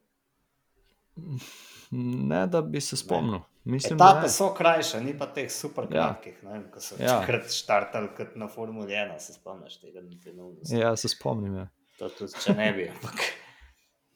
Ne, 1.91 2.47
da 2.47 2.63
bi 2.63 2.81
se 2.81 2.97
spomnil. 2.97 3.41
Mislim, 3.65 3.99
da 3.99 4.05
Etape 4.05 4.23
ne. 4.23 4.29
so 4.29 4.55
krajše, 4.55 5.01
ni 5.01 5.19
pa 5.19 5.27
teh 5.27 5.51
super 5.53 5.85
Ja. 5.85 5.89
kratkih. 5.91 6.43
Ne 6.43 6.53
vem, 6.53 6.71
ko 6.71 6.81
so 6.81 6.95
Ja. 6.99 7.21
takrat 7.21 7.51
štartali 7.53 8.09
kot 8.17 8.37
na 8.37 8.49
Formuli 8.49 8.93
1, 8.93 9.19
se 9.19 9.33
spomniš 9.33 9.81
tega, 9.81 10.01
ni 10.01 10.17
bilo 10.17 10.37
neumnosti. 10.37 10.77
Ja, 10.77 10.97
se 10.97 11.09
spomnim. 11.09 11.57
Ja. 11.57 11.69
To 11.99 12.09
tudi, 12.09 12.33
če 12.45 12.55
ne 12.55 12.73
bi. 12.73 12.89
Ampak, 12.89 13.21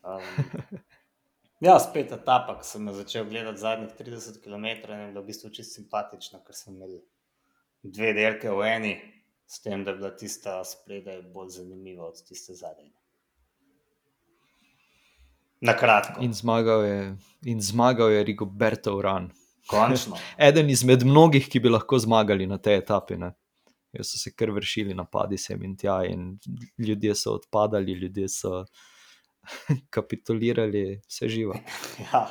um, 0.04 0.44
ja, 1.60 1.78
spet 1.78 2.12
etapa, 2.12 2.54
ko 2.54 2.64
sem 2.64 2.86
jo 2.86 2.94
začel 2.94 3.24
gledati 3.24 3.60
zadnjih 3.60 3.90
30 3.92 4.40
km, 4.40 4.64
in 4.64 5.00
je 5.00 5.10
bila 5.10 5.20
v 5.20 5.26
bistvu 5.26 5.50
čisto 5.50 5.74
simpatična, 5.74 6.40
ker 6.40 6.54
sem 6.54 6.74
imel 6.74 7.02
dve 7.82 8.12
dirke 8.12 8.50
v 8.50 8.62
eni, 8.66 8.94
s 9.46 9.60
tem, 9.60 9.84
da 9.84 9.90
je 9.90 9.96
bila 9.96 10.10
tista 10.10 10.64
spredaj 10.64 11.22
bolj 11.22 11.48
zanimiva 11.50 12.06
od 12.06 12.22
tiste 12.24 12.54
zadnje. 12.54 12.90
Na 15.64 15.72
kratko, 15.76 16.20
In 16.20 16.34
zmagal 16.36 16.84
je, 16.84 16.98
in 17.48 17.60
zmagal 17.60 18.12
je 18.12 18.24
Rigoberto 18.24 18.96
Uran. 18.98 19.30
končno. 19.66 20.18
Eden 20.48 20.70
izmed 20.70 21.04
mnogih, 21.04 21.48
ki 21.48 21.60
bi 21.60 21.72
lahko 21.72 21.98
zmagali 21.98 22.46
na 22.46 22.58
tej 22.58 22.82
etapi. 22.82 23.16
Ne. 23.16 23.32
Jaz 23.94 24.10
so 24.10 24.18
se 24.18 24.32
kar 24.34 24.50
vršili 24.50 24.94
napadi 24.94 25.38
sem 25.38 25.62
in 25.64 25.76
tja, 25.76 26.02
in 26.04 26.38
ljudje 26.78 27.14
so 27.14 27.36
odpadali, 27.38 27.92
ljudje 27.92 28.28
so 28.28 28.64
kapitulirali, 29.94 31.00
vse 31.08 31.28
živo. 31.28 31.56
Ja. 32.12 32.26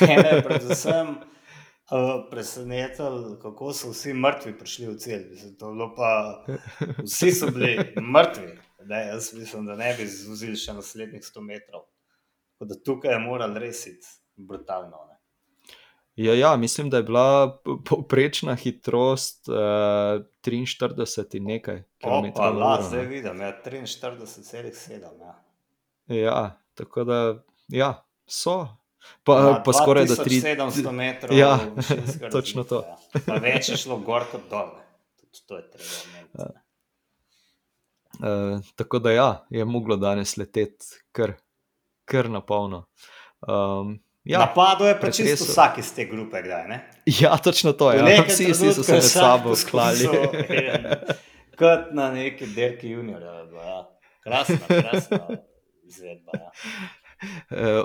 Mene 0.00 0.28
je 0.28 0.44
predvsem 0.44 1.08
uh, 1.08 2.24
presenetilo, 2.30 3.34
kako 3.42 3.72
so 3.72 3.90
vsi 3.92 4.14
mrtvi 4.14 4.54
prišli 4.58 4.86
v 4.86 4.94
bilo 5.60 5.90
pa, 5.96 6.44
vsi 7.02 7.32
so 7.32 7.50
bili 7.50 7.76
mrtvi. 8.00 8.54
Ne, 8.88 9.06
jaz 9.06 9.34
mislim, 9.34 9.66
da 9.66 9.76
ne 9.76 9.94
bi 9.98 10.06
zvozili 10.06 10.56
še 10.56 10.72
naslednjih 10.72 11.22
100 11.22 11.44
metrov. 11.44 11.84
Tako 12.58 12.68
da 12.68 12.74
tukaj 12.84 13.12
je 13.12 13.18
moral 13.18 13.54
res 13.54 13.86
iti 13.86 14.06
brutalno. 14.36 14.96
Ne. 15.08 15.18
Ja, 16.16 16.34
ja, 16.34 16.56
mislim, 16.56 16.90
da 16.90 16.96
je 16.96 17.02
bila 17.02 17.60
po- 17.64 17.76
povprečna 17.86 18.54
hitrost 18.54 19.48
uh, 19.48 19.54
43 20.42 21.36
in 21.36 21.44
nekaj 21.44 21.82
Opa, 22.02 22.50
la, 22.50 22.82
zdaj 22.82 23.06
vidim, 23.06 23.40
ja, 23.40 23.52
43,7. 23.64 25.02
Ja. 25.20 25.34
Ja, 26.06 26.60
tako 26.74 27.04
da 27.04 27.44
ja, 27.68 28.04
so. 28.26 28.66
Pa, 29.22 29.42
Na 29.42 29.62
pa 29.62 29.72
skoraj 29.72 30.04
da 30.04 30.16
tri. 30.16 30.40
2700 30.40 30.90
metrov. 30.90 31.38
Ja, 31.38 31.58
točno 32.32 32.64
to. 32.64 32.82
Ja. 32.82 33.22
Pa 33.26 33.34
več 33.38 33.68
je 33.68 33.76
šlo 33.76 34.00
gor 34.02 34.26
kot 34.32 34.50
dol. 34.50 34.74
Tudi 35.20 35.46
to 35.46 35.56
je 35.56 35.70
treba 35.70 36.00
omeniti. 36.04 36.58
Uh, 38.18 38.58
tako 38.74 38.98
da 38.98 39.12
ja, 39.12 39.46
je 39.50 39.64
moglo 39.64 39.96
danes 39.96 40.36
leteti 40.36 40.86
kar, 41.12 41.36
kar 42.08 42.30
na 42.32 42.40
polno. 42.40 42.86
Um, 43.44 43.98
Ja, 44.28 44.40
ja, 44.40 44.44
Napadlo 44.44 44.84
je 44.88 44.96
pa 45.00 45.08
čisto 45.10 45.44
vsak 45.44 45.78
iz 45.80 45.88
te 45.96 46.04
grupe, 46.04 46.42
kdaj 46.44 46.66
ne? 46.68 46.78
ja, 47.20 47.36
točno 47.40 47.72
to 47.72 47.92
je. 47.92 48.02
nekem 48.02 48.28
Vsi, 48.28 48.50
vsi 48.52 48.72
so 48.76 48.82
se 48.84 48.92
med 48.92 49.04
sabo 49.04 49.54
poskusil 49.54 49.70
klali. 49.70 50.04
en, 50.04 50.84
Kot 51.58 51.94
na 51.96 52.10
neki 52.12 52.46
derki 52.52 52.90
juniorja. 52.90 53.32
Ja. 53.54 53.78
Krasna, 54.20 54.66
krasna 54.68 55.28
izvedba. 55.88 56.32
Ja. 56.34 56.50
Eh, 57.50 57.82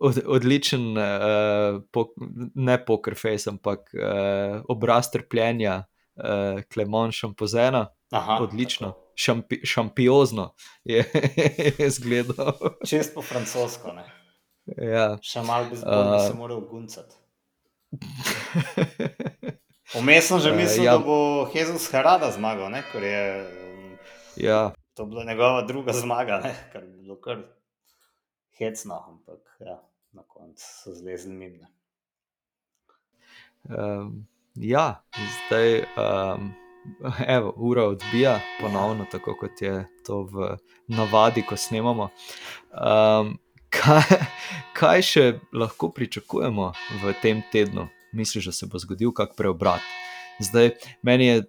od, 0.00 0.22
odličen, 0.26 0.94
uh, 0.96 1.82
po, 1.92 2.06
ne 2.54 2.78
poker 2.84 3.14
face, 3.18 3.50
ampak 3.50 3.90
uh, 3.92 4.62
obraz 4.68 5.10
trpljenja, 5.12 5.82
uh, 6.16 6.62
Klemon 6.72 7.12
Šampozena, 7.12 7.88
Aha, 8.10 8.38
odlično, 8.42 8.88
tako. 8.90 9.12
Šampi, 9.14 9.60
šampiozno 9.66 10.54
je, 10.84 11.04
je 11.78 11.90
zgledal. 11.90 12.52
Čist 12.86 13.14
po 13.14 13.22
francosko. 13.22 13.92
Ne? 13.92 14.04
ja. 14.66 15.18
Še 15.22 15.42
malo 15.46 15.70
bi 15.70 15.76
zbolj, 15.76 16.10
da 16.10 16.18
se 16.24 16.32
Uh, 16.32 16.38
mora 16.38 16.56
uguncati. 16.56 17.16
Vmes 19.94 20.28
sem 20.28 20.38
že 20.40 20.50
Eh, 20.50 20.56
mislil, 20.62 20.84
ja. 20.84 20.92
da 20.98 21.04
bo 21.04 21.48
Jezus 21.54 21.90
Herada 21.92 22.30
zmagal, 22.30 22.70
ne? 22.70 22.82
ker 22.92 23.02
je 23.02 23.22
um, 23.42 23.98
ja, 24.36 24.70
to 24.94 25.06
bila 25.06 25.24
njegova 25.24 25.62
druga 25.62 25.92
zmaga, 25.92 26.40
ne? 26.44 26.54
kar 26.72 26.86
bi 26.86 27.02
bilo 27.02 27.18
kar 27.20 27.42
hecno, 28.58 29.04
ampak 29.08 29.56
ja, 29.60 29.78
na 30.12 30.22
koncu 30.22 30.64
so 30.64 30.94
zlezli 30.94 31.34
mimo. 31.34 31.66
um, 33.70 34.26
ja, 34.54 35.02
zdaj. 35.46 35.84
Um, 35.98 36.54
Evo, 37.36 37.52
ura 37.56 37.84
odbija, 37.84 38.40
ponovno, 38.60 39.06
tako 39.10 39.36
kot 39.40 39.62
je 39.62 39.86
to 40.06 40.22
v 40.22 40.56
navadi, 40.86 41.42
ko 41.42 41.56
snemamo. 41.56 42.08
Um, 42.70 43.38
kaj, 43.68 44.02
kaj 44.78 45.02
še 45.02 45.24
lahko 45.52 45.90
pričakujemo 45.94 46.72
v 47.02 47.14
tem 47.22 47.42
tednu? 47.52 47.88
Misliš, 48.12 48.50
da 48.50 48.52
se 48.52 48.66
bo 48.66 48.78
zgodil 48.78 49.12
kak 49.14 49.36
preobrat? 49.38 49.84
Zdaj, 50.40 50.74
meni 51.02 51.26
je 51.26 51.42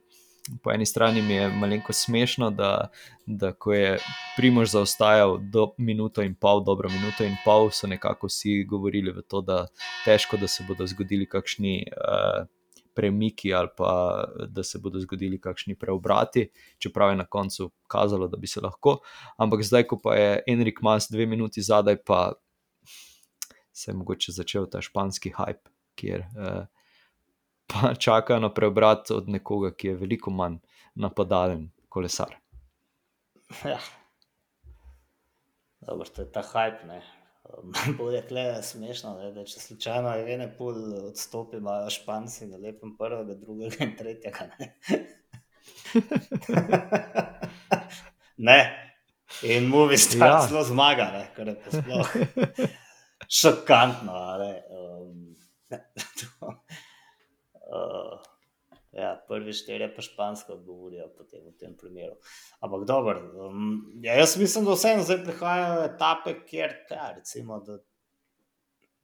po 0.63 0.71
eni 0.71 0.85
strani 0.85 1.21
mi 1.21 1.33
je 1.33 1.49
malenko 1.49 1.93
smešno, 1.93 2.49
da, 2.49 2.89
da 3.25 3.51
ko 3.53 3.73
je 3.73 3.99
Primož 4.37 4.71
zaostajal 4.71 5.37
do 5.37 5.71
minuto 5.77 6.21
in 6.21 6.35
pol, 6.35 6.63
dobro 6.63 6.89
minuto 6.89 7.23
in 7.23 7.35
pol, 7.45 7.69
so 7.69 7.87
nekako 7.87 8.27
vsi 8.27 8.63
govorili 8.63 9.11
v 9.11 9.21
to, 9.21 9.41
da 9.41 9.67
težko, 10.05 10.37
da 10.37 10.47
se 10.47 10.65
bodo 10.67 10.87
zgodili 10.87 11.29
kakšni. 11.29 11.85
Uh, 11.93 12.47
Premiki, 12.93 13.53
ali 13.53 13.69
pa 13.77 14.23
da 14.47 14.63
se 14.63 14.79
bodo 14.79 14.99
zgodili 14.99 15.39
kakšni 15.41 15.75
preobrati, 15.75 16.49
čeprav 16.77 17.09
je 17.09 17.15
na 17.15 17.25
koncu 17.25 17.71
kazalo, 17.87 18.27
da 18.27 18.37
bi 18.37 18.47
se 18.47 18.61
lahko. 18.61 18.97
Ampak 19.37 19.63
zdaj, 19.63 19.87
ko 19.87 19.99
pa 20.03 20.15
je 20.15 20.43
Enrik 20.47 20.81
Mas 20.81 21.07
dve 21.11 21.25
minuti 21.25 21.61
zadaj, 21.61 22.01
pa 22.05 22.33
se 23.73 23.91
je 23.91 23.95
mogoče 23.95 24.31
začel 24.31 24.67
ta 24.69 24.81
španski 24.81 25.31
hype, 25.37 25.71
kjer 25.95 26.21
eh, 26.21 26.65
pa 27.67 27.95
čakajo 27.95 28.39
na 28.39 28.53
preobrat 28.53 29.11
od 29.11 29.29
nekoga, 29.29 29.71
ki 29.71 29.87
je 29.87 29.95
veliko 29.95 30.31
manj 30.31 30.59
napadalen 30.95 31.69
kolesar. 31.89 32.35
Ja. 33.65 33.79
Dobro, 35.81 36.07
to 36.09 36.21
je 36.21 36.31
ta 36.31 36.43
hype. 36.43 36.85
Ne. 36.87 37.01
Bolje 37.97 38.23
je 38.31 38.63
smešno, 38.63 39.17
ne, 39.17 39.31
da 39.33 39.43
če 39.45 39.59
slučajno 39.59 40.09
je 40.15 40.33
ene 40.33 40.47
pol 40.57 40.75
odstopi, 41.07 41.57
imajo 41.57 41.89
španci 41.89 42.45
na 42.47 42.57
lepem 42.57 42.97
prvega, 42.97 43.33
drugega 43.33 43.83
in 43.85 43.95
tretjega. 43.97 44.47
Ne. 44.59 44.75
ne. 48.49 48.59
In 49.47 49.63
movi 49.71 49.97
star 49.97 50.27
Ja. 50.27 50.47
zelo 50.47 50.63
zmaga, 50.63 51.03
ne, 51.13 51.27
kar 51.35 51.47
je 51.47 51.55
sploh 51.71 52.07
šokantno. 53.29 54.37
ne, 54.39 54.61
Um, 54.71 55.35
to, 56.19 56.47
uh, 56.47 56.53
ja, 58.91 59.11
prvi 59.27 59.53
štirje 59.53 59.87
pa 59.95 60.03
špansko 60.03 60.57
govorijo 60.65 61.07
potem 61.17 61.45
v 61.47 61.55
tem 61.59 61.75
primeru. 61.77 62.17
Ampak 62.59 62.85
dobro, 62.87 63.47
um, 63.47 63.73
ja, 64.03 64.17
jaz 64.19 64.37
mislim, 64.37 64.65
da 64.65 64.75
vseeno 64.75 65.03
zdaj 65.07 65.23
prihajajo 65.23 65.83
etape, 65.85 66.35
kjer 66.45 66.75
ja, 66.91 67.11
recimo, 67.15 67.59
da, 67.67 67.77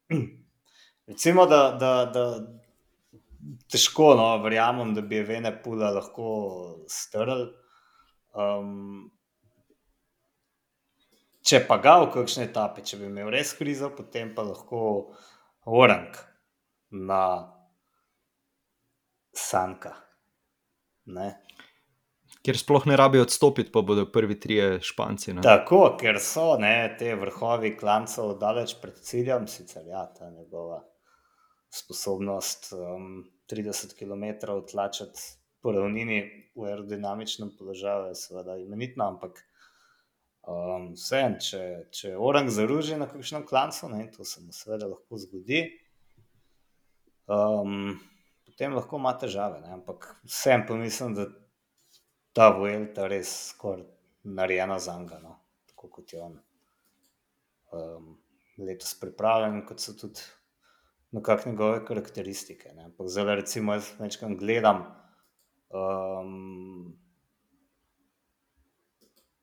recimo, 1.12 1.46
da, 1.46 1.62
da, 1.80 1.94
da 2.14 2.26
težko, 3.72 4.14
no, 4.20 4.30
verjamem, 4.44 4.94
da 4.96 5.02
bi 5.02 5.24
Vene 5.24 5.54
Pula 5.64 5.92
lahko 5.96 6.32
strl. 6.92 7.48
Um, 8.38 9.08
če 11.48 11.64
pa 11.68 11.78
ga 11.82 12.00
v 12.04 12.10
kakšne 12.14 12.50
etape, 12.50 12.84
če 12.84 13.00
bi 13.00 13.08
imel 13.08 13.32
res 13.34 13.54
krizo, 13.58 13.90
potem 13.96 14.34
pa 14.36 14.44
lahko 14.44 14.82
orang 15.68 16.12
na 16.92 17.22
Sanka. 19.38 19.94
Ne? 21.06 21.30
Ker 22.44 22.58
sploh 22.60 22.86
ne 22.88 22.98
rabijo 23.00 23.24
odstopiti, 23.24 23.72
pa 23.72 23.82
bodo 23.82 24.06
prvi 24.12 24.40
trije 24.40 24.82
španci. 24.84 25.34
Ne? 25.38 25.46
Tako, 25.46 25.82
ker 26.00 26.20
so 26.24 26.56
ne, 26.60 26.96
te 27.00 27.14
vrhovi 27.16 27.74
klancov 27.80 28.38
daleč 28.42 28.78
pred 28.82 29.00
ciljem, 29.04 29.48
sicer 29.52 29.88
ja, 29.88 30.06
ta 30.18 30.30
njegova 30.30 30.82
sposobnost 31.74 32.72
um, 32.74 33.26
30 33.52 33.96
km 34.00 34.48
tlačati 34.72 35.22
po 35.62 35.72
ravnini 35.72 36.22
v 36.56 36.66
aerodinamičnem 36.70 37.52
položaju 37.60 38.08
je 38.08 38.16
seveda 38.16 38.58
imenitna, 38.58 39.10
ampak 39.12 39.40
um, 40.48 40.92
vseeno, 40.96 41.40
če, 41.44 41.64
če 41.92 42.14
orang 42.16 42.50
zaruži 42.54 43.00
na 43.00 43.08
kakšnem 43.10 43.46
klancu, 43.48 43.90
ne, 43.92 44.06
to 44.14 44.26
se 44.26 44.44
mu 44.44 44.56
seveda 44.56 44.88
lahko 44.88 45.20
zgodi, 45.20 45.66
um, 47.28 47.98
potem 48.58 48.74
lahko 48.74 48.97
ima 48.97 49.12
težave, 49.22 49.60
ne, 49.62 49.70
ampak 49.76 50.16
vsem 50.26 50.64
pa 50.66 50.74
mislim, 50.74 51.14
da 51.14 51.28
ta 52.34 52.47
Vuelta 52.58 53.03
res 53.05 53.30
skoraj 53.51 53.84
narejena 54.24 54.80
za 54.82 54.95
njega, 54.97 55.20
no, 55.22 55.36
tako 55.70 55.89
kot 55.93 56.14
je 56.14 56.22
on 56.26 56.39
um, 57.78 58.08
letos 58.58 58.95
pripravljen, 58.97 59.60
kot 59.68 59.84
so 59.84 59.93
tudi 59.93 60.26
nekakšne 61.14 61.51
njegove 61.51 61.84
karakteristike. 61.86 62.72
Ne. 62.74 62.88
Ampak 62.89 63.12
zdaj, 63.14 63.36
recimo, 63.43 63.78
jaz 63.78 63.91
večkrat 63.99 64.34
gledam. 64.39 64.82
Um, 65.70 66.97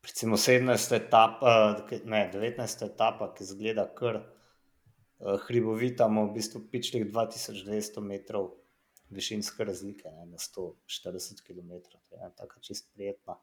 Recimo 0.04 0.36
17. 0.36 0.96
etapa, 0.96 1.54
ne, 2.04 2.26
19. 2.34 2.84
etapa, 2.84 3.30
ki 3.38 3.46
zgleda 3.46 3.86
kar 3.94 4.18
uh, 4.18 5.38
hribovita, 5.46 6.10
v 6.10 6.26
bistvu 6.34 6.66
pičlih 6.74 7.06
2200 7.14 8.02
metrov 8.02 8.50
višinske 9.14 9.64
razlike 9.64 10.10
ne, 10.10 10.26
na 10.26 10.38
140 10.38 11.42
km. 11.46 11.72
To 12.08 12.16
je 12.16 12.30
tako 12.36 12.60
čist 12.60 12.90
prijetna 12.94 13.36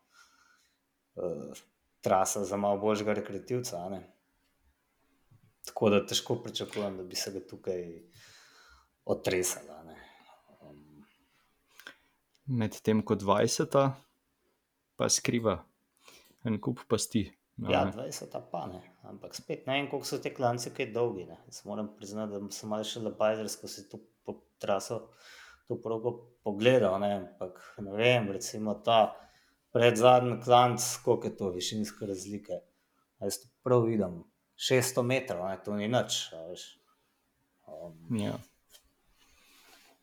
uh, 1.15 1.61
trasa 2.01 2.43
za 2.45 2.57
malo 2.57 2.79
božjega 2.79 3.13
rekreativca. 3.13 4.01
Tako 5.65 5.89
da 5.89 6.05
težko 6.05 6.35
pričakujem, 6.43 6.97
da 6.97 7.03
bi 7.03 7.15
se 7.15 7.31
ga 7.31 7.39
tukaj 7.47 7.83
otresala. 9.05 9.83
Um, 10.61 11.05
Medtem 12.45 13.05
ko 13.05 13.15
20. 13.15 13.91
pa 14.95 15.09
skriva 15.09 15.63
en 16.43 16.61
kup 16.61 16.79
pasti. 16.89 17.31
Ja, 17.69 17.85
20 17.95 18.39
pa 18.51 18.65
ne, 18.67 18.79
ampak 19.05 19.35
spet 19.37 19.67
ne 19.67 19.75
vem, 19.75 19.89
koliko 19.89 20.07
so 20.07 20.17
te 20.21 20.31
klance, 20.33 20.71
kaj 20.73 20.89
dolgi. 20.95 21.27
Ne. 21.29 21.37
Jaz 21.45 21.61
moram 21.65 21.91
priznati, 21.97 22.33
da 22.33 22.55
sem 22.55 22.71
malo 22.71 22.87
še 22.87 23.03
lebajzersko 23.05 23.69
se 23.69 23.85
to 23.89 23.99
po 24.25 24.39
traso 24.61 25.03
to 25.67 25.81
progo 25.81 26.13
pogledal, 26.43 26.99
ne, 26.99 27.13
ampak 27.15 27.61
ne 27.77 27.95
vem, 27.95 28.31
recimo 28.31 28.73
ta 28.73 29.15
pred 29.71 29.97
zadnji 29.97 30.41
klanc, 30.43 30.83
koliko 31.03 31.27
je 31.27 31.37
to 31.37 31.49
višinske 31.49 32.05
razlike. 32.05 32.59
Jaz 33.21 33.37
to 33.41 33.49
prav 33.63 33.85
vidim, 33.85 34.23
600 34.57 35.03
metrov, 35.03 35.45
ne, 35.47 35.57
to 35.65 35.75
ni 35.75 35.87
nič. 35.87 36.21
Um, 37.67 38.17
ja. 38.19 38.37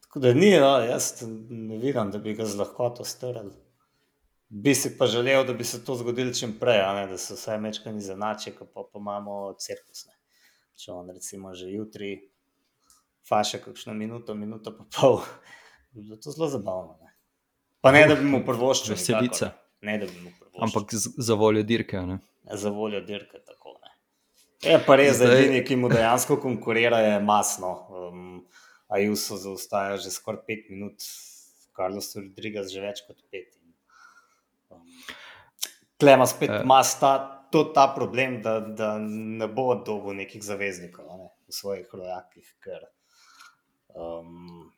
Tako 0.06 0.20
da 0.24 0.32
ni, 0.34 0.52
no, 0.60 0.78
jaz 0.80 1.12
ne 1.50 1.78
vidim, 1.78 2.10
da 2.10 2.18
bi 2.18 2.34
ga 2.34 2.46
z 2.46 2.56
lahkoto 2.58 3.04
strl. 3.04 3.50
Bi 4.48 4.72
si 4.74 4.94
pa 4.98 5.06
želel, 5.06 5.44
da 5.44 5.52
bi 5.52 5.64
se 5.64 5.82
to 5.84 5.94
zgodilo 5.94 6.32
čim 6.32 6.54
prej, 6.60 6.80
ne, 6.96 7.06
da 7.10 7.18
se 7.18 7.34
vse 7.34 7.58
mečkani 7.60 8.00
zanači, 8.00 8.54
ko 8.56 8.64
pa, 8.64 8.86
pa 8.92 8.98
imamo 8.98 9.52
cirkus. 9.60 10.06
Ne. 10.08 10.16
Če 10.78 10.92
on 10.94 11.10
recimo 11.10 11.52
že 11.58 11.68
jutri 11.74 12.12
faše 13.28 13.60
kakšno 13.62 13.94
minuto, 13.94 14.34
minuto 14.34 14.72
pa 14.76 14.84
pol, 15.00 15.20
bi 15.92 16.02
bilo 16.02 16.16
to 16.16 16.30
zelo 16.30 16.48
zabavno. 16.48 16.98
Ne. 17.02 17.14
Pa 17.80 17.92
ne, 17.92 18.06
da 18.08 18.16
bi 18.18 18.24
mu 18.24 18.42
prvoščil. 18.46 18.94
Veselica. 18.96 19.52
Ne, 19.82 19.98
da 19.98 20.06
bi 20.06 20.24
mu 20.24 20.32
prvoščil. 20.32 20.64
Ampak 20.66 20.94
za 21.28 21.34
voljo 21.38 21.62
dirke. 21.62 22.00
Ne? 22.06 22.18
Za 22.52 22.72
voljo 22.74 23.00
dirke, 23.04 23.42
tako 23.44 23.76
ne. 23.78 23.94
Je 24.70 24.80
pa 24.86 24.96
res, 24.98 25.20
da 25.20 25.30
edini, 25.36 25.62
ki 25.64 25.76
mu 25.78 25.90
dejansko 25.92 26.40
konkurira, 26.42 27.02
je 27.04 27.20
masno. 27.24 27.74
Um, 27.88 28.26
Ajuso 28.88 29.36
zaostaja 29.36 29.98
že 30.00 30.08
skoraj 30.08 30.46
pet 30.48 30.70
minut, 30.72 31.04
Carlos 31.76 32.06
Rodriguez 32.16 32.70
že 32.72 32.80
več 32.80 33.02
kot 33.04 33.20
pet. 33.28 33.52
Klema 36.00 36.24
spet 36.30 36.48
uh, 36.48 36.62
ima 36.64 36.78
ta, 37.00 37.12
ta 37.74 37.84
problem, 37.92 38.38
da, 38.42 38.60
da 38.60 38.94
ne 39.02 39.48
bo 39.50 39.74
dobil 39.84 40.16
nekih 40.22 40.40
zaveznikov 40.44 41.04
ne, 41.18 41.28
v 41.48 41.52
svojih 41.52 41.90
rojakih, 41.92 42.48
ker 42.64 42.86
um, 43.94 44.72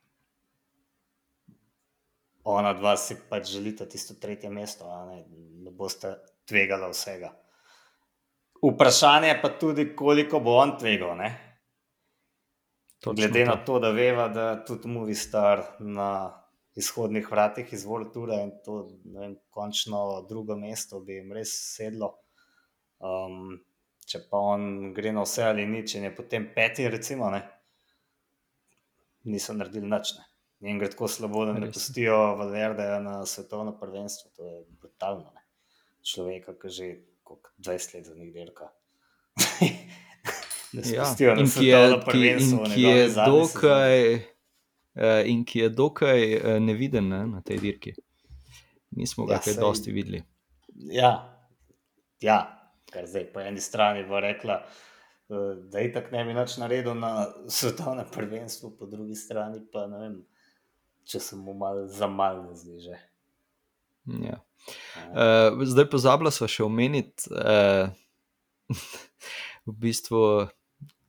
ona 2.45 2.73
dva 2.73 2.97
si 2.97 3.17
pač 3.29 3.53
želita 3.53 3.87
tisto 3.89 4.15
tretje 4.21 4.51
mesto, 4.51 4.89
ne, 5.07 5.25
ne 5.65 5.71
boste 5.71 6.15
tvegali 6.49 6.91
vsega. 6.93 7.31
Vprašanje 8.61 9.39
pa 9.43 9.49
tudi, 9.59 9.93
koliko 9.97 10.41
bo 10.41 10.59
on 10.61 10.77
tvegal. 10.79 11.17
Ne? 11.17 11.31
Glede 13.05 13.45
to. 13.45 13.51
na 13.51 13.57
to, 13.65 13.79
da 13.81 13.91
veva, 13.91 14.29
da 14.29 14.65
tudi 14.65 14.89
Movistar 14.89 15.63
na 15.81 16.11
izhodnih 16.77 17.31
vratih 17.31 17.73
iz 17.73 17.85
Vortura 17.85 18.43
in 18.43 18.53
to 18.65 18.83
vem, 19.05 19.37
končno 19.51 20.27
drugo 20.29 20.57
mesto 20.57 21.01
bi 21.01 21.17
jim 21.17 21.33
res 21.33 21.55
sedlo. 21.77 22.13
Um, 23.01 23.57
če 24.07 24.21
pa 24.31 24.39
on 24.53 24.93
gre 24.95 25.13
na 25.17 25.25
vse 25.25 25.47
ali 25.49 25.65
nič, 25.67 25.97
in 25.97 26.09
je 26.09 26.15
potem 26.15 26.51
peti, 26.55 26.89
recimo, 26.89 27.31
ne, 27.33 27.41
niso 29.25 29.53
naredili 29.53 29.87
nič. 29.87 30.15
Ne. 30.15 30.25
In 30.63 30.79
gre 30.79 30.91
tako 30.91 31.09
slabo, 31.09 31.45
da 31.45 31.53
ne 31.53 31.67
pustijo 31.67 32.17
Valverdeja 32.37 33.01
na 33.01 33.27
svetovno 33.27 33.73
prvenstvo. 33.73 34.31
To 34.37 34.45
je 34.45 34.65
brutalno. 34.71 35.33
Ne. 35.35 35.41
Človeka, 36.03 36.53
ki 36.55 36.69
že 36.69 36.85
20 37.59 37.95
let 37.95 38.07
za 38.07 38.15
njih 38.15 38.33
delka. 38.33 38.69
Ne 40.73 40.83
Ja, 40.87 41.05
spustijo 41.05 41.35
na 41.35 41.41
in 41.41 41.47
ki 41.49 41.67
je, 41.67 41.77
svetovno 41.77 41.99
ki, 41.99 42.11
prvenstvo. 42.11 42.59
in 42.59 42.71
ki 42.71 42.83
je 42.83 43.09
dokaj, 43.09 44.15
eh, 44.15 45.23
in 45.27 45.45
ki 45.45 45.59
je 45.59 45.69
dokaj 45.69 46.21
eh, 46.33 46.61
neviden 46.61 47.09
ne, 47.09 47.27
na 47.27 47.41
tej 47.43 47.59
dirki. 47.59 47.95
Nismo 48.91 49.27
ga 49.27 49.35
Ja, 49.35 49.41
kaj 49.41 49.53
saj- 49.53 49.61
dosti 49.61 49.93
videli. 49.93 50.23
Ja, 50.87 51.11
ja, 52.21 52.37
kar 52.87 53.07
zdaj 53.07 53.25
po 53.25 53.41
eni 53.41 53.61
strani 53.61 54.05
bo 54.05 54.21
rekla, 54.21 54.61
eh, 54.63 54.71
da 55.71 55.79
je 55.79 55.93
tako 55.93 56.17
ne 56.17 56.25
bi 56.25 56.35
nič 56.35 56.57
naredil 56.57 56.95
na 56.99 57.27
svetovnem 57.49 58.07
prvenstvu, 58.13 58.71
po 58.79 58.87
drugi 58.87 59.15
strani 59.15 59.61
pa 59.73 59.87
ne 59.87 59.99
vem, 59.99 60.17
če 61.05 61.21
se 61.21 61.37
mu 61.37 61.55
malo 61.55 61.87
za 61.87 62.09
mal 62.11 62.43
ne 62.49 62.55
zdi 62.55 62.81
že. 62.81 62.99
Ja. 64.27 64.41
Uh, 65.11 65.63
zdaj 65.65 65.87
pozabila 65.93 66.33
smo 66.35 66.49
še 66.51 66.65
omeniti, 66.67 67.31
uh, 67.31 67.93
v 69.71 69.77
bistvu, 69.87 70.49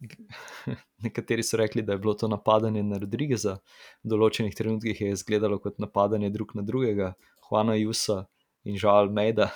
nekateri 1.05 1.43
so 1.43 1.57
rekli, 1.57 1.81
da 1.81 1.97
je 1.97 2.03
bilo 2.03 2.13
to 2.13 2.29
napadanje 2.29 2.83
na 2.85 3.01
Rodrigeza, 3.01 3.57
v 4.03 4.13
določenih 4.13 4.55
trenutkih 4.55 5.01
je 5.01 5.11
izgledalo 5.17 5.59
kot 5.63 5.81
napadanje 5.81 6.29
drug 6.29 6.53
na 6.59 6.65
drugega, 6.67 7.13
Juana 7.49 7.75
Jusa 7.79 8.25
in 8.63 8.77
Žal 8.77 9.07
Almeida 9.07 9.49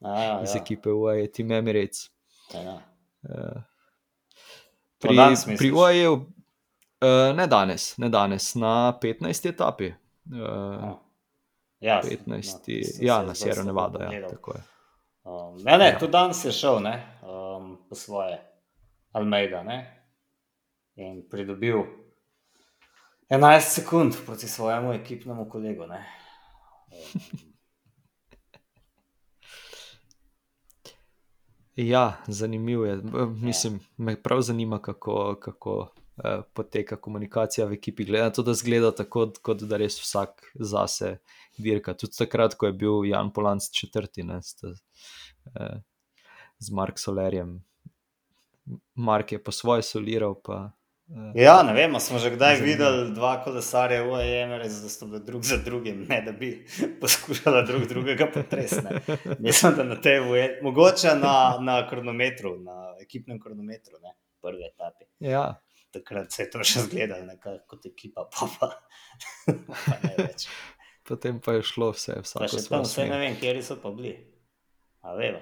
A, 0.00 0.42
iz 0.44 0.56
ja, 0.56 0.60
ekipe 0.60 0.92
UAE 0.92 1.28
Team 1.32 1.52
Emirates. 1.52 2.08
ja. 2.54 2.80
Uh, 3.22 3.62
pri 4.98 5.16
danes 5.16 5.44
pri? 5.44 5.72
UAE, 5.72 6.08
uh, 6.08 6.20
ne 7.36 7.46
danes, 7.46 7.96
ne 7.98 8.08
danes, 8.08 8.54
na 8.54 8.92
15. 9.02 9.48
etapi. 9.48 9.94
Uh, 10.32 10.94
Ja, 11.80 12.00
15. 12.02 12.84
sem 12.84 13.06
ja, 13.06 13.18
na 13.22 13.34
zdaj 13.34 13.36
Sierra 13.36 13.62
slabo 13.62 13.66
Nevada. 13.66 14.12
Ja, 14.14 14.28
tako 14.28 14.54
je. 14.56 14.62
Um, 15.24 15.56
ne, 15.64 15.78
ne, 15.78 15.86
Ja. 15.92 15.98
tudi 15.98 16.12
danes 16.12 16.44
je 16.44 16.52
šel 16.52 16.80
ne, 16.82 16.94
um, 17.22 17.76
po 17.88 17.94
svoje, 17.94 18.38
Almeida, 19.12 19.62
ne, 19.62 19.78
in 20.96 21.28
pridobil 21.30 21.82
11 23.28 23.60
sekund 23.60 24.14
proti 24.26 24.48
svojemu 24.48 24.92
ekipnemu 24.92 25.48
kolegu. 25.50 25.86
Ne. 25.86 26.06
Um, 26.92 27.20
Ja, 31.76 32.16
zanimivo 32.26 32.84
je. 32.84 32.96
B- 32.96 33.26
Mislim, 33.26 33.80
me 33.96 34.22
prav 34.22 34.40
zanima, 34.40 34.78
kako, 34.82 35.36
kako 35.40 35.88
eh, 36.24 36.40
poteka 36.54 36.96
komunikacija 36.96 37.66
v 37.66 37.72
ekipi. 37.72 38.04
Glede 38.04 38.24
na 38.24 38.30
to, 38.30 38.42
da 38.42 38.54
zgleda 38.54 38.94
tako, 38.94 39.32
kot 39.42 39.62
da 39.62 39.76
res 39.76 40.00
vsak 40.00 40.52
zase 40.54 41.18
dirka. 41.58 41.94
Tudi 41.94 42.16
takrat, 42.16 42.54
ko 42.54 42.66
je 42.66 42.72
bil 42.72 43.04
Jan 43.04 43.32
Polanc 43.32 43.70
četrti, 43.70 44.22
ne, 44.22 44.42
sta, 44.42 44.72
eh, 45.54 45.80
z 46.58 46.70
Mark 46.72 46.98
Solerjem. 46.98 47.64
Mark 48.94 49.32
je 49.32 49.42
po 49.44 49.52
svoje 49.52 49.82
soliral, 49.82 50.34
pa 50.44 50.70
Ja, 51.34 51.62
ne 51.62 51.72
vem, 51.72 52.00
smo 52.00 52.18
že 52.18 52.30
kdaj 52.34 52.56
Zanimivo. 52.56 52.66
videli 52.72 53.14
dva 53.14 53.44
kolesarja 53.44 54.02
v 54.02 54.10
AMRS, 54.42 54.80
da 54.82 54.88
sta 54.88 55.06
bila 55.06 55.18
drug 55.18 55.44
za 55.44 55.56
drugim, 55.56 56.06
ne 56.08 56.22
da 56.22 56.32
bi 56.32 56.66
poskušala 57.00 57.62
drug 57.62 57.86
drugega 57.86 58.26
potresti. 58.34 58.82
Mislim, 59.38 59.74
da 59.76 59.84
na 59.84 60.00
tej 60.00 60.20
voje, 60.20 60.60
mogoče 60.62 61.14
na, 61.14 61.58
na 61.60 61.88
kronometru, 61.88 62.58
na 62.58 62.94
ekipnem 63.00 63.40
kronometru, 63.40 63.98
ne, 64.02 64.16
prvi 64.42 64.66
etapi. 64.66 65.04
ja, 65.18 65.54
Takrat 65.90 66.32
se 66.32 66.42
je 66.42 66.50
to 66.50 66.64
še 66.64 66.80
zgledalo 66.80 67.32
kot 67.70 67.86
ekipa, 67.86 68.26
pa 68.26 68.48
pa, 68.60 68.72
pa 69.86 69.94
ne 70.02 70.14
več. 70.18 70.48
potem 71.06 71.38
pa 71.40 71.54
je 71.56 71.62
šlo 71.62 71.92
vse, 71.94 72.18
Pa 72.18 72.20
vsako 72.26 72.48
še 72.50 72.68
tam, 72.68 72.82
vse 72.82 73.06
ne 73.06 73.18
vem, 73.22 73.36
kje 73.40 73.62
so 73.62 73.78
pa 73.80 73.94
bili. 73.94 74.16
A 75.06 75.14
veva. 75.14 75.40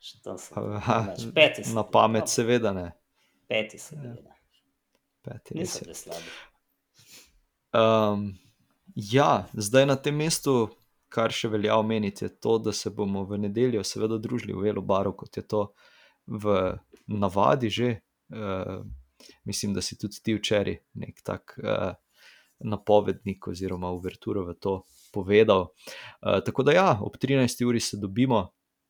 Še 0.00 0.22
tam 0.24 0.40
so. 0.40 0.56
Aha, 0.56 1.12
peti 1.36 1.64
so 1.64 1.76
Na 1.76 1.84
pamet, 1.84 2.32
seveda 2.32 2.72
ne. 2.72 2.88
Peti 3.48 3.78
so 3.78 4.00
bili. 4.00 4.33
Peti, 5.24 5.56
res 5.58 5.80
je. 5.80 6.22
Um, 7.74 8.34
ja, 8.94 9.46
zdaj 9.54 9.86
na 9.86 9.96
tem 9.96 10.16
mestu, 10.20 10.68
kar 11.08 11.32
še 11.34 11.48
velja 11.52 11.78
omeniti, 11.80 12.26
je 12.26 12.34
to, 12.42 12.58
da 12.62 12.74
se 12.76 12.92
bomo 12.94 13.24
v 13.28 13.38
nedeljo 13.46 13.82
seveda 13.86 14.18
družili 14.20 14.54
v 14.54 14.68
Velobaru, 14.68 15.14
kot 15.16 15.38
je 15.40 15.46
to 15.46 15.68
v 16.26 16.74
navadi 17.08 17.70
že. 17.70 17.90
Uh, 18.34 18.84
mislim, 19.44 19.74
da 19.74 19.82
si 19.84 19.96
tudi 20.00 20.20
ti 20.22 20.34
včeraj 20.34 20.76
nek 21.00 21.20
tak 21.24 21.54
uh, 21.62 21.92
napovednik 22.64 23.48
oziroma 23.48 23.92
uverturo 23.94 24.44
v 24.48 24.56
to 24.58 24.82
povedal. 25.14 25.70
Uh, 26.20 26.40
tako 26.44 26.66
da 26.66 26.74
ja, 26.74 26.88
ob 27.00 27.16
13. 27.20 27.64
uri 27.64 27.80
se 27.80 27.96
dobimo, 28.00 28.48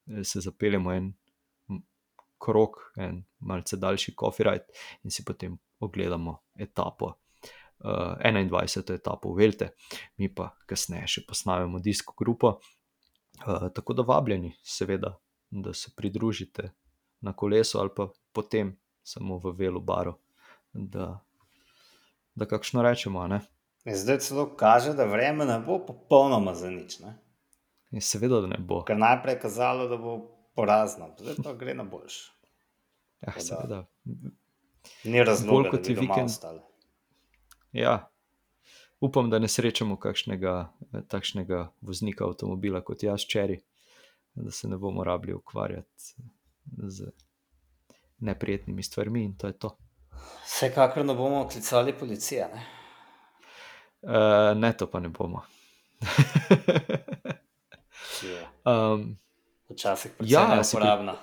eh, 0.09 0.24
se 0.24 0.41
zapeljemo 0.41 0.93
en 0.93 1.12
krok, 2.45 2.93
en 2.97 3.22
malce 3.39 3.76
daljši 3.76 4.14
coffee 4.20 4.45
ride 4.45 4.64
in 5.05 5.11
si 5.11 5.24
potem 5.24 5.59
ogledamo 5.85 6.39
etapo 6.55 7.12
uh, 7.85 8.16
21. 8.22 8.95
etapo 8.95 9.32
v 9.32 9.39
Velte, 9.39 9.68
mi 10.16 10.28
pa 10.35 10.51
kasneje 10.66 11.07
še 11.07 11.26
posnamemo 11.28 11.78
disko 11.78 12.14
grupo. 12.18 12.59
Uh, 13.45 13.68
tako 13.74 13.97
da 13.99 14.07
vabljeni, 14.07 14.55
seveda, 14.62 15.16
da 15.51 15.74
se 15.74 15.91
pridružite 15.97 16.70
na 17.20 17.32
kolesu 17.32 17.78
ali 17.78 17.91
pa 17.97 18.09
potem 18.32 18.76
samo 19.03 19.39
v 19.39 19.53
velu 19.59 19.80
baru, 19.80 20.14
da, 20.72 21.20
da 22.35 22.47
kakšno 22.47 22.82
rečemo. 22.82 23.20
a 23.20 23.26
Ne? 23.26 23.41
In 23.85 23.97
zdaj 23.97 24.18
celo 24.18 24.47
kaže, 24.57 24.95
da 24.95 25.05
vreme 25.05 25.45
ne 25.45 25.59
bo 25.61 25.78
popolnoma 25.87 26.55
za 26.55 26.70
nič. 26.70 27.01
Ne? 27.01 27.18
In 27.93 28.01
seveda, 28.01 28.41
da 28.41 28.47
ne 28.47 28.59
bo. 28.59 28.82
Ker 28.85 28.97
najprej 28.99 29.37
je 29.37 29.41
kazalo, 29.41 29.89
da 29.89 29.97
bo 30.01 30.16
porazno, 30.57 31.11
zdaj 31.18 31.43
pa 31.45 31.53
gre 31.59 31.74
na 31.74 31.85
boljš. 31.85 32.30
Ja, 33.20 33.35
da- 33.35 33.41
seveda. 33.41 33.85
Ni 35.05 35.24
razloga, 35.24 35.53
Bolj 35.53 35.64
da 35.64 35.70
kot 35.70 35.80
bi 35.80 35.93
je 35.93 35.97
vikend- 35.99 36.24
ostali. 36.24 36.61
Ja. 37.72 38.09
Upam, 39.01 39.30
da 39.30 39.39
ne 39.39 39.49
srečamo 39.49 39.97
kakšnega 39.97 40.53
eh, 40.93 41.01
takšnega 41.09 41.68
voznika 41.80 42.24
avtomobila 42.24 42.80
kot 42.80 43.03
jaz, 43.03 43.20
čeri, 43.22 43.61
da 44.35 44.51
se 44.51 44.68
ne 44.68 44.76
bomo 44.76 45.05
rabili 45.05 45.35
ukvarjati 45.35 46.14
z 46.78 47.11
neprijetnimi 48.18 48.82
stvarmi 48.82 49.24
in 49.24 49.37
to 49.37 49.47
je 49.47 49.53
to. 49.55 49.76
Vsekakor 50.45 51.05
ne 51.05 51.14
bomo 51.14 51.49
klicali 51.49 51.93
policije. 51.93 52.49
Ne? 52.55 52.66
Uh, 54.03 54.11
ne, 54.57 54.72
to 54.72 54.87
pa 54.87 55.01
ne 55.01 55.09
bomo. 55.09 55.43
Je 58.22 58.47
um, 58.93 59.16
včasih 59.68 60.12
precej 60.12 60.35
Ja, 60.35 60.55
ja, 60.55 60.64
si 60.64 60.76
pri- 60.76 60.80
neuporabna. 60.80 61.16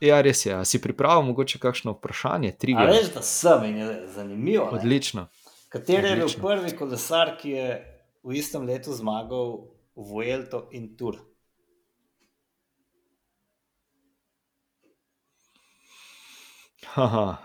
Ja, 0.00 0.20
res 0.20 0.46
je. 0.46 0.54
A 0.54 0.64
si 0.64 0.78
pripravil 0.78 1.22
mogoče 1.22 1.58
kakšno 1.58 1.92
vprašanje? 1.92 2.52
Trivia. 2.52 2.86
veš, 2.86 3.12
da 3.14 3.22
sem 3.22 3.64
in 3.64 3.76
je 3.76 4.08
zanimivo. 4.08 4.70
ne? 4.72 4.78
Odlično. 4.78 5.26
Kateri 5.68 6.08
je 6.08 6.16
bil 6.16 6.30
prvi 6.40 6.76
kolesar, 6.76 7.36
ki 7.36 7.50
je 7.50 7.68
v 8.22 8.32
istem 8.32 8.62
letu 8.62 8.92
zmagal 8.92 9.68
Vuelto 9.94 10.68
in 10.72 10.96
Tour? 10.96 11.18
Haha. 16.86 17.38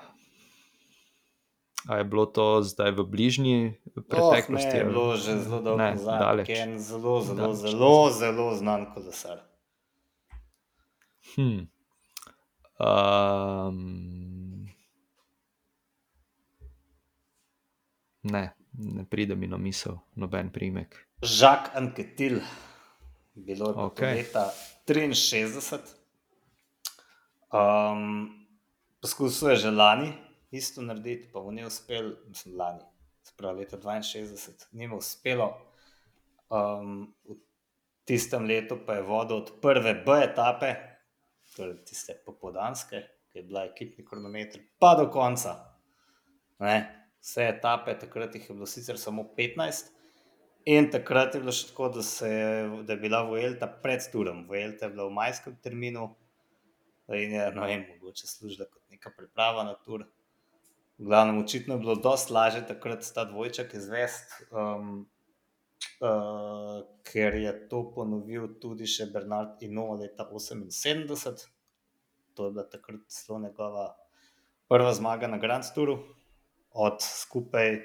A 1.88 1.98
je 1.98 2.04
bilo 2.04 2.26
to 2.26 2.62
zdaj 2.62 2.92
v 2.92 3.04
bližnji 3.04 3.60
Oh, 3.90 4.04
preteklosti? 4.06 4.68
ne, 4.68 4.78
je 4.78 4.86
bilo 4.86 5.18
že 5.18 5.32
zelo 5.38 5.60
dolgo 5.62 5.82
nazaj. 5.82 6.46
En 6.48 6.80
zelo, 6.80 7.22
zelo, 7.22 7.36
Daleč 7.38 7.58
zelo, 7.58 8.10
zelo 8.12 8.46
znan 8.56 8.94
kolesar. 8.94 9.42
Hm. 11.36 11.66
Um, 12.80 14.70
ne, 18.24 18.54
ne 18.74 19.06
pride 19.10 19.36
mi 19.36 19.48
na 19.48 19.58
misel, 19.58 20.00
noben 20.16 20.52
primek. 20.52 20.96
Žak 21.22 21.76
Anketil, 21.76 22.40
bilo 23.36 23.70
je 23.70 23.76
Okej. 23.76 24.16
leta 24.16 24.48
63. 24.88 25.80
Um, 27.52 28.30
poskusil 29.02 29.50
je 29.50 29.56
že 29.56 29.72
lani 29.72 30.14
isto 30.52 30.82
narediti, 30.82 31.30
pa 31.34 31.42
mu 31.42 31.52
ni 31.52 31.66
uspel, 31.66 32.16
mislim, 32.28 32.58
lani, 32.58 32.82
sprav 33.24 33.58
leta 33.58 33.78
62, 33.78 34.68
ni 34.72 34.88
mu 34.88 34.98
uspelo. 34.98 35.54
Um, 36.50 37.14
v 37.28 37.38
tistem 38.06 38.46
letu 38.46 38.80
pa 38.86 38.98
je 38.98 39.02
vodil 39.06 39.38
od 39.38 39.52
prve 39.62 39.94
B 40.06 40.18
etape, 40.24 40.89
torej 41.60 41.82
tiste 41.88 42.16
popoldanske, 42.26 43.04
ki 43.30 43.42
je 43.42 43.46
bila 43.46 43.68
ekipni 43.68 44.06
kronometer, 44.08 44.64
pa 44.80 44.96
do 44.98 45.10
konca. 45.14 45.56
Ne? 46.64 46.78
Vse 47.20 47.50
etape, 47.52 47.98
takrat 48.00 48.36
jih 48.36 48.50
je 48.50 48.56
bilo 48.56 48.68
sicer 48.70 49.00
samo 49.00 49.28
15, 49.38 49.92
in 50.72 50.90
takrat 50.92 51.36
je 51.36 51.42
bilo 51.44 51.54
še 51.56 51.70
tako, 51.72 51.90
da, 51.96 52.06
se, 52.06 52.30
da 52.88 52.96
je 52.96 53.02
bila 53.02 53.22
Vuelta 53.28 53.68
pred 53.84 54.04
Turom. 54.12 54.46
Vuelta 54.48 54.88
je 54.88 54.96
bila 54.96 55.10
v 55.10 55.16
majskem 55.18 55.60
terminu 55.64 56.08
in 57.16 57.36
je, 57.36 57.46
no 57.56 57.68
vem, 57.68 57.86
mogoče 57.90 58.28
služila 58.30 58.70
kot 58.70 58.84
neka 58.94 59.12
priprava 59.18 59.66
na 59.68 59.76
Tur. 59.86 60.06
V 61.00 61.08
glavnem, 61.08 61.40
očitno 61.44 61.76
je 61.76 61.84
bilo 61.84 61.96
dosti 61.96 62.34
lažje 62.36 62.66
takrat 62.68 63.08
ta 63.16 63.24
dvojček 63.26 63.74
izvesti, 63.74 64.46
um, 64.52 65.08
ker 67.04 67.36
je 67.36 67.54
to 67.70 67.82
ponovil 67.96 68.48
tudi 68.62 68.88
še 68.88 69.10
Bernard 69.14 69.64
Ino 69.64 69.94
leta 70.00 70.28
78. 70.28 71.48
To 72.36 72.46
je 72.46 72.52
bila 72.56 72.64
takrat 72.64 73.02
celo 73.12 73.40
njegova 73.40 73.96
prva 74.70 74.94
zmaga 74.94 75.28
na 75.28 75.38
Grand 75.38 75.66
Touru, 75.76 75.98
od 76.72 77.02
skupaj 77.02 77.82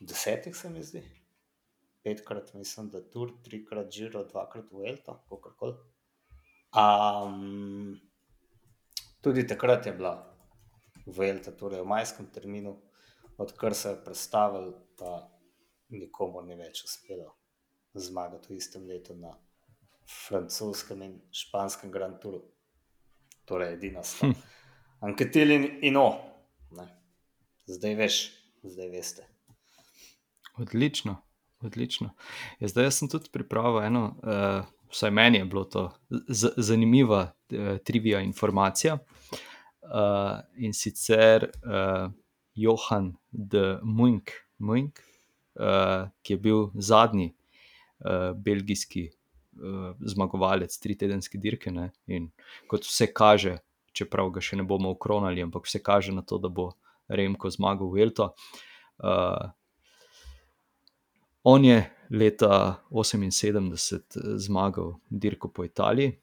desetih, 0.00 0.56
se 0.56 0.70
mi 0.70 0.82
zdi. 0.82 1.02
Petkrat, 2.04 2.54
mislim, 2.54 2.90
da 2.90 3.00
Tour, 3.10 3.30
trikrat 3.44 3.90
Giro, 3.94 4.24
dvakrat 4.24 4.70
Vuelta, 4.70 5.16
kakorkoli. 5.28 5.74
Um, 6.76 8.00
tudi 9.20 9.46
takrat 9.46 9.86
je 9.86 9.92
bila 9.92 10.14
Vuelta, 11.06 11.50
torej 11.50 11.82
v 11.82 11.88
majskem 11.88 12.26
terminu, 12.34 12.76
odkar 13.38 13.74
so 13.74 13.94
jo 13.94 14.02
predstavili, 14.04 14.74
pa 14.98 15.31
nikomu 15.92 16.42
ni 16.46 16.56
več 16.56 16.84
uspelo 16.84 17.34
zmagati 17.94 18.52
v 18.52 18.56
istem 18.56 18.86
letu 18.88 19.14
na 19.16 19.34
francoskem 20.08 21.02
in 21.02 21.18
španskem 21.32 21.92
Grand 21.92 22.20
Touru. 22.20 22.42
Torej, 23.44 23.74
edina 23.74 24.02
sta. 24.02 24.26
Hm. 24.26 24.36
Anketil 25.02 25.50
in 25.50 25.66
ino. 25.82 26.06
Ne. 26.76 26.86
Zdaj 27.66 27.94
veš, 27.98 28.18
zdaj 28.62 28.88
veste. 28.92 29.26
Odlično, 30.62 31.16
odlično. 31.60 32.12
Ja, 32.60 32.68
zdaj 32.68 32.88
jaz 32.90 33.00
sem 33.00 33.10
tudi 33.10 33.32
pripravil 33.32 33.82
eno, 33.86 34.04
uh, 34.22 34.68
vsaj 34.92 35.10
meni 35.10 35.40
je 35.40 35.44
bilo 35.44 35.64
to 35.64 35.88
zanimiva 36.56 37.22
uh, 37.24 37.76
trivija 37.84 38.20
informacija. 38.20 38.98
Uh, 39.82 40.38
in 40.56 40.72
sicer 40.72 41.50
uh, 41.50 42.12
Johan 42.54 43.16
de 43.30 43.80
Munk, 43.82 44.30
Munk 44.58 45.00
ki 45.54 46.32
je 46.32 46.38
bil 46.40 46.70
zadnji 46.74 47.32
uh, 47.32 48.32
belgijski 48.36 49.08
uh, 49.08 49.92
zmagovalec 50.00 50.78
tritedenske 50.78 51.38
dirke. 51.38 51.70
Ne? 51.70 51.90
In 52.06 52.30
kot 52.70 52.86
vse 52.88 53.10
kaže, 53.12 53.58
čeprav 53.92 54.32
ga 54.32 54.40
še 54.40 54.56
ne 54.60 54.64
bomo 54.64 54.94
ukronali, 54.94 55.44
ampak 55.44 55.68
vse 55.68 55.82
kaže 55.84 56.14
na 56.16 56.24
to, 56.24 56.40
da 56.40 56.48
bo 56.48 56.72
Remko 57.12 57.50
zmagal 57.52 57.92
v 57.92 58.06
Elto. 58.06 58.32
Uh, 59.02 59.52
On 61.42 61.64
je 61.64 61.90
leta 62.10 62.78
1978 62.90 64.38
zmagal 64.38 64.94
dirko 65.10 65.48
po 65.48 65.64
Italiji. 65.64 66.18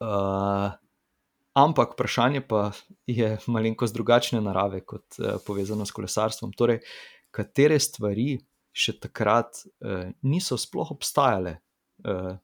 Uh, 0.00 0.70
ampak 1.52 1.92
vprašanje 1.92 2.40
pa 2.40 2.70
je 3.06 3.38
malenkost 3.46 3.94
drugačne 3.94 4.40
narave 4.40 4.80
kot 4.80 5.18
uh, 5.18 5.42
povezano 5.46 5.86
s 5.86 5.92
kolesarstvom. 5.92 6.52
Torej, 6.52 6.80
katere 7.30 7.78
stvari 7.80 8.36
še 8.70 8.98
takrat 9.02 9.64
uh, 9.64 10.10
niso 10.22 10.58
sploh 10.60 10.92
obstajale, 10.94 11.56
uh, 12.06 12.36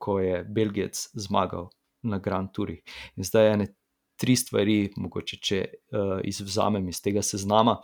ko 0.00 0.16
je 0.20 0.40
Belgijec 0.48 1.10
zmagal 1.14 1.68
na 2.08 2.18
Grand 2.18 2.48
Touri. 2.56 2.78
In 3.20 3.26
zdaj 3.28 3.52
ene 3.52 3.66
tri 4.20 4.36
stvari, 4.36 4.90
mogoče 5.00 5.36
če 5.40 5.60
uh, 5.60 6.16
izvzamem 6.24 6.88
iz 6.92 7.00
tega 7.04 7.24
seznama. 7.24 7.78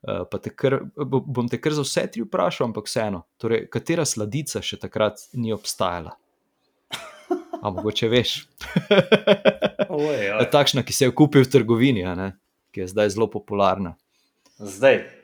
Uh, 0.00 0.24
pa 0.28 0.40
te 0.40 0.52
kar, 0.56 0.78
bo- 0.96 1.20
bom 1.20 1.48
te 1.48 1.60
kar 1.60 1.76
za 1.76 1.84
vse 1.84 2.06
tri 2.12 2.24
vprašal, 2.24 2.70
ampak 2.70 2.88
vseeno. 2.88 3.26
Torej, 3.40 3.66
katera 3.72 4.06
sladica 4.08 4.64
še 4.64 4.80
takrat 4.80 5.20
ni 5.36 5.52
obstajala? 5.56 6.16
A 7.60 7.68
mogoče 7.68 8.08
veš. 8.08 8.38
Oj, 9.90 10.30
oj. 10.32 10.46
Takšna, 10.54 10.84
ki 10.86 10.94
se 10.96 11.08
je 11.08 11.12
kupil 11.12 11.44
v 11.44 11.50
trgovini, 11.50 12.04
ki 12.72 12.84
je 12.84 12.92
zdaj 12.92 13.10
zelo 13.12 13.26
popularna. 13.28 13.96
Zdaj 14.56 15.19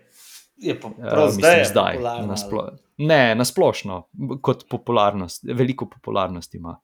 je 0.57 0.81
pa 0.81 0.89
Uh, 0.89 0.95
prav 1.11 1.31
zdaj. 1.31 1.59
je 1.59 1.65
zdaj. 1.65 1.95
popularna, 1.95 2.27
Nasplo 2.27 2.69
ne, 2.99 3.35
nasplošno, 3.35 4.09
kot 4.43 4.69
popularnost, 4.69 5.45
veliko 5.55 5.89
popularnost 5.89 6.55
ima. 6.55 6.81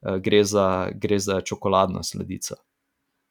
Uh, 0.00 0.16
gre, 0.22 0.44
za, 0.44 0.88
gre 0.94 1.18
za 1.18 1.40
čokoladno 1.40 2.02
sladico. 2.02 2.54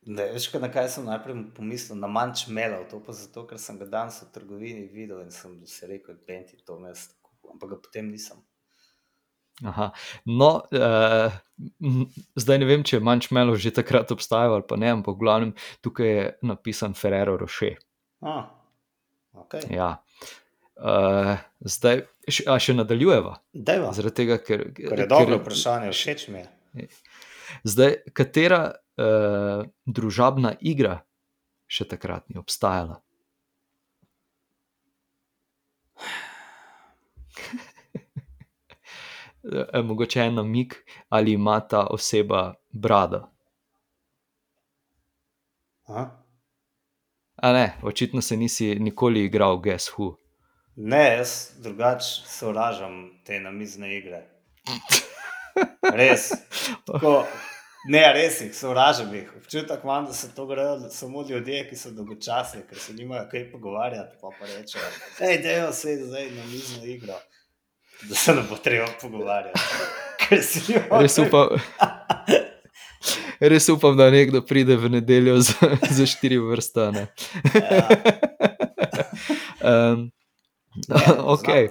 Ne, 0.08 0.30
veš, 0.32 0.50
kaj, 0.52 0.62
na 0.64 0.70
kaj 0.72 0.90
sem 0.90 1.08
najprej 1.08 1.40
pomislil, 1.56 1.98
na 2.00 2.08
manjš 2.08 2.48
melov, 2.48 2.86
to 2.92 3.00
pa 3.04 3.16
zato, 3.16 3.44
ker 3.48 3.60
sem 3.60 3.80
ga 3.80 3.88
danes 3.92 4.22
v 4.24 4.28
trgovini 4.36 4.86
videl 4.92 5.22
in 5.24 5.32
sem 5.32 5.58
si 5.68 5.88
rekel, 5.88 6.16
penti 6.28 6.60
to 6.64 6.80
mest, 6.80 7.16
ampak 7.52 7.76
ga 7.76 7.80
potem 7.88 8.12
nisem. 8.12 8.40
Aha. 9.66 9.90
No, 10.26 10.50
uh, 10.70 11.34
zdaj 12.38 12.60
ne 12.62 12.68
vem, 12.70 12.84
če 12.86 13.00
je 13.00 13.04
manjšmelo 13.04 13.56
že 13.58 13.74
takrat 13.74 14.12
obstajal 14.14 14.60
ali 14.60 14.68
pa 14.70 14.78
ne, 14.78 14.92
ampak 15.00 15.18
v 15.18 15.24
glavnem 15.24 15.52
tukaj 15.82 16.08
je 16.08 16.26
napisan 16.46 16.94
Ferrero 16.94 17.40
Rocher. 17.42 17.80
A, 18.22 18.44
okay. 19.44 19.64
Ja. 19.74 19.98
Uh, 20.78 21.38
zdaj, 21.66 22.04
a 22.46 22.58
še 22.62 22.76
nadaljujeva. 22.78 23.38
Dejva, 23.54 23.94
Zaradi 23.98 24.20
tega, 24.22 24.38
ker, 24.44 24.68
ker 24.78 25.04
je 25.04 25.08
dobro 25.10 25.40
vprašanje, 25.42 25.94
všeč 25.96 26.28
mi 26.34 26.44
je. 26.44 26.90
Zdaj, 27.66 27.98
katera 28.18 28.62
uh, 28.70 29.66
družabna 29.86 30.54
igra 30.62 31.00
še 31.68 31.88
takrat 31.90 32.28
ni 32.30 32.40
obstajala? 32.40 33.02
Eh, 39.48 39.82
Mogoče 39.82 40.20
en 40.20 40.34
namig, 40.42 40.74
ali 41.10 41.38
ima 41.38 41.60
ta 41.60 41.86
oseba 41.88 42.54
brado. 42.72 43.22
Aha. 45.88 46.27
A 47.38 47.54
ne, 47.54 47.74
očitno 47.84 48.22
se 48.22 48.38
nisi 48.38 48.76
nikoli 48.76 49.24
igral 49.24 49.58
Guess 49.58 49.92
Who. 49.98 50.16
Ne, 50.76 51.18
jaz 51.18 51.50
drugače 51.58 52.22
sovražam 52.26 53.10
te 53.26 53.40
namizne 53.40 53.98
igre. 53.98 54.22
Res. 56.00 56.32
Tako, 56.86 57.26
ne, 57.90 58.02
res 58.14 58.42
jih 58.42 58.56
sovražam. 58.56 59.14
Jih. 59.16 59.30
Občutek 59.38 59.84
imam, 59.84 60.06
da 60.06 60.14
se 60.14 60.30
to 60.36 60.46
grejo 60.46 60.90
samo 60.90 61.26
ljudje, 61.30 61.64
ki 61.70 61.78
so 61.78 61.92
dolgočasni, 61.92 62.62
ker 62.70 62.80
se 62.80 62.94
nimajo 62.94 63.26
kaj 63.32 63.52
pogovarjati. 63.52 64.18
Pa, 64.22 64.34
pa 64.40 64.46
rečejo, 64.46 64.92
hej, 65.20 65.38
dejo 65.46 65.72
se 65.74 65.96
zdaj 66.04 66.30
na 66.32 66.46
mizno 66.46 66.86
igro, 66.86 67.18
da 68.10 68.16
se 68.16 68.36
ne 68.36 68.44
bo 68.50 68.58
treba 68.58 68.90
pogovarjati. 69.02 69.60
Res 71.02 71.18
upam, 71.18 71.58
res 73.40 73.70
upam 73.70 73.98
da 73.98 74.10
nekdo 74.12 74.42
pride 74.42 74.78
v 74.78 74.90
nedeljo 74.90 75.40
za, 75.42 75.76
za 75.98 76.06
štiri 76.06 76.38
vrste. 76.38 76.92
Ne? 76.96 77.08
Ja, 77.72 77.88
Um, 79.58 80.12
ne, 80.88 80.96
ne 80.96 81.04
poznam 81.06 81.26
okay. 81.34 81.70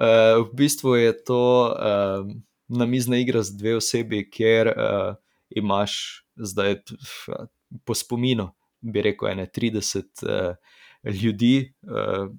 Uh, 0.00 0.48
v 0.48 0.56
bistvu 0.56 0.96
je 0.96 1.12
to 1.24 1.42
um, 1.68 2.42
namizna 2.68 3.20
igra 3.20 3.42
z 3.42 3.56
dve 3.56 3.76
osebi, 3.76 4.24
kjer 4.30 4.72
uh, 4.72 5.14
imaš 5.50 6.24
zdaj 6.36 6.80
po 7.84 7.94
spominu, 7.94 8.48
bi 8.80 9.04
rekel, 9.04 9.28
ene 9.28 9.46
30 9.46 10.24
uh, 10.24 10.56
ljudi. 11.04 11.74
Uh, 11.84 12.32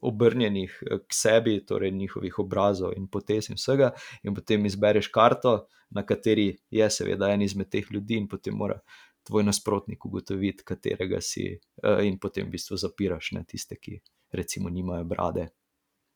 Obrnjenih 0.00 0.78
eh, 0.82 0.98
k 1.06 1.16
sebi, 1.16 1.56
torej 1.66 1.90
njihovih 1.90 2.38
obrazov 2.38 2.92
in 2.96 3.08
potez 3.08 3.50
in 3.50 3.56
vsega, 3.60 3.92
in 4.22 4.34
potem 4.34 4.66
izbereš 4.66 5.08
karto, 5.14 5.66
na 5.90 6.06
kateri 6.06 6.56
je 6.70 6.90
seveda 6.90 7.30
en 7.32 7.42
izmed 7.42 7.70
teh 7.70 7.90
ljudi, 7.90 8.16
in 8.16 8.28
potem 8.28 8.54
mora 8.54 8.80
tvoj 9.22 9.44
nasprotnik 9.46 10.04
ugotoviti, 10.04 10.64
katerega 10.64 11.20
si, 11.20 11.46
eh, 11.82 12.06
in 12.06 12.18
potem 12.18 12.46
v 12.46 12.56
bistvu 12.56 12.76
zapiraš 12.76 13.32
ne, 13.32 13.44
tiste, 13.44 13.76
ki 13.76 14.00
recimo 14.32 14.70
nimajo 14.70 15.04
brade, 15.04 15.48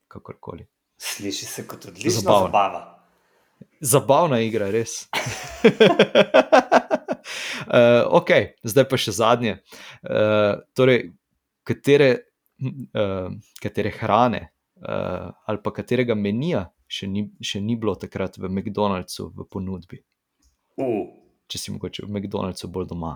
kakorkoli. 0.09 0.67
Sliši 0.99 1.45
se 1.45 1.67
kot 1.69 1.85
odlična 1.85 2.11
Zabavno. 2.11 2.47
zabava. 2.47 2.93
Zabavna 3.81 4.41
igra, 4.41 4.71
res. 4.71 5.09
uh, 7.67 8.07
ok, 8.11 8.31
zdaj 8.65 8.89
pa 8.89 8.97
še 9.01 9.13
zadnje. 9.13 9.59
Uh, 10.01 10.63
torej, 10.77 11.11
katere, 11.67 12.26
uh, 12.61 13.31
katere 13.63 13.93
hrane 14.01 14.43
uh, 14.83 15.31
ali 15.47 15.63
pa 15.63 15.73
katerega 15.73 16.15
menija 16.15 16.67
še 16.87 17.09
ni, 17.11 17.27
še 17.43 17.61
ni 17.61 17.77
bilo 17.77 17.97
takrat 17.99 18.39
v 18.39 18.51
McDonald'su 18.51 19.33
v 19.35 19.49
ponudbi, 19.51 20.03
Uh, 20.77 21.09
če 21.49 21.57
si 21.57 21.73
mogoče 21.73 22.03
v 22.05 22.13
McDonald'su 22.13 22.69
bolj 22.69 22.91
doma. 22.91 23.15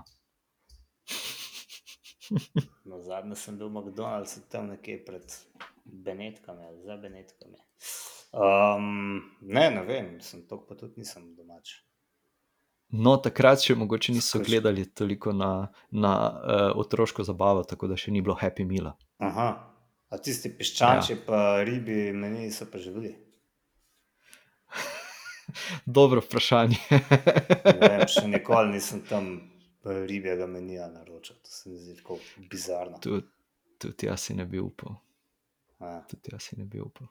na 2.91 3.01
zadnje 3.05 3.37
sem 3.37 3.59
bil 3.59 3.69
v 3.69 3.75
McDonald'su 3.77 4.47
tam 4.49 4.71
nekje 4.73 4.97
pred 5.05 5.37
Benetkami 5.85 6.65
ali 6.65 6.81
za 6.87 6.97
Benetkami. 6.97 7.59
Um, 8.33 9.21
ne, 9.41 9.71
ne 9.75 9.83
vem, 9.85 10.21
sem 10.23 10.47
to 10.49 10.61
pa 10.65 10.79
tudi 10.79 11.03
nisem 11.03 11.35
domač. 11.37 11.83
No, 12.91 13.15
takrat 13.23 13.63
še 13.63 13.77
mogoče 13.79 14.13
niso 14.13 14.39
Skoči. 14.39 14.51
gledali 14.51 14.85
toliko 14.95 15.33
na, 15.33 15.71
na 15.91 16.13
uh, 16.31 16.79
otroško 16.81 17.25
zabavo, 17.25 17.63
tako 17.63 17.87
da 17.87 17.97
še 17.97 18.11
ni 18.11 18.23
bilo 18.23 18.35
Happy 18.35 18.67
Meala. 18.67 18.97
Aha. 19.23 19.49
A 20.11 20.19
tisti 20.19 20.51
piščanči, 20.51 21.13
ja. 21.13 21.19
pa 21.27 21.41
ribi, 21.63 22.11
meni 22.11 22.49
so 22.51 22.67
pa 22.67 22.81
že 22.83 22.91
bili. 22.91 23.13
Dobro 25.87 26.23
vprašanje. 26.25 26.79
Ne 26.91 27.79
Vem, 27.79 28.03
še 28.11 28.27
nikoli 28.35 28.75
nisem 28.75 29.05
tam 29.07 29.31
eh, 29.39 30.03
ribjega 30.11 30.49
menija 30.51 30.89
naročil. 30.91 31.39
To 31.43 31.51
se 31.51 31.71
mi 31.71 31.79
zdi 31.79 31.95
tako 32.01 32.19
bizarno. 32.51 32.99
Tudi, 33.03 33.27
tudi 33.79 34.11
jaz 34.11 34.27
si 34.27 34.35
ne 34.35 34.47
bi 34.51 34.59
upal. 34.63 34.99
Ja. 35.81 36.01
tudi 36.11 36.35
jaz 36.35 36.51
si 36.51 36.59
ne 36.59 36.67
bi 36.67 36.83
upal. 36.83 37.07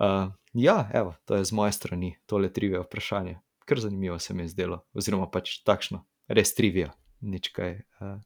Uh, 0.00 0.26
ja, 0.58 0.88
evo, 0.94 1.14
to 1.24 1.38
je 1.38 1.46
z 1.46 1.54
moje 1.56 1.72
strani, 1.72 2.16
tole 2.26 2.50
trivija 2.52 2.82
vprašanje. 2.82 3.38
Kar 3.64 3.80
zanimivo 3.80 4.18
se 4.18 4.34
mi 4.34 4.42
je 4.46 4.54
zdelo, 4.54 4.80
oziroma 4.94 5.28
pač 5.30 5.60
takšno, 5.66 6.02
res 6.28 6.54
trivija, 6.56 6.92
nič 7.20 7.52
kaj. 7.54 7.76
Uh, 8.00 8.18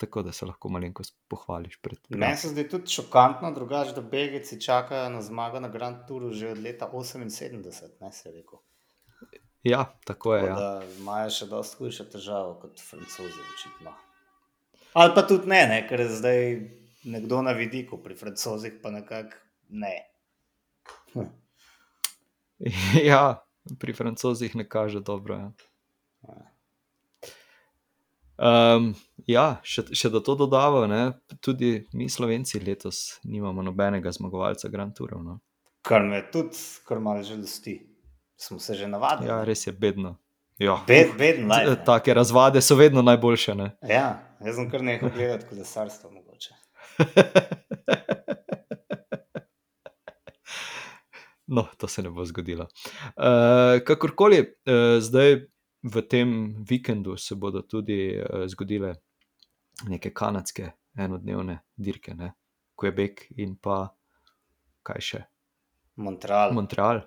tako 0.00 0.22
da 0.22 0.32
se 0.32 0.46
lahko 0.46 0.68
malenkost 0.72 1.14
pohvališ 1.28 1.76
pred 1.82 1.98
Meni 2.08 2.36
se 2.36 2.48
zdi 2.48 2.64
tudi 2.68 2.88
šokantno, 2.88 3.50
drugače, 3.52 3.92
da 3.92 4.00
Belgijci 4.00 4.60
čakajo 4.60 5.10
na 5.12 5.20
zmago 5.22 5.60
na 5.60 5.68
Grand 5.68 6.06
Touru 6.08 6.32
že 6.32 6.54
od 6.54 6.58
leta 6.58 6.88
78, 6.92 7.90
ne 8.00 8.12
se 8.12 8.32
rekel. 8.32 8.58
Ja, 9.62 9.98
tako 10.04 10.34
je. 10.34 10.46
Tako 10.46 10.60
Ja. 10.62 10.82
Imajo 10.98 11.30
še 11.30 11.46
dosti 11.46 11.76
hujše 11.76 12.06
težave 12.10 12.54
kot 12.62 12.80
francozi, 12.80 13.44
očitno. 13.54 13.92
Ali 14.92 15.12
pa 15.14 15.22
tudi 15.28 15.48
ne, 15.52 15.60
ne, 15.68 15.82
ker 15.88 16.00
je 16.00 16.08
zdaj 16.16 16.40
nekdo 17.04 17.42
na 17.42 17.52
vidiku, 17.52 18.00
pri 18.02 18.16
francozih 18.16 18.80
pa 18.82 18.90
nekako 18.90 19.36
ne. 19.68 19.94
Hm. 21.12 21.28
ja, 23.10 23.44
pri 23.78 23.92
francozih 23.92 24.56
ne 24.56 24.68
kaže 24.68 25.00
dobro. 25.00 25.36
Ja. 25.36 25.52
Um, 28.40 28.94
ja, 29.28 29.60
še, 29.62 29.84
še 29.92 30.08
da 30.08 30.22
to 30.24 30.32
dodamo, 30.40 30.86
ne, 30.88 31.12
tudi 31.44 31.82
mi, 31.92 32.08
slovenci, 32.08 32.60
letos 32.64 33.20
nimamo 33.28 33.62
nobenega 33.62 34.12
zmagovalca 34.16 34.70
Grand 34.72 34.96
Tourov. 34.96 35.20
No. 35.24 35.36
Kar 35.84 36.04
me 36.08 36.22
tudi, 36.32 36.56
kar 36.88 37.00
malo 37.04 37.24
žalosti. 37.24 37.76
Smo 38.40 38.56
se 38.58 38.74
že 38.74 38.88
navadili. 38.88 39.28
Ja, 39.28 39.42
res 39.44 39.66
je 39.66 39.72
bedno. 39.76 40.16
Ja. 40.60 40.78
Bed, 40.86 41.12
beden 41.18 41.48
life. 41.52 41.68
ne. 41.68 41.76
Take 41.84 42.14
razvade 42.14 42.60
so 42.64 42.76
vedno 42.76 43.02
najboljše. 43.02 43.54
Ne? 43.54 43.70
Ja, 43.84 44.22
jaz 44.40 44.56
sem 44.56 44.70
kar 44.72 44.84
nehal 44.84 45.12
gledati 45.12 45.48
kolesarstvo 45.48 46.10
mogoče. 46.10 46.56
No, 51.50 51.66
to 51.76 51.88
se 51.88 52.02
ne 52.02 52.10
bo 52.10 52.24
zgodilo. 52.24 52.66
Uh, 53.16 53.80
kakorkoli, 53.82 54.38
uh, 54.40 54.98
zdaj 55.02 55.40
v 55.82 56.02
tem 56.02 56.34
vikendu 56.62 57.16
se 57.16 57.34
bodo 57.34 57.62
tudi 57.62 58.14
uh, 58.14 58.44
zgodile 58.46 58.94
neke 59.88 60.12
kanadske 60.12 60.68
enodnevne 60.94 61.58
dirke, 61.76 62.14
ne? 62.14 62.32
Quebec 62.76 63.26
in 63.36 63.56
pa 63.56 63.88
kaj 64.82 65.00
še, 65.00 65.22
Montreal. 65.96 66.52
Montreal. 66.52 67.02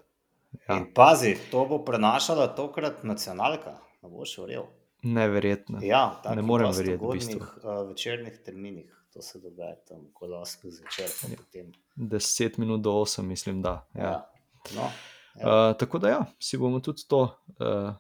Ja, 0.68 0.76
In 0.78 0.91
pazi, 0.94 1.32
to 1.50 1.64
bo 1.66 1.80
prenašala 1.82 2.52
tokrat 2.54 3.02
nacionalka, 3.04 3.80
ne 4.04 4.10
boš 4.10 4.38
verjel. 4.38 4.68
neverjetno. 5.04 5.80
Ja, 5.82 6.22
Ne 6.36 6.41
morem 6.41 6.70
verjeti, 6.72 7.02
v 7.02 7.14
bistvu. 7.14 7.39
uh, 7.39 7.88
večernih 7.89 8.38
terminih. 8.46 8.89
To 9.14 9.22
se 9.22 9.39
dogaja 9.39 9.76
tam, 9.88 10.08
ko 10.14 10.26
lahko 10.26 10.70
zvečer. 10.72 11.10
Ja. 11.30 11.38
potem. 11.38 11.72
10 11.96 12.58
minut 12.58 12.82
do 12.82 12.91
8, 12.91 13.22
mislim, 13.22 13.62
da. 13.62 13.88
Ja. 13.94 14.04
Ja. 14.04 14.30
No, 14.72 14.88
ja. 15.36 15.43
Uh, 15.43 15.78
tako 15.78 15.99
da, 15.99 16.09
ja, 16.09 16.22
si 16.39 16.57
bomo 16.57 16.80
tudi 16.80 17.03
to 17.07 17.22
uh, 17.59 17.91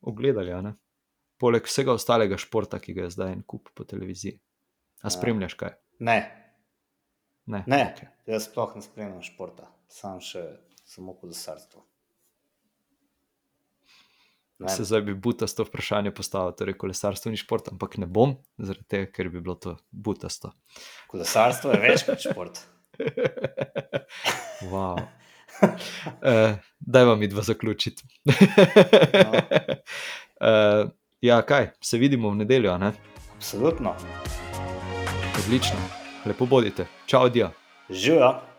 ogledali. 0.00 0.72
Poleg 1.38 1.66
vsega 1.66 1.92
ostalega 1.92 2.36
športa, 2.38 2.78
ki 2.78 2.94
ga 2.94 3.02
je 3.02 3.10
zdaj 3.10 3.32
en 3.32 3.42
kup 3.42 3.68
po 3.74 3.84
televiziji. 3.84 4.38
A 5.02 5.06
Ja. 5.06 5.10
spremljaš 5.10 5.54
kaj? 5.54 5.72
Ne, 6.00 6.38
Ne. 7.46 7.64
ne, 7.66 7.80
okej. 7.90 8.08
jaz 8.26 8.44
sploh 8.46 8.76
ne 8.76 8.82
spremljam 8.82 9.22
športa, 9.22 9.66
sam 9.88 10.20
še 10.22 10.44
samo 10.84 11.14
kolesarstvo. 11.14 11.82
Ne, 14.58 14.68
Se 14.68 14.84
zdaj 14.84 15.02
bi 15.02 15.14
butasto 15.14 15.64
vprašanje 15.64 16.12
postavil, 16.14 16.52
torej 16.54 16.76
kolesarstvo 16.78 17.30
ni 17.30 17.36
šport, 17.36 17.68
ampak 17.68 17.96
ne 17.98 18.06
bom, 18.06 18.36
zaradi 18.58 18.84
tega, 18.86 19.08
ker 19.10 19.28
bi 19.28 19.40
bilo 19.40 19.54
to 19.54 19.74
butasto. 19.90 20.52
kolesarstvo 21.10 21.72
je 21.72 21.80
več 21.80 22.04
kot 22.06 22.22
šport. 22.22 22.60
wow. 24.72 25.02
uh, 26.06 26.54
daj 26.80 27.04
vam 27.04 27.22
idva 27.22 27.42
zaključiti. 27.42 28.02
Uh, 28.26 28.34
ja, 31.20 31.42
kaj, 31.42 31.70
se 31.80 31.98
vidimo 31.98 32.30
v 32.30 32.42
nedeljo, 32.44 32.78
ne? 32.78 32.92
Absolutno. 33.36 33.94
Odlično. 35.38 35.78
Lepo 36.26 36.46
bodite. 36.46 36.86
Čau, 37.06 37.28
Dija. 37.28 37.50
Živijo. 37.90 38.51